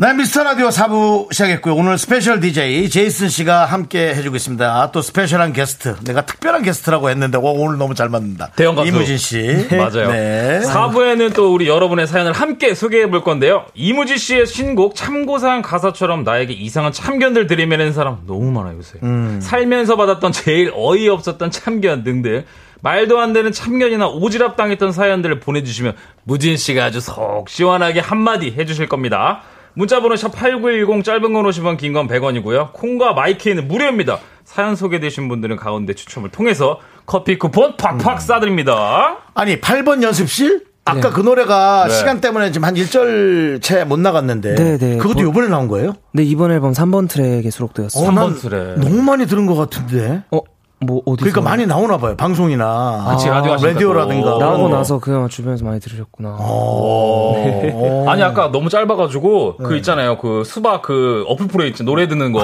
[0.00, 1.74] 네, 미스터 라디오 4부 시작했고요.
[1.74, 4.92] 오늘 special DJ 제이쓴 씨가 함께 해주고 있습니다.
[4.92, 5.96] 또 special한 게스트.
[6.04, 8.52] 내가 특별한 게스트라고 했는데, 오, 오늘 너무 잘 맞는다.
[8.54, 8.86] 대형 가수.
[8.86, 9.66] 이무진 씨.
[9.72, 10.12] 맞아요.
[10.12, 10.60] 네.
[10.62, 13.66] 4부에는 또 우리 여러분의 사연을 함께 소개해 볼 건데요.
[13.74, 19.00] 이무진 씨의 신곡 참고사항 가사처럼 나에게 이상한 참견들 들이미는 사람 너무 많아요, 요새.
[19.02, 19.40] 음.
[19.42, 22.44] 살면서 받았던 제일 어이없었던 참견 등등.
[22.82, 28.88] 말도 안 되는 참견이나 오지랖 당했던 사연들을 보내주시면 무진 씨가 아주 속 시원하게 한마디 해주실
[28.88, 29.42] 겁니다.
[29.74, 32.72] 문자번호 샵 8910 짧은 건 50원 긴 건 100원이고요.
[32.72, 34.18] 콩과 마이케이는 무료입니다.
[34.44, 39.18] 사연 소개되신 분들은 가운데 추첨을 통해서 커피 쿠폰 팍팍 싸드립니다.
[39.34, 40.66] 아니, 8번 연습실?
[40.84, 41.94] 아까 그 노래가 네.
[41.94, 44.54] 시간 때문에 지금 한 1절 채 못 나갔는데.
[44.54, 44.96] 네, 네.
[44.96, 45.92] 그것도 뭐- 이번에 나온 거예요?
[46.14, 48.02] 네, 이번 앨범 3번 트랙에 수록되었어요.
[48.02, 48.78] 어, 삼난번 트랙.
[48.80, 50.22] 너무 많이 들은 것 같은데.
[50.30, 50.40] 어,
[50.80, 51.16] 뭐, 어디서?
[51.30, 52.16] 그러니까 많이 나오나 봐요.
[52.16, 53.02] 방송이나.
[53.06, 54.30] 같이 라디오 하시니까 라디오라든가.
[54.30, 54.38] 또.
[54.38, 54.68] 나오고 어.
[54.68, 56.36] 나서 그냥 주변에서 많이 들으셨구나.
[56.38, 58.04] 어.
[58.08, 62.40] 아니 아까 너무 짧아가지고 그 있잖아요 그 수박 그 어플 프레이 있지 노래 듣는 거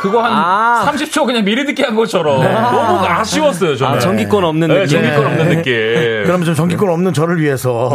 [0.00, 0.84] 그거 한 아.
[0.90, 5.02] 30초 그냥 미리 듣기 한 것처럼 너무 아쉬웠어요 저는 아, 전기권 없는 네, 느낌.
[5.02, 5.72] 전기권 없는 느낌
[6.24, 7.90] 그러면 좀 전기권 없는 저를 위해서.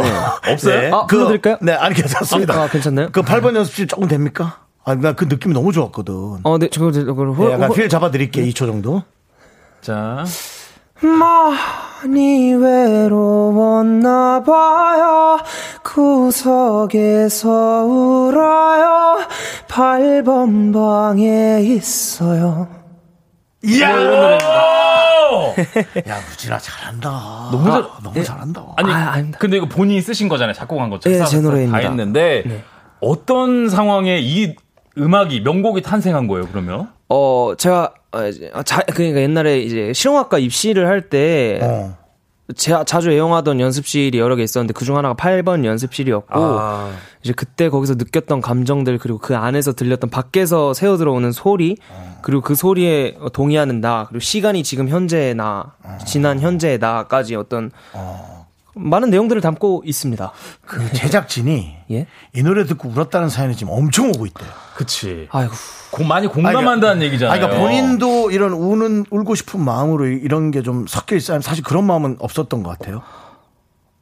[0.48, 0.94] 없어요?
[0.94, 1.58] 아, 불러드릴까요?
[1.62, 2.54] 네, 아니, 괜찮습니다.
[2.54, 3.08] 아, 아, 괜찮나요?
[3.12, 4.58] 그 8번 연습실 조금 됩니까?
[4.84, 6.14] 아, 나 그 느낌이 너무 좋았거든.
[6.42, 9.02] 어, 네, 저거, 저거, 저거, 네, 약간 호- 필 잡아드릴게, 2초 정도.
[9.80, 10.24] 자
[11.02, 15.38] 많이 외로웠나 봐요
[15.82, 17.48] 구석에서
[17.84, 19.18] 울어요
[19.68, 22.68] 8번 방에 있어요
[23.62, 23.94] 이야!
[23.94, 25.54] 오!
[26.08, 27.10] 야, 무진아, 잘한다.
[27.52, 28.64] 너무 잘- 너무 잘한다.
[28.78, 29.38] 아니 아, 아닙니다.
[29.38, 31.78] 근데 이거 본인이 쓰신 거잖아요 작곡한 거 예, 제 노래입니다.
[31.80, 32.64] 다 했는데
[33.00, 34.54] 어떤 상황에 이
[34.96, 40.86] 음악이 명곡이 탄생한 거예요 그러면 어 제가 어, 이제 자, 그러니까 옛날에 이제 실용학과 입시를
[40.86, 41.96] 할때 어.
[42.56, 46.92] 제가 자주 애용하던 연습실이 여러 개 있었는데 그중 하나가 8번 연습실이었고 아.
[47.22, 51.76] 이제 그때 거기서 느꼈던 감정들 그리고 그 안에서 들렸던 밖에서 새어 들어오는 소리
[52.22, 55.74] 그리고 그 소리에 동의하는 나 그리고 시간이 지금 현재의 나
[56.06, 57.70] 지난 현재의 나까지 어떤
[58.74, 60.32] 많은 내용들을 담고 있습니다.
[60.64, 62.06] 그 제작진이 예?
[62.34, 64.48] 이 노래 듣고 울었다는 사연이 지금 엄청 오고 있대요.
[64.76, 65.52] 그치 아이고
[65.90, 70.86] 고- 많이 공감한다는 얘기잖아요 아니, 그러니까 본인도 이런 우는 울고 싶은 마음으로 이런 게 좀
[70.86, 71.40] 섞여 있어요.
[71.40, 73.02] 사실 그런 마음은 없었던 것 같아요.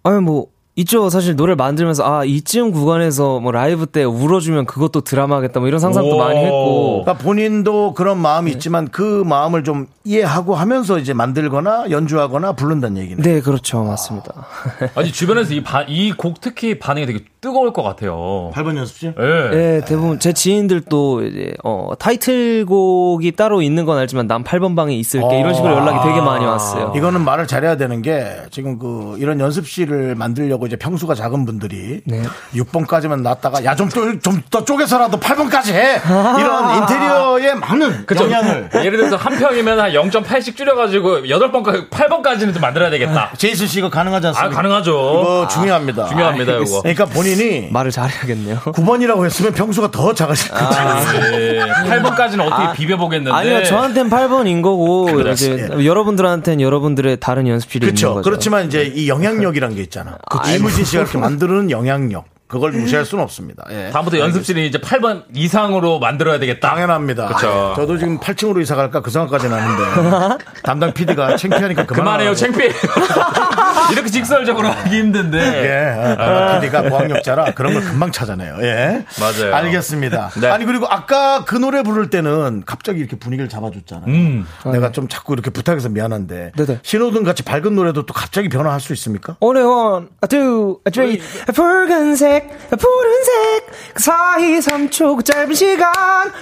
[0.03, 0.47] 아니 뭐
[0.79, 5.81] 있죠 사실 노래를 만들면서 아 이쯤 구간에서 뭐 라이브 때 울어주면 그것도 드라마겠다 뭐 이런
[5.81, 6.19] 상상도 오.
[6.19, 8.57] 많이 했고 그러니까 본인도 그런 마음이 네.
[8.57, 13.23] 있지만 그 마음을 좀 이해하고 하면서 이제 만들거나 연주하거나 부른다는 얘기는.
[13.23, 14.47] 네 그렇죠 맞습니다.
[14.95, 15.53] 아 니 주변에서
[15.89, 19.15] 이곡 특히 반응이 되게 뜨거울 것 같아요 8번 연습실?
[19.19, 19.57] 예.
[19.57, 25.41] 네, 대부분 제 지인들도 이제 어 타이틀곡이 따로 있는 건 알지만 난 8번 방에 있을게
[25.41, 26.93] 이런 식으로 연락이 되게 많이 왔어요.
[26.97, 32.23] 이거는 말을 잘해야 되는 게 지금 그 이런 연습실을 만들려고 이제 평수가 작은 분들이 네.
[32.55, 36.01] 6번까지만 놨다가 야 좀좀더 쪼개서라도 8번까지 해
[36.39, 38.25] 이런 인테리어에 많은 그쵸.
[38.25, 43.33] 영향을 예를 들어서 한 평이면 한 0.8씩 줄여가지고 8번까지, 8번까지는 좀 만들어야 되겠다.
[43.37, 44.55] 제이슨 씨 이거 가능하지 아, 않습니까?
[44.57, 44.91] 가능하죠.
[44.93, 46.07] 이거 중요합니다.
[46.07, 46.83] 중요합니다, 이거.
[46.83, 48.59] 그러니까 본인이 말을 잘해야겠네요.
[48.61, 51.31] 9번이라고 했으면 평수가 더 작아질 거예요.
[51.31, 51.59] 네.
[51.61, 53.37] 8번까지는 어떻게 비벼보겠는데.
[53.37, 55.55] 아니요, 저한텐 8번인 거고 그렇지.
[55.55, 58.15] 이제 여러분들한테는 여러분들의 다른 연습실이 있는 그렇죠.
[58.15, 58.25] 거죠.
[58.25, 60.19] 그렇지만 이제 이 영향력이란 게 있잖아.
[60.31, 62.38] 그 이무진 씨가 이렇게 만드는 영향력.
[62.49, 63.65] 그걸 무시할 수는 없습니다.
[63.71, 63.91] 예.
[63.93, 66.71] 다음부터 연습실이 이제 8번 이상으로 만들어야 되겠다.
[66.71, 67.27] 당연합니다.
[67.29, 67.75] 그쵸.
[67.77, 72.35] 저도 지금 8층으로 이사 갈까 그 생각까지는 하는데 담당 PD가 창피하니까 그만 해요, 그만하라고.
[72.35, 72.71] 창피해.
[73.93, 75.39] 이렇게 직설적으로 하기 힘든데.
[75.39, 78.57] 예, 아, PD가 고학력자라 그런 걸 금방 찾아내요.
[78.63, 79.05] 예.
[79.21, 79.55] 맞아요.
[79.55, 80.31] 알겠습니다.
[80.41, 80.49] 네.
[80.49, 84.07] 아니, 그리고 아까 그 노래 부를 때는 갑자기 이렇게 분위기를 잡아줬잖아요.
[84.07, 84.47] 음.
[84.73, 86.53] 내가 좀 자꾸 이렇게 부탁해서 미안한데.
[86.57, 86.81] 네네.
[86.83, 89.37] 신호등 같이 밝은 노래도 또 갑자기 변화할 수 있습니까?
[89.41, 91.21] 오늘 one, two, three,
[91.55, 92.38] 붉은색,
[92.71, 95.93] 푸른색, 그 사이 3초 그 짧은 시간,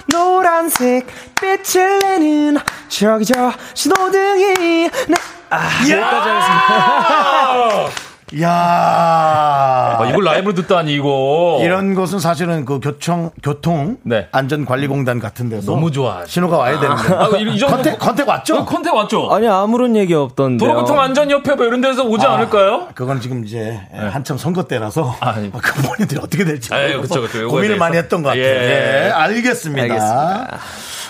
[0.07, 1.07] 노란색,
[1.41, 5.15] 빛을 내는 저기 저 신호등이, 네,
[5.51, 7.91] 아, 여기까지 하겠습니다.
[8.43, 11.61] 야 아, 이걸 라이브로 듣다니 이거.
[11.63, 14.27] 이런 것은 사실은 그 교청 교통 네.
[14.33, 16.25] 안전관리공단 같은 데서 너무 좋아.
[16.27, 18.65] 신호가 와야 되는데 아, 이, 이 정도 contact contact 왔죠?
[18.65, 19.31] contact 왔죠.
[19.33, 20.59] 아니 아무런 얘기 없던데.
[20.65, 22.89] 도로교통 안전협회 뭐 이런 데서 오지 않을까요?
[22.97, 25.17] 그건 지금 이제 한참 선거 때라서 네.
[25.21, 25.53] 아니.
[25.53, 27.47] 그 본인들이 어떻게 될지 아, 예, 그쵸, 그쵸.
[27.47, 27.79] 고민을 대해서.
[27.79, 28.43] 많이 했던 것 같아요.
[28.45, 29.07] 예.
[29.07, 29.83] 예, 알겠습니다.
[29.83, 30.59] 알겠습니다.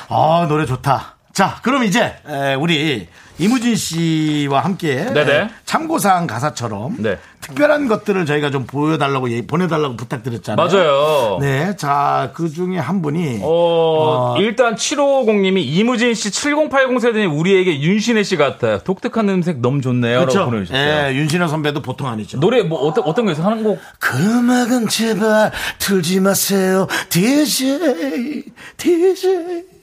[0.08, 1.14] 아 노래 좋다.
[1.32, 3.08] 자, 그럼 이제 에, 우리
[3.38, 5.32] 이무진 씨와 함께 네네.
[5.36, 7.18] 에, 참고사항 가사처럼 네.
[7.42, 10.56] 특별한 것들을 저희가 좀 보여달라고 예- 보내달라고 부탁드렸잖아요.
[10.68, 11.38] 맞아요.
[11.40, 18.22] 네, 자 그 중에 한 분이 어, 일단 7550님이 이무진 씨 7080 세대니 우리에게 윤신혜
[18.24, 18.78] 씨 같아요.
[18.78, 20.20] 독특한 음색 너무 좋네요.
[20.20, 20.50] 그렇죠.
[20.72, 22.40] 예, 윤신혜 선배도 보통 아니죠.
[22.40, 26.86] 노래 뭐 어떤 어떤 거에서 하는 곡 그 음악은 제발 틀지 마세요.
[27.10, 28.44] DJ,
[28.76, 29.75] DJ.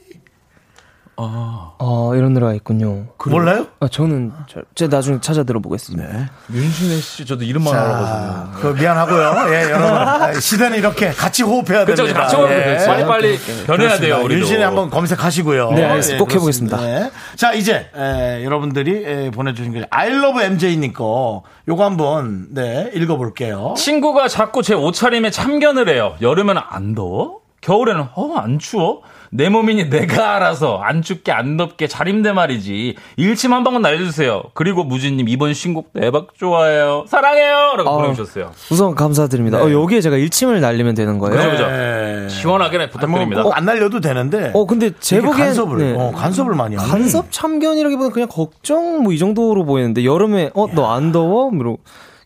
[1.18, 3.06] 어 이런 노래가 있군요.
[3.26, 3.68] 몰라요?
[3.80, 6.08] 아, 저는 저, 제가 나중에 찾아 들어보겠습니다.
[6.12, 6.26] 네.
[6.52, 8.06] 윤신혜 씨 저도 이름만 알아가지고.
[8.08, 9.54] 자, 그 미안하고요.
[9.54, 9.86] 예, 여러분.
[9.98, 12.22] 아, 시대는 이렇게 같이 호흡해야 그쵸, 됩니다.
[12.22, 12.78] 같이 호흡해야 예.
[12.78, 12.88] 돼요.
[12.88, 14.16] 빨리 빨리 변해야 돼요.
[14.24, 14.40] 우리도.
[14.42, 15.72] 윤신혜 한번 검색하시고요.
[15.72, 16.20] 네, 알겠습니다.
[16.24, 16.78] 꼭 그렇습니다.
[16.78, 17.06] 해보겠습니다.
[17.06, 17.12] 예.
[17.36, 23.76] 자, 이제 에, 여러분들이 에, 보내주신 거 I love MJ님 거 요거 한번 네 읽어볼게요.
[23.78, 26.16] 친구가 자꾸 제 옷차림에 참견을 해요.
[26.22, 27.40] 여름에는 안 더워?
[27.62, 29.02] 겨울에는 어 안 추워?
[29.36, 32.96] 내 몸이니 내가 알아서 안 춥게 안 덥게 잘 입대 말이지.
[33.18, 34.44] 일침 한 방만 날려주세요.
[34.54, 37.06] 그리고 무진님 이번 신곡 대박 좋아해요.
[37.08, 37.74] 사랑해요.
[37.78, 37.98] 라고 아.
[37.98, 38.52] 보내주셨어요.
[38.72, 39.58] 우선 감사드립니다.
[39.64, 41.36] 어, 여기에 제가 일침을 날리면 되는 거예요?
[41.36, 41.64] 그죠, 그죠.
[41.64, 42.28] 예.
[42.30, 43.42] 시원하게 부탁드립니다.
[43.42, 44.52] 뭐, 꼭안 날려도 되는데.
[44.54, 45.96] 어 근데 제 이게 보기엔 간섭을, 네.
[45.98, 46.88] 어, 간섭을 많이 하네.
[46.90, 51.50] 간섭 참견이라기보다 그냥 걱정 뭐 이 정도로 보이는데 여름에 어 너 안 더워?
[51.50, 51.78] 뭐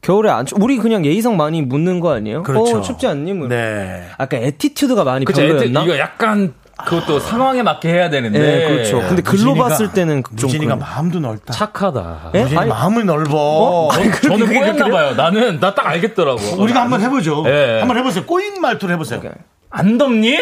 [0.01, 0.55] 겨울에 안 추?
[0.59, 2.43] 우리 그냥 예의상 많이 묻는 거 아니에요?
[2.43, 2.77] 그렇죠.
[2.77, 3.33] 어, 춥지 않니?
[3.33, 3.47] 뭐.
[3.47, 4.03] 네.
[4.17, 5.83] 아까 attitude가 많이 그쵸, 별로였나?
[5.83, 6.53] 이거 약간
[6.85, 8.39] 그것도 상황에 맞게 해야 되는데.
[8.39, 8.99] 네, 그렇죠.
[8.99, 11.51] 근데 글로 무진이가- 봤을 때는 좀 무진이가 그런- 마음도 넓다.
[11.53, 12.31] 착하다.
[12.35, 12.41] 예?
[12.43, 13.89] 무진이 아니, 마음이 넓어.
[14.21, 15.15] 저는 꼬였나봐요.
[15.15, 16.39] 나는, 나 딱 알겠더라고.
[16.61, 17.43] 우리가 한번 해보죠.
[17.47, 17.79] 예.
[17.79, 18.25] 한번 해보세요.
[18.25, 19.21] 꼬인 말투를 해보세요.
[19.69, 20.37] 안 덥니?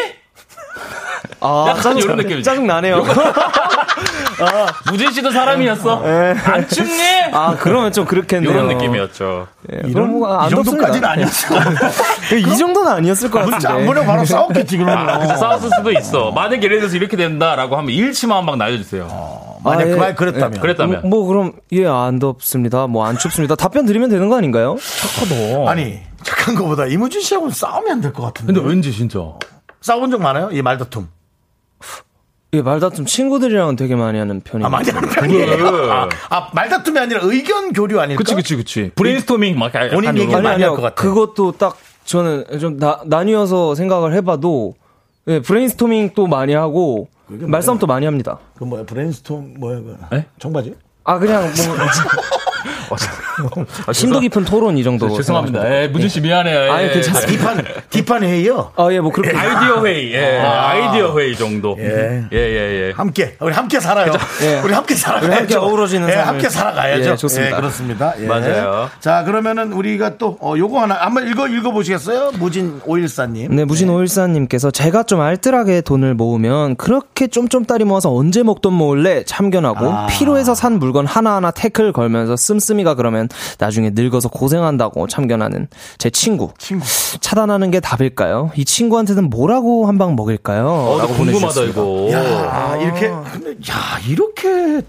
[1.42, 2.42] 아, 약간 짜증, 이런 느낌이죠.
[2.44, 3.04] 짜증 나네요.
[4.92, 6.04] 무진 씨도 사람이었어.
[6.46, 7.02] 안 춥니?
[7.32, 8.52] 아, 그러면 좀 그렇겠네요.
[8.52, 9.48] 이런 느낌이었죠.
[9.74, 11.08] 예, 이런 뭐안 이 정도까지는.
[11.08, 11.56] 아니었어.
[12.34, 13.86] 예, 이 정도는 아니었을 것 문자 안 같은데.
[13.86, 15.10] 보내고 바로 싸웠겠지 그러면.
[15.10, 16.32] 아, 그쵸, 싸웠을 수도 있어.
[16.32, 19.56] 만약에 예를 들어서 이렇게 된다라고 하면 일치만 한방 날려주세요.
[19.64, 19.96] 만약 아, 그 예.
[19.96, 20.52] 말 그랬다면.
[20.52, 21.02] 네, 그랬다면.
[21.02, 22.88] 뭐, 뭐 그럼 예 안 덥습니다.
[22.88, 23.56] 뭐 안 춥습니다.
[23.56, 24.76] 답변 드리면 되는 거 아닌가요?
[24.80, 25.70] 착하다.
[25.72, 28.54] 아니 착한 거보다 이무진 씨하고는 싸우면 안 될 것 같은데.
[28.54, 29.20] 근데 왠지 진짜.
[29.82, 30.50] 싸운 적 많아요?
[30.52, 31.08] 이 말다툼.
[32.56, 34.66] 예, 말다툼 친구들이랑은 되게 많이 하는 편이에요.
[34.66, 35.68] 아 많이 하는 편이에요.
[35.92, 38.18] 아, 아, 말다툼이 아니라 의견 교류 아닐까?
[38.18, 38.92] 그치, 그치, 그치.
[38.96, 40.34] 브레인스토밍 막 약간 본인 얘기 거.
[40.42, 40.72] 많이 아니 할.
[40.72, 40.96] 것 같아.
[40.96, 44.76] 그것도 딱 저는 좀 나, 나뉘어서 생각을 해봐도
[45.28, 48.40] 예, 브레인스토밍 또 많이 하고 말싸움 또 많이 합니다.
[48.58, 50.26] 그 뭐야 brainstorm 뭐야 그 에?
[50.40, 50.76] 청바지?
[51.04, 51.48] 아 그냥 뭐
[53.94, 55.08] 심도 깊은 토론 이 정도.
[55.08, 55.84] 아, 죄송합니다.
[55.84, 56.72] 예, 무진 씨 미안해요.
[56.72, 56.92] 아니, 예.
[56.92, 57.26] 괜찮아요.
[57.26, 58.72] 뒷판 뒷판 회의요.
[58.76, 60.40] 아 예 뭐 그렇게 아이디어 회의, 예.
[60.40, 61.76] 아 이디어 회의 정도.
[61.80, 62.24] 예.
[62.32, 62.94] 예, 예, 예.
[62.96, 64.12] 함께 우리 함께 살아요.
[64.42, 64.62] 예.
[64.64, 64.96] 우리 함께.
[65.24, 66.14] 우리 함께 어우러지는 예.
[66.14, 67.12] 함께 살아가야죠.
[67.12, 67.52] 예, 좋습니다.
[67.52, 68.14] 예, 그렇습니다.
[68.20, 68.26] 예.
[68.26, 68.90] 맞아요.
[69.00, 72.32] 자 그러면은 우리가 또 어, 요거 하나 한번 읽어 읽어 보시겠어요?
[72.40, 73.56] 무진 오일사 님.
[73.56, 79.24] 네, 무진 오일사 님께서 제가 좀 알뜰하게 돈을 모으면 그렇게 쫌쫌따리 모아서 언제 먹던 모을래
[79.26, 80.08] 참견하고 아.
[80.08, 83.25] 필요해서 산 물건 하나하나 태클 걸면서 씀씀이가 그러면
[83.60, 85.68] 나중에 늙어서 고생한다고 참견하는
[85.98, 86.52] 제 친구.
[86.58, 86.86] 친구.
[87.20, 88.52] 차단하는 게 답일까요?
[88.56, 90.68] 이 친구한테는 뭐라고 한 방 먹일까요?
[90.68, 91.82] 어, 나 라고 궁금하다, 보내주셨습니다.
[91.82, 92.12] 이거.
[92.12, 94.82] 야 이렇게 근데 야 이렇게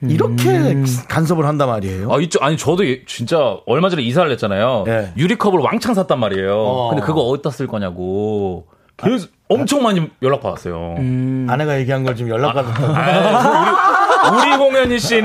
[0.00, 0.86] 이렇게 음.
[1.08, 2.12] 간섭을 한단 말이에요.
[2.12, 4.84] 아, 이쪽, 아니, 저도 예- 진짜 얼마 전에 이사를 했잖아요.
[4.86, 5.12] 예.
[5.16, 6.54] 유리컵을 왕창 샀단 말이에요.
[6.56, 6.88] 어.
[6.90, 8.66] 근데 그거 어디다 쓸 거냐고.
[8.96, 10.94] 계속 엄청 많이 연락 받았어요.
[10.98, 11.46] 음.
[11.50, 12.70] 아내가 얘기한 걸 지금 연락 받은
[14.32, 15.22] 우리 공연희 씨는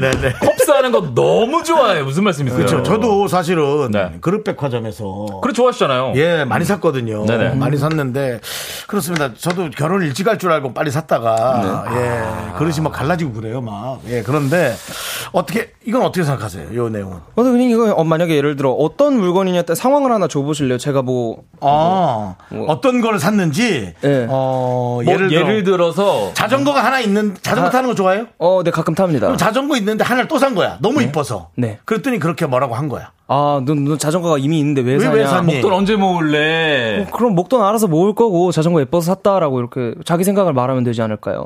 [0.00, 0.32] 네네네.
[0.40, 2.04] 컵스하는 거 너무 좋아해요.
[2.04, 2.58] 무슨 말씀이세요?
[2.58, 2.82] 그렇죠.
[2.82, 4.12] 저도 사실은 네.
[4.20, 6.12] 그릇백화점에서 그래 좋아하시잖아요.
[6.16, 7.24] 예, 많이 샀거든요.
[7.26, 7.54] 네네.
[7.54, 8.40] 많이 샀는데
[8.86, 9.34] 그렇습니다.
[9.34, 11.96] 저도 결혼 일찍 할 줄 알고 빨리 샀다가 네.
[12.00, 14.00] 예, 그릇이 막 갈라지고 그래요, 막.
[14.08, 14.74] 예, 그런데
[15.32, 16.74] 어떻게 이건 어떻게 생각하세요?
[16.74, 17.18] 요 내용은.
[17.18, 20.78] 어, 그냥 이거 어, 만약에 예를 들어 어떤 물건이냐 때 상황을 하나 줘 보실래요?
[20.78, 22.66] 제가 뭐 아, 뭐.
[22.68, 24.26] 어떤 걸 샀는지 예.
[24.28, 27.70] 어, 뭐 예를, 예를, 들어 들어서 자전거가 하나 있는 자전거 아.
[27.70, 28.21] 타는 거 좋아해요?
[28.38, 29.26] 어, 네 가끔 탑니다.
[29.26, 30.78] 그럼 자전거 있는데 하나를 또 산 거야.
[30.80, 31.50] 너무 이뻐서.
[31.56, 31.78] 네.
[31.84, 33.12] 그랬더니 그렇게 뭐라고 한 거야.
[33.28, 35.12] 아, 너, 너 자전거가 이미 있는데 왜, 왜, 사냐?
[35.14, 35.52] 왜 샀니?
[35.54, 37.02] 목돈 언제 모을래?
[37.02, 41.44] 어, 그럼 목돈 알아서 모을 거고 자전거 예뻐서 샀다라고 이렇게 자기 생각을 말하면 되지 않을까요?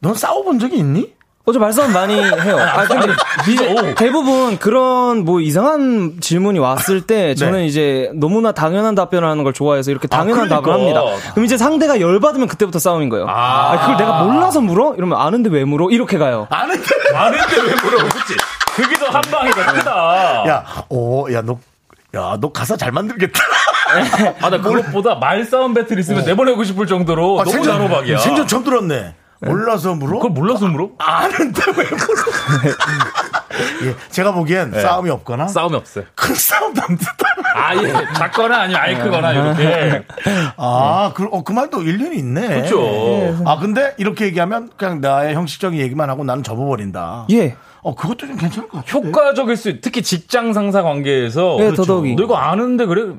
[0.00, 1.15] 넌 싸워본 적이 있니?
[1.48, 2.58] 어제 말싸움 많이 해요.
[2.58, 3.06] 아, 근데
[3.46, 9.52] 미- 대부분 그런 뭐 이상한 질문이 왔을 때 저는 이제 너무나 당연한 답변을 하는 걸
[9.52, 10.60] 좋아해서 이렇게 당연한 그러니까.
[10.60, 11.02] 답을 합니다.
[11.34, 13.28] 그럼 이제 상대가 열받으면 그때부터 싸움인 거예요.
[13.28, 13.72] 아.
[13.74, 14.94] 아, 그걸 내가 몰라서 물어?
[14.96, 15.88] 이러면 아는데 왜 물어?
[15.90, 16.48] 이렇게 가요.
[16.50, 16.82] 아는데.
[17.14, 18.04] 아는데 왜 물어?
[18.08, 18.34] 그치?
[18.74, 20.48] 그게 더 한 방이다 크다.
[20.48, 21.58] 야, 오, 야, 너,
[22.16, 23.40] 야, 너 가사 잘 만들겠다.
[24.42, 28.18] 아, 나 그것보다 말싸움 배틀 있으면 내보내고 싶을 정도로 아, 너무 단호박이야.
[28.18, 29.14] 생전 처음 들었네.
[29.40, 30.16] 몰라서 물어?
[30.18, 30.90] 그걸 몰라서 물어?
[30.98, 32.76] 아는데 왜 물어?
[33.86, 36.04] 예, 제가 보기엔 싸움이 없거나 싸움이 없어요.
[36.14, 37.12] 큰 싸움도 안 됐다.
[37.54, 40.04] 아 예 작거나 아니면 아예 크거나 이렇게.
[40.56, 42.48] 아, 그, 어, 그 말도 일리는 있네.
[42.48, 43.42] 그렇죠.
[43.46, 47.26] 아, 근데 이렇게 얘기하면 그냥 나의 형식적인 얘기만 하고 나는 접어버린다.
[47.30, 47.56] 예.
[47.82, 48.98] 어, 그것도 좀 괜찮을 것 같아.
[48.98, 51.56] 효과적일 수, 있- 특히 직장 상사 관계에서.
[51.60, 52.14] 예, 더더욱이.
[52.16, 53.14] 너 이거 아는데 그래?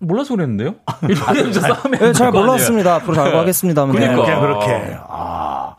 [0.00, 0.74] 몰라서 그랬는데요?
[1.08, 2.30] 예, 잘.
[2.30, 2.96] 몰랐습니다.
[2.96, 3.86] 앞으로 잘 알겠습니다.
[3.86, 4.22] 그러니까.
[4.22, 4.96] 그냥 그렇게.
[5.08, 5.74] 아.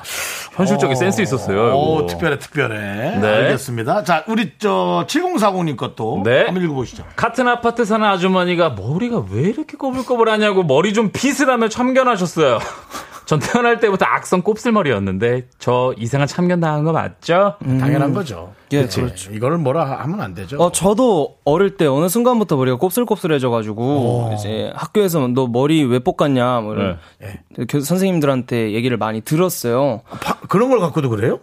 [0.59, 1.74] 현실적인 센스 있었어요.
[1.74, 2.07] 오, 이거.
[2.07, 3.20] 특별해, 특별해.
[3.20, 3.28] 네.
[3.28, 4.03] 알겠습니다.
[4.03, 6.43] 자, 우리 저 7040님 것도 네.
[6.45, 7.05] 한번 읽어보시죠.
[7.15, 12.59] 같은 아파트 사는 아주머니가 머리가 왜 이렇게 꼬불꼬불하냐고 머리 좀 빗으라며 참견하셨어요.
[13.30, 17.57] 전 태어날 때부터 악성 곱슬머리였는데 저 이상한 참견 당한 거 맞죠?
[17.61, 18.55] 당연한 거죠.
[18.71, 19.01] 예, 그치?
[19.01, 19.32] 그렇죠.
[19.32, 20.57] 이거를 뭐라 하면 안 되죠.
[20.57, 26.73] 어, 저도 어릴 때 어느 순간부터 머리가 곱슬곱슬해져가지고, 이제 학교에서 너 머리 왜 뽑았냐, 뭐,
[26.73, 26.97] 이런
[27.69, 30.01] 교- 선생님들한테 얘기를 많이 들었어요.
[30.23, 31.39] 파- 그런 걸 갖고도 그래요?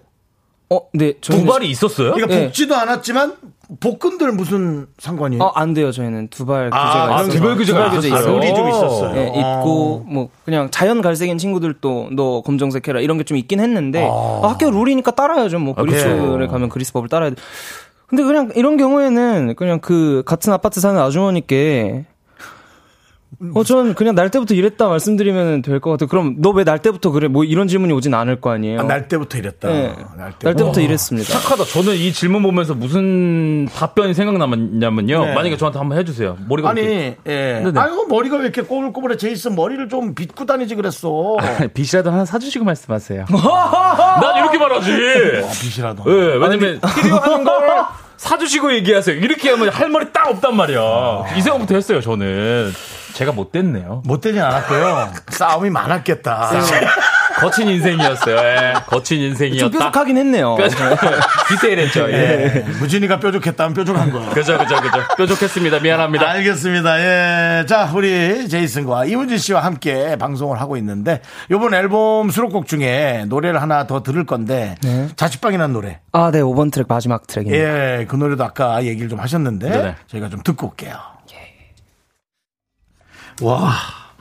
[0.69, 1.13] 어, 네.
[1.21, 2.15] 두발이 있었어요?
[2.15, 2.45] 그러니까 예.
[2.47, 3.37] 볶지도 않았지만
[3.81, 5.43] 복근들 무슨 상관이에요?
[5.43, 5.91] 어, 안 돼요.
[5.91, 7.39] 저희는 두발 아, 규제가 그런 있어서.
[7.39, 8.09] 두발 규제가 두발 규제?
[8.09, 8.35] 있어요.
[8.39, 9.17] 룰이 좀 있었어요.
[9.17, 14.07] 예, 있고 뭐 그냥 자연 갈색인 친구들도 너 검정색 해라 이런 게 좀 있긴 했는데
[14.09, 15.59] 아, 학교 룰이니까 따라야죠.
[15.59, 17.37] 뭐 그리스를 가면 그리스 법을 따라야 돼.
[18.07, 22.05] 근데 그냥 이런 경우에는 그냥 그 같은 아파트 사는 아주머니께
[23.55, 26.09] 어, 전 그냥 날 때부터 이랬다 말씀드리면 될 것 같아요.
[26.09, 27.29] 그럼 너 왜 날 때부터 그래?
[27.29, 28.81] 뭐 이런 질문이 오진 않을 거 아니에요.
[28.81, 29.71] 아, 날 때부터 이랬다.
[29.71, 29.83] 예.
[30.17, 30.37] 날 때부터.
[30.49, 31.33] 날 때부터 이랬습니다.
[31.39, 31.65] 착하다.
[31.65, 35.25] 저는 이 질문 보면서 무슨 답변이 생각나냐면요.
[35.27, 35.35] 네.
[35.35, 36.37] 만약에 저한테 한번 해주세요.
[36.49, 37.61] 머리가 아니, 이렇게 예.
[37.65, 37.79] 네네.
[37.79, 39.17] 아이고, 머리가 왜 이렇게 꼬불꼬불해?
[39.17, 41.37] 제이슨 머리를 좀 빗고 다니지 그랬어.
[41.75, 43.27] 빗이라도 하나 사주시고 말씀하세요.
[43.31, 44.91] 난 이렇게 말하지.
[44.93, 46.05] 아, 빗이라도.
[46.07, 47.85] 예, 왜냐면 필요한 걸
[48.17, 49.17] 사주시고 얘기하세요.
[49.19, 51.37] 이렇게 하면 할 말이 딱 없단 말이야.
[51.37, 52.73] 이 생각부터 했어요, 저는.
[53.17, 54.03] 제가 못됐네요.
[54.05, 55.11] 못되진 않았고요.
[55.33, 56.51] 싸움이 많았겠다.
[57.41, 58.37] 거친 인생이었어요.
[58.37, 59.71] 예, 거친 좀 인생이었다.
[59.71, 60.57] 뾰족하긴 했네요.
[61.49, 62.11] 디테일했죠.
[62.11, 62.15] 예.
[62.15, 62.61] 예.
[62.81, 64.31] 무진이가 뾰족했다면 뾰족한 거야.
[64.31, 65.03] 그죠, 그죠, 그죠.
[65.19, 65.81] 뾰족했습니다.
[65.81, 66.29] 미안합니다.
[66.31, 67.01] 알겠습니다.
[67.01, 67.67] 예.
[67.67, 73.87] 자, 우리 제이슨과 이문진 씨와 함께 방송을 하고 있는데, 요번 앨범 수록곡 중에 노래를 하나
[73.87, 74.77] 더 들을 건데,
[75.17, 76.01] 자취방이라는 노래.
[76.13, 77.65] 아, 네, 5번 트랙 마지막 트랙입니다.
[78.01, 79.95] 예, 그 노래도 아까 얘기를 좀 하셨는데, 네네.
[80.07, 81.16] 저희가 좀 듣고 올게요.
[83.43, 83.71] 와,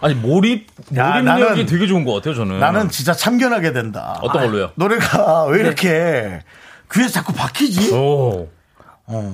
[0.02, 2.60] 아니, 몰입, 야, 몰입력이 나는- 되게 좋은 것 같아요, 저는.
[2.60, 4.20] 나는 진짜 참견하게 된다.
[4.22, 4.72] 어떤 걸로요?
[4.76, 6.42] 노래가 왜 이렇게
[6.94, 7.94] 귀에 자꾸 박히지?
[7.94, 8.48] 오.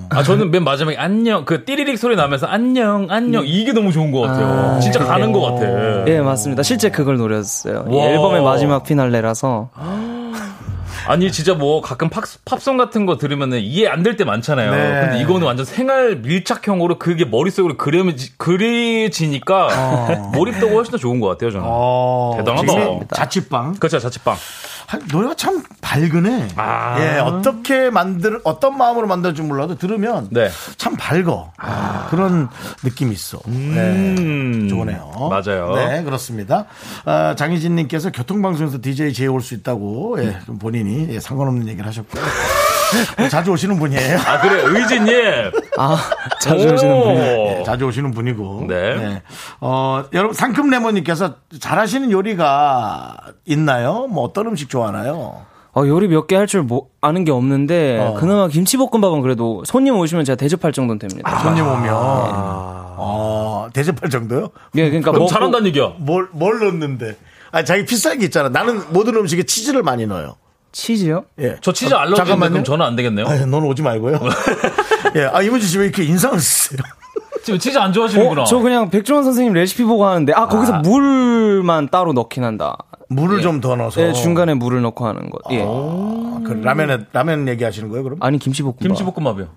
[0.10, 4.20] 아, 저는 맨 마지막에 안녕, 그 띠리릭 소리 나면서 안녕, 안녕, 이게 너무 좋은 것
[4.22, 4.80] 같아요.
[4.82, 6.08] 진짜 가는 것 같아.
[6.08, 6.62] 예, 맞습니다.
[6.62, 7.86] 실제 그걸 노렸어요.
[7.90, 9.70] 앨범의 마지막 피날레라서.
[11.08, 14.72] 아니, 진짜 뭐 가끔 팝, 팝송 같은 거 들으면 이해 안 될 때 많잖아요.
[14.72, 15.02] 네.
[15.02, 21.52] 근데 이거는 완전 생활 밀착형으로 그게 머릿속으로 그려지, 그려지니까 몰입도가 훨씬 더 좋은 것 같아요,
[21.52, 21.66] 저는.
[21.68, 22.66] 어, 대단하다.
[23.14, 23.74] 자취방.
[23.76, 24.36] 그렇죠, 자취방.
[24.92, 26.50] 하- 노래가 참 밝으네.
[26.58, 26.98] 아.
[27.00, 30.50] 예, 어떻게 만들, 어떤 마음으로 만들지 몰라도 들으면 네.
[30.78, 31.52] 참 밝어.
[32.10, 32.50] 그런
[32.84, 33.40] 느낌이 있어.
[33.48, 33.74] 음.
[34.64, 35.30] 네, 좋으네요.
[35.30, 35.74] 맞아요.
[35.76, 36.66] 네, 그렇습니다.
[37.06, 42.22] 아, 장희진님께서 교통방송에서 DJ 제이 올수 있다고 예, 좀 본인이 예, 상관없는 얘기를 하셨고요.
[43.30, 44.18] 자주 오시는 분이에요.
[44.26, 45.52] 아, 그래, 의진님.
[45.78, 45.98] 아,
[46.42, 47.16] 자주 오시는 분.
[47.16, 48.66] 예, 자주 오시는 분이고.
[48.68, 49.22] 네.
[49.60, 53.16] 어, 여러분, 상큼 레몬님께서 잘하시는 요리가
[53.46, 54.08] 있나요?
[54.08, 55.46] 뭐 어떤 음식 좋아하나요?
[55.74, 58.14] 어, 요리 몇 개 할줄 뭐, 아는 게 없는데, 어.
[58.20, 61.40] 그나마 김치볶음밥은 그래도 손님 오시면 제가 대접할 정도는 됩니다.
[61.40, 61.94] 손님 오면.
[63.04, 64.50] 어, 대접할 정도요?
[64.76, 65.94] 예, 그러니까 그럼 먹고- 잘한다는 얘기야.
[65.98, 67.16] 뭘, 뭘 넣는데?
[67.54, 68.50] 아, 자기 비싼 게 있잖아.
[68.50, 70.36] 나는 모든 음식에 치즈를 많이 넣어요.
[70.72, 71.26] 치즈요?
[71.40, 71.58] 예.
[71.62, 72.52] 저 치즈 어, 알러지인데 잠깐만요.
[72.52, 73.26] 그럼 저는 안 되겠네요.
[73.28, 74.20] 아, 넌 오지 말고요.
[75.16, 75.30] 예.
[75.32, 76.80] 아, 이문지 씨왜 이렇게 인상을 쓰세요?
[77.44, 78.42] 지금 치즈 안 좋아하시는구나.
[78.44, 82.78] 어, 저 그냥 백종원 선생님 레시피 보고 하는데, 아, 거기서 물만 따로 넣긴 한다.
[83.10, 84.02] 물을 좀더 넣어서.
[84.02, 85.40] 예, 중간에 물을 넣고 하는 거.
[85.52, 85.62] 예.
[85.64, 88.18] 아, 그 라면에, 라면 얘기하시는 거예요, 그럼?
[88.22, 88.82] 아니, 김치볶음밥.
[88.84, 89.48] 김치볶음밥이요.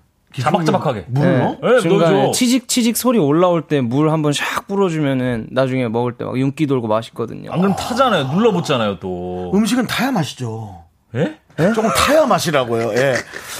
[0.41, 1.05] 자박자박하게.
[1.07, 1.55] 물 넣어?
[1.63, 2.31] 네, 중간에 넣어줘.
[2.31, 6.87] 치직 치직 소리 올라올 때 물 한번 샥 뿌려주면은 나중에 먹을 때 막 윤기 돌고
[6.87, 7.51] 맛있거든요.
[7.53, 8.27] 안 그럼 타잖아요.
[8.33, 9.51] 눌러붙잖아요, 또.
[9.55, 10.83] 음식은 타야 맛이죠.
[11.15, 11.37] 예?
[11.73, 12.93] 조금 타야 맛이라고요.
[12.95, 13.15] 예.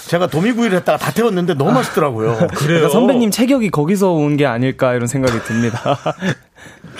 [0.07, 2.35] 제가 도미구이를 했다가 다 태웠는데 너무 맛있더라고요.
[2.35, 2.47] 그래요?
[2.55, 5.97] 그러니까 선배님 체격이 거기서 온 게 아닐까 이런 생각이 듭니다.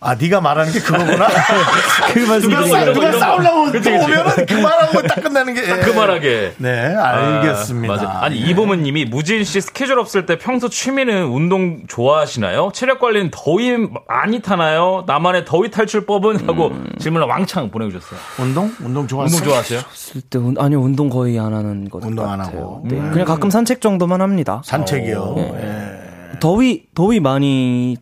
[0.00, 1.26] 아, 네가 말하는 게 그거구나.
[2.14, 3.18] 그 말씀 누가, 싸, 이런 거, 누가 거.
[3.18, 4.04] 싸우려고 그치, 또 그치.
[4.04, 5.62] 오면은 그 말하고 딱 끝나는 게.
[5.62, 6.52] 그 말하게.
[6.58, 7.94] 네, 알겠습니다.
[7.94, 8.18] 아, 맞아요.
[8.20, 12.70] 아니 이보문님이 무진 씨 스케줄 없을 때 평소 취미는 운동 좋아하시나요?
[12.74, 13.76] 체력 관리는 더위
[14.06, 15.02] 많이 타나요?
[15.08, 18.20] 나만의 더위 탈출법은 하고 질문을 왕창 보내주셨어요.
[18.38, 18.72] 운동?
[18.80, 19.36] 운동 좋아하세요?
[19.36, 19.80] 운동 좋아하세요?
[19.92, 22.58] 쓸 때, 운- 아니요, 운동 거의 안 하는 것 운동 안 같아요.
[22.60, 22.82] 하고.
[22.84, 24.62] 네, 그냥 가끔 산책 정도만 합니다.
[24.64, 25.20] 산책이요.
[25.20, 25.58] 어.
[25.60, 26.38] 예.
[26.38, 27.96] 더위, 더위 많이,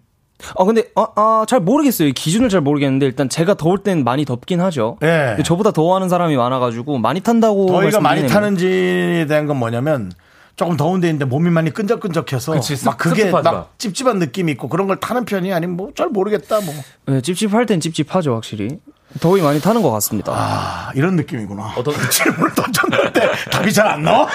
[0.59, 2.13] 아, 근데, 아, 아, 잘 모르겠어요.
[2.13, 4.99] 기준을 잘 모르겠는데, 일단 제가 더울 땐 많이 덥긴 하죠.
[5.03, 5.29] 예.
[5.31, 7.67] 근데 저보다 더워하는 사람이 많아가지고, 많이 탄다고.
[7.67, 8.27] 더위가 많이.
[8.27, 10.13] 타는지에 대한 건 뭐냐면
[10.57, 13.53] 조금 더운 데인데 몸이 많이 끈적끈적해서 그치, 막 그게 습습하지 마.
[13.53, 16.75] 막 찝찝한 느낌이 있고 그런 걸 타는 편이 아니면 뭐 잘 모르겠다 뭐.
[17.07, 18.79] 네, 찝찝할 땐 찝찝하죠, 확실히.
[19.21, 20.33] 더위 많이 타는 것 같습니다.
[20.35, 21.75] 아, 이런 느낌이구나.
[21.77, 24.27] 어떤- 질문을 던졌는데 답이 잘 안 나와?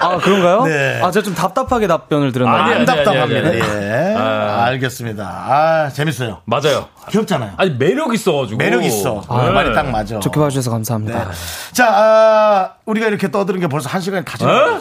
[0.00, 0.64] 아, 그런가요?
[0.64, 1.00] 네.
[1.02, 2.62] 아, 제가 좀 답답하게 답변을 드렸나요?
[2.62, 3.54] 아니, 안 답답합니다.
[3.54, 4.14] 예.
[4.16, 4.64] 아.
[4.66, 5.24] 알겠습니다.
[5.24, 6.40] 아, 재밌어요.
[6.44, 6.88] 맞아요.
[7.10, 7.52] 귀엽잖아요.
[7.56, 9.14] 아니 매력 있어가지고 매력 있어.
[9.20, 9.26] 네.
[9.46, 10.20] 그 말이 딱 맞아.
[10.20, 11.18] 좋게 봐주셔서 감사합니다.
[11.28, 11.30] 네.
[11.72, 14.76] 자, 아, 우리가 이렇게 떠드는 게 벌써 한 시간이 다 지났어요.
[14.76, 14.80] 에?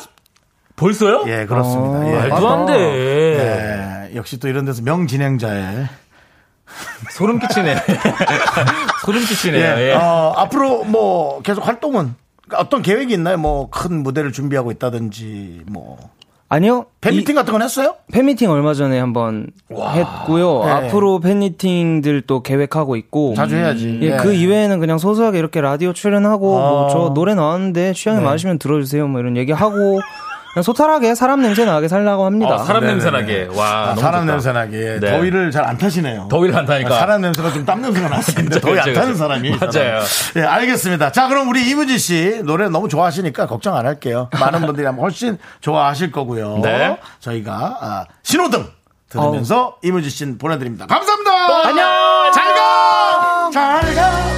[0.76, 1.24] 벌써요?
[1.28, 2.08] 예, 그렇습니다.
[2.08, 2.30] 예.
[2.30, 2.74] 말도 안 돼.
[4.12, 5.88] 예, 역시 또 이런 데서 명진행자의
[7.12, 7.76] 소름 끼치네.
[9.06, 9.64] 소름 끼치네요.
[9.78, 9.90] 예.
[9.90, 9.94] 예.
[9.94, 12.16] 어, 앞으로 뭐 계속 활동은
[12.54, 13.38] 어떤 계획이 있나요?
[13.38, 15.98] 뭐 큰 무대를 준비하고 있다든지 뭐
[16.50, 16.88] 아니요.
[17.00, 17.96] 팬미팅 같은 건 했어요?
[18.10, 20.64] 이 팬미팅 얼마 전에 한번 했고요.
[20.66, 20.72] 네.
[20.72, 23.36] 앞으로 팬미팅들 또 계획하고 있고.
[23.36, 24.00] 자주 해야지.
[24.02, 24.18] 예, 네.
[24.18, 26.70] 그 이외에는 그냥 소소하게 이렇게 라디오 출연하고 아.
[26.70, 28.26] 뭐 저 노래 나왔는데 취향에 네.
[28.26, 29.08] 맞으시면 들어주세요.
[29.08, 30.02] 뭐 이런 얘기하고
[30.54, 32.56] 그냥 소탈하게 사람 냄새 나게 살려고 합니다.
[32.56, 33.02] 어, 사람 네네네.
[33.04, 33.48] 냄새 나게.
[33.58, 34.26] 와, 아, 너무 사람.
[34.26, 35.12] 냄새 나게 네.
[35.12, 36.28] 더위를 잘 안 타시네요.
[36.30, 36.94] 더위를 안 타니까.
[36.96, 39.16] 아, 사람 냄새가 좀 땀 냄새가 났는데 더위 안 타는.
[39.16, 40.02] 사람이 맞아요.
[40.36, 41.12] 예, 알겠습니다.
[41.12, 44.30] 자, 그럼 우리 이문지 씨 노래 너무 좋아하시니까 걱정 안 할게요.
[44.40, 46.60] 많은 분들이 아마 훨씬 좋아하실 거고요.
[46.64, 46.98] 네.
[47.20, 48.68] 저희가 아, 신호등
[49.10, 50.86] 들으면서 이문지 씨 보내드립니다.
[50.88, 51.68] 감사합니다.
[51.68, 52.32] 안녕!
[52.34, 53.50] 잘 가.
[53.54, 54.31] 잘 가.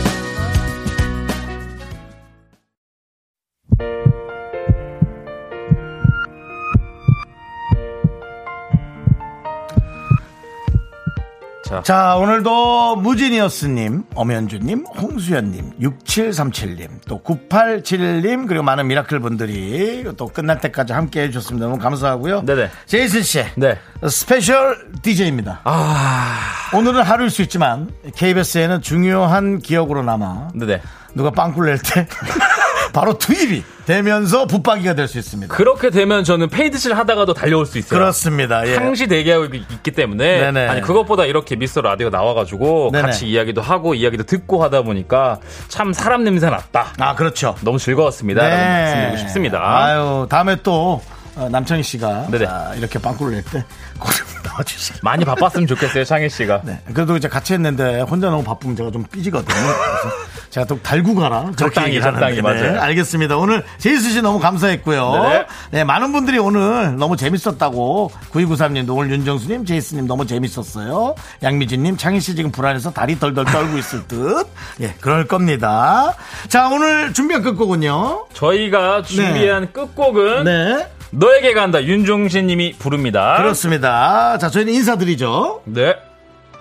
[11.63, 11.81] 자.
[11.81, 20.91] 자, 오늘도 무지니어스님, 엄현주님, 홍수연님, 6737님, 또 9871님, 그리고 많은 미라클 분들이 또 끝날 때까지
[20.91, 21.67] 함께 해주셨습니다.
[21.67, 22.41] 너무 감사하고요.
[22.43, 22.69] 네네.
[22.85, 23.45] 제이슨 씨.
[23.55, 23.77] 네.
[24.09, 25.61] special DJ입니다.
[25.63, 26.37] 아,
[26.73, 30.81] 오늘은 하루일 수 있지만, KBS에는 중요한 기억으로 남아, 네네.
[31.15, 32.07] 누가 빵꾸를 낼 때,
[32.93, 35.53] 바로 투입이 되면서 붙박이가 될 수 있습니다.
[35.53, 37.99] 그렇게 되면 저는 페이드실 하다가도 달려올 수 있어요.
[37.99, 38.65] 그렇습니다.
[38.67, 38.75] 예.
[38.75, 40.67] 항시 대기하고 있- 있기 때문에 네네.
[40.67, 43.05] 아니 그것보다 이렇게 미스터 라디오 나와가지고 네네.
[43.05, 46.93] 같이 이야기도 하고 이야기도 듣고 하다 보니까 참 사람 냄새 났다.
[46.99, 47.55] 아, 그렇죠.
[47.61, 48.41] 너무 즐거웠습니다.
[48.47, 49.59] 라고 말씀드리고 싶습니다.
[49.61, 51.01] 아유, 다음에 또
[51.35, 52.45] 어, 남창희 씨가 네네.
[52.45, 53.65] 아, 이렇게 빵꾸를 낼때꼭
[54.45, 56.61] 나와주시기 많이 바빴으면 좋겠어요, 창희 씨가.
[56.63, 56.79] 네.
[56.93, 59.55] 그래도 이제 같이 했는데 혼자 너무 바쁘면 제가 좀 삐지거든요.
[59.55, 60.15] 그래서
[60.51, 61.51] 제가 또 달고 가라.
[61.55, 61.99] 적당히.
[61.99, 62.73] 적당히, 맞아요.
[62.73, 63.37] 네, 알겠습니다.
[63.37, 65.11] 오늘 제이수 씨 너무 감사했고요.
[65.13, 65.45] 네네.
[65.71, 71.15] 네, 많은 분들이 오늘 너무 재밌었다고 9293님도 오늘 윤정수님, 제이스님 너무 재밌었어요.
[71.41, 74.45] 양미진님, 창희 씨 지금 불안해서 다리 덜덜 떨고 있을 듯.
[74.81, 76.13] 예, 그럴 겁니다.
[76.49, 78.27] 자, 오늘 준비한 끝곡은요.
[78.33, 80.87] 저희가 준비한 끝곡은 네.
[81.13, 83.37] 너에게 간다 윤종신 님이 부릅니다.
[83.37, 84.37] 그렇습니다.
[84.39, 85.61] 자, 저희는 인사드리죠.
[85.65, 85.95] 네.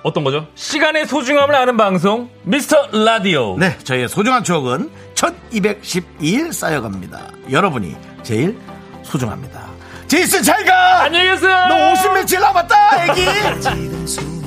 [0.03, 0.47] 어떤 거죠?
[0.55, 3.57] 시간의 소중함을 아는 방송 미스터 라디오.
[3.57, 7.29] 네, 저희의 소중한 추억은 1212일 쌓여갑니다.
[7.51, 8.59] 여러분이 제일
[9.05, 9.63] 소중합니다.
[10.09, 11.05] 제이슨 잘 가!
[11.05, 11.57] 안녕히 계세요.
[11.69, 13.23] 너 50 며칠 남았다, 애기!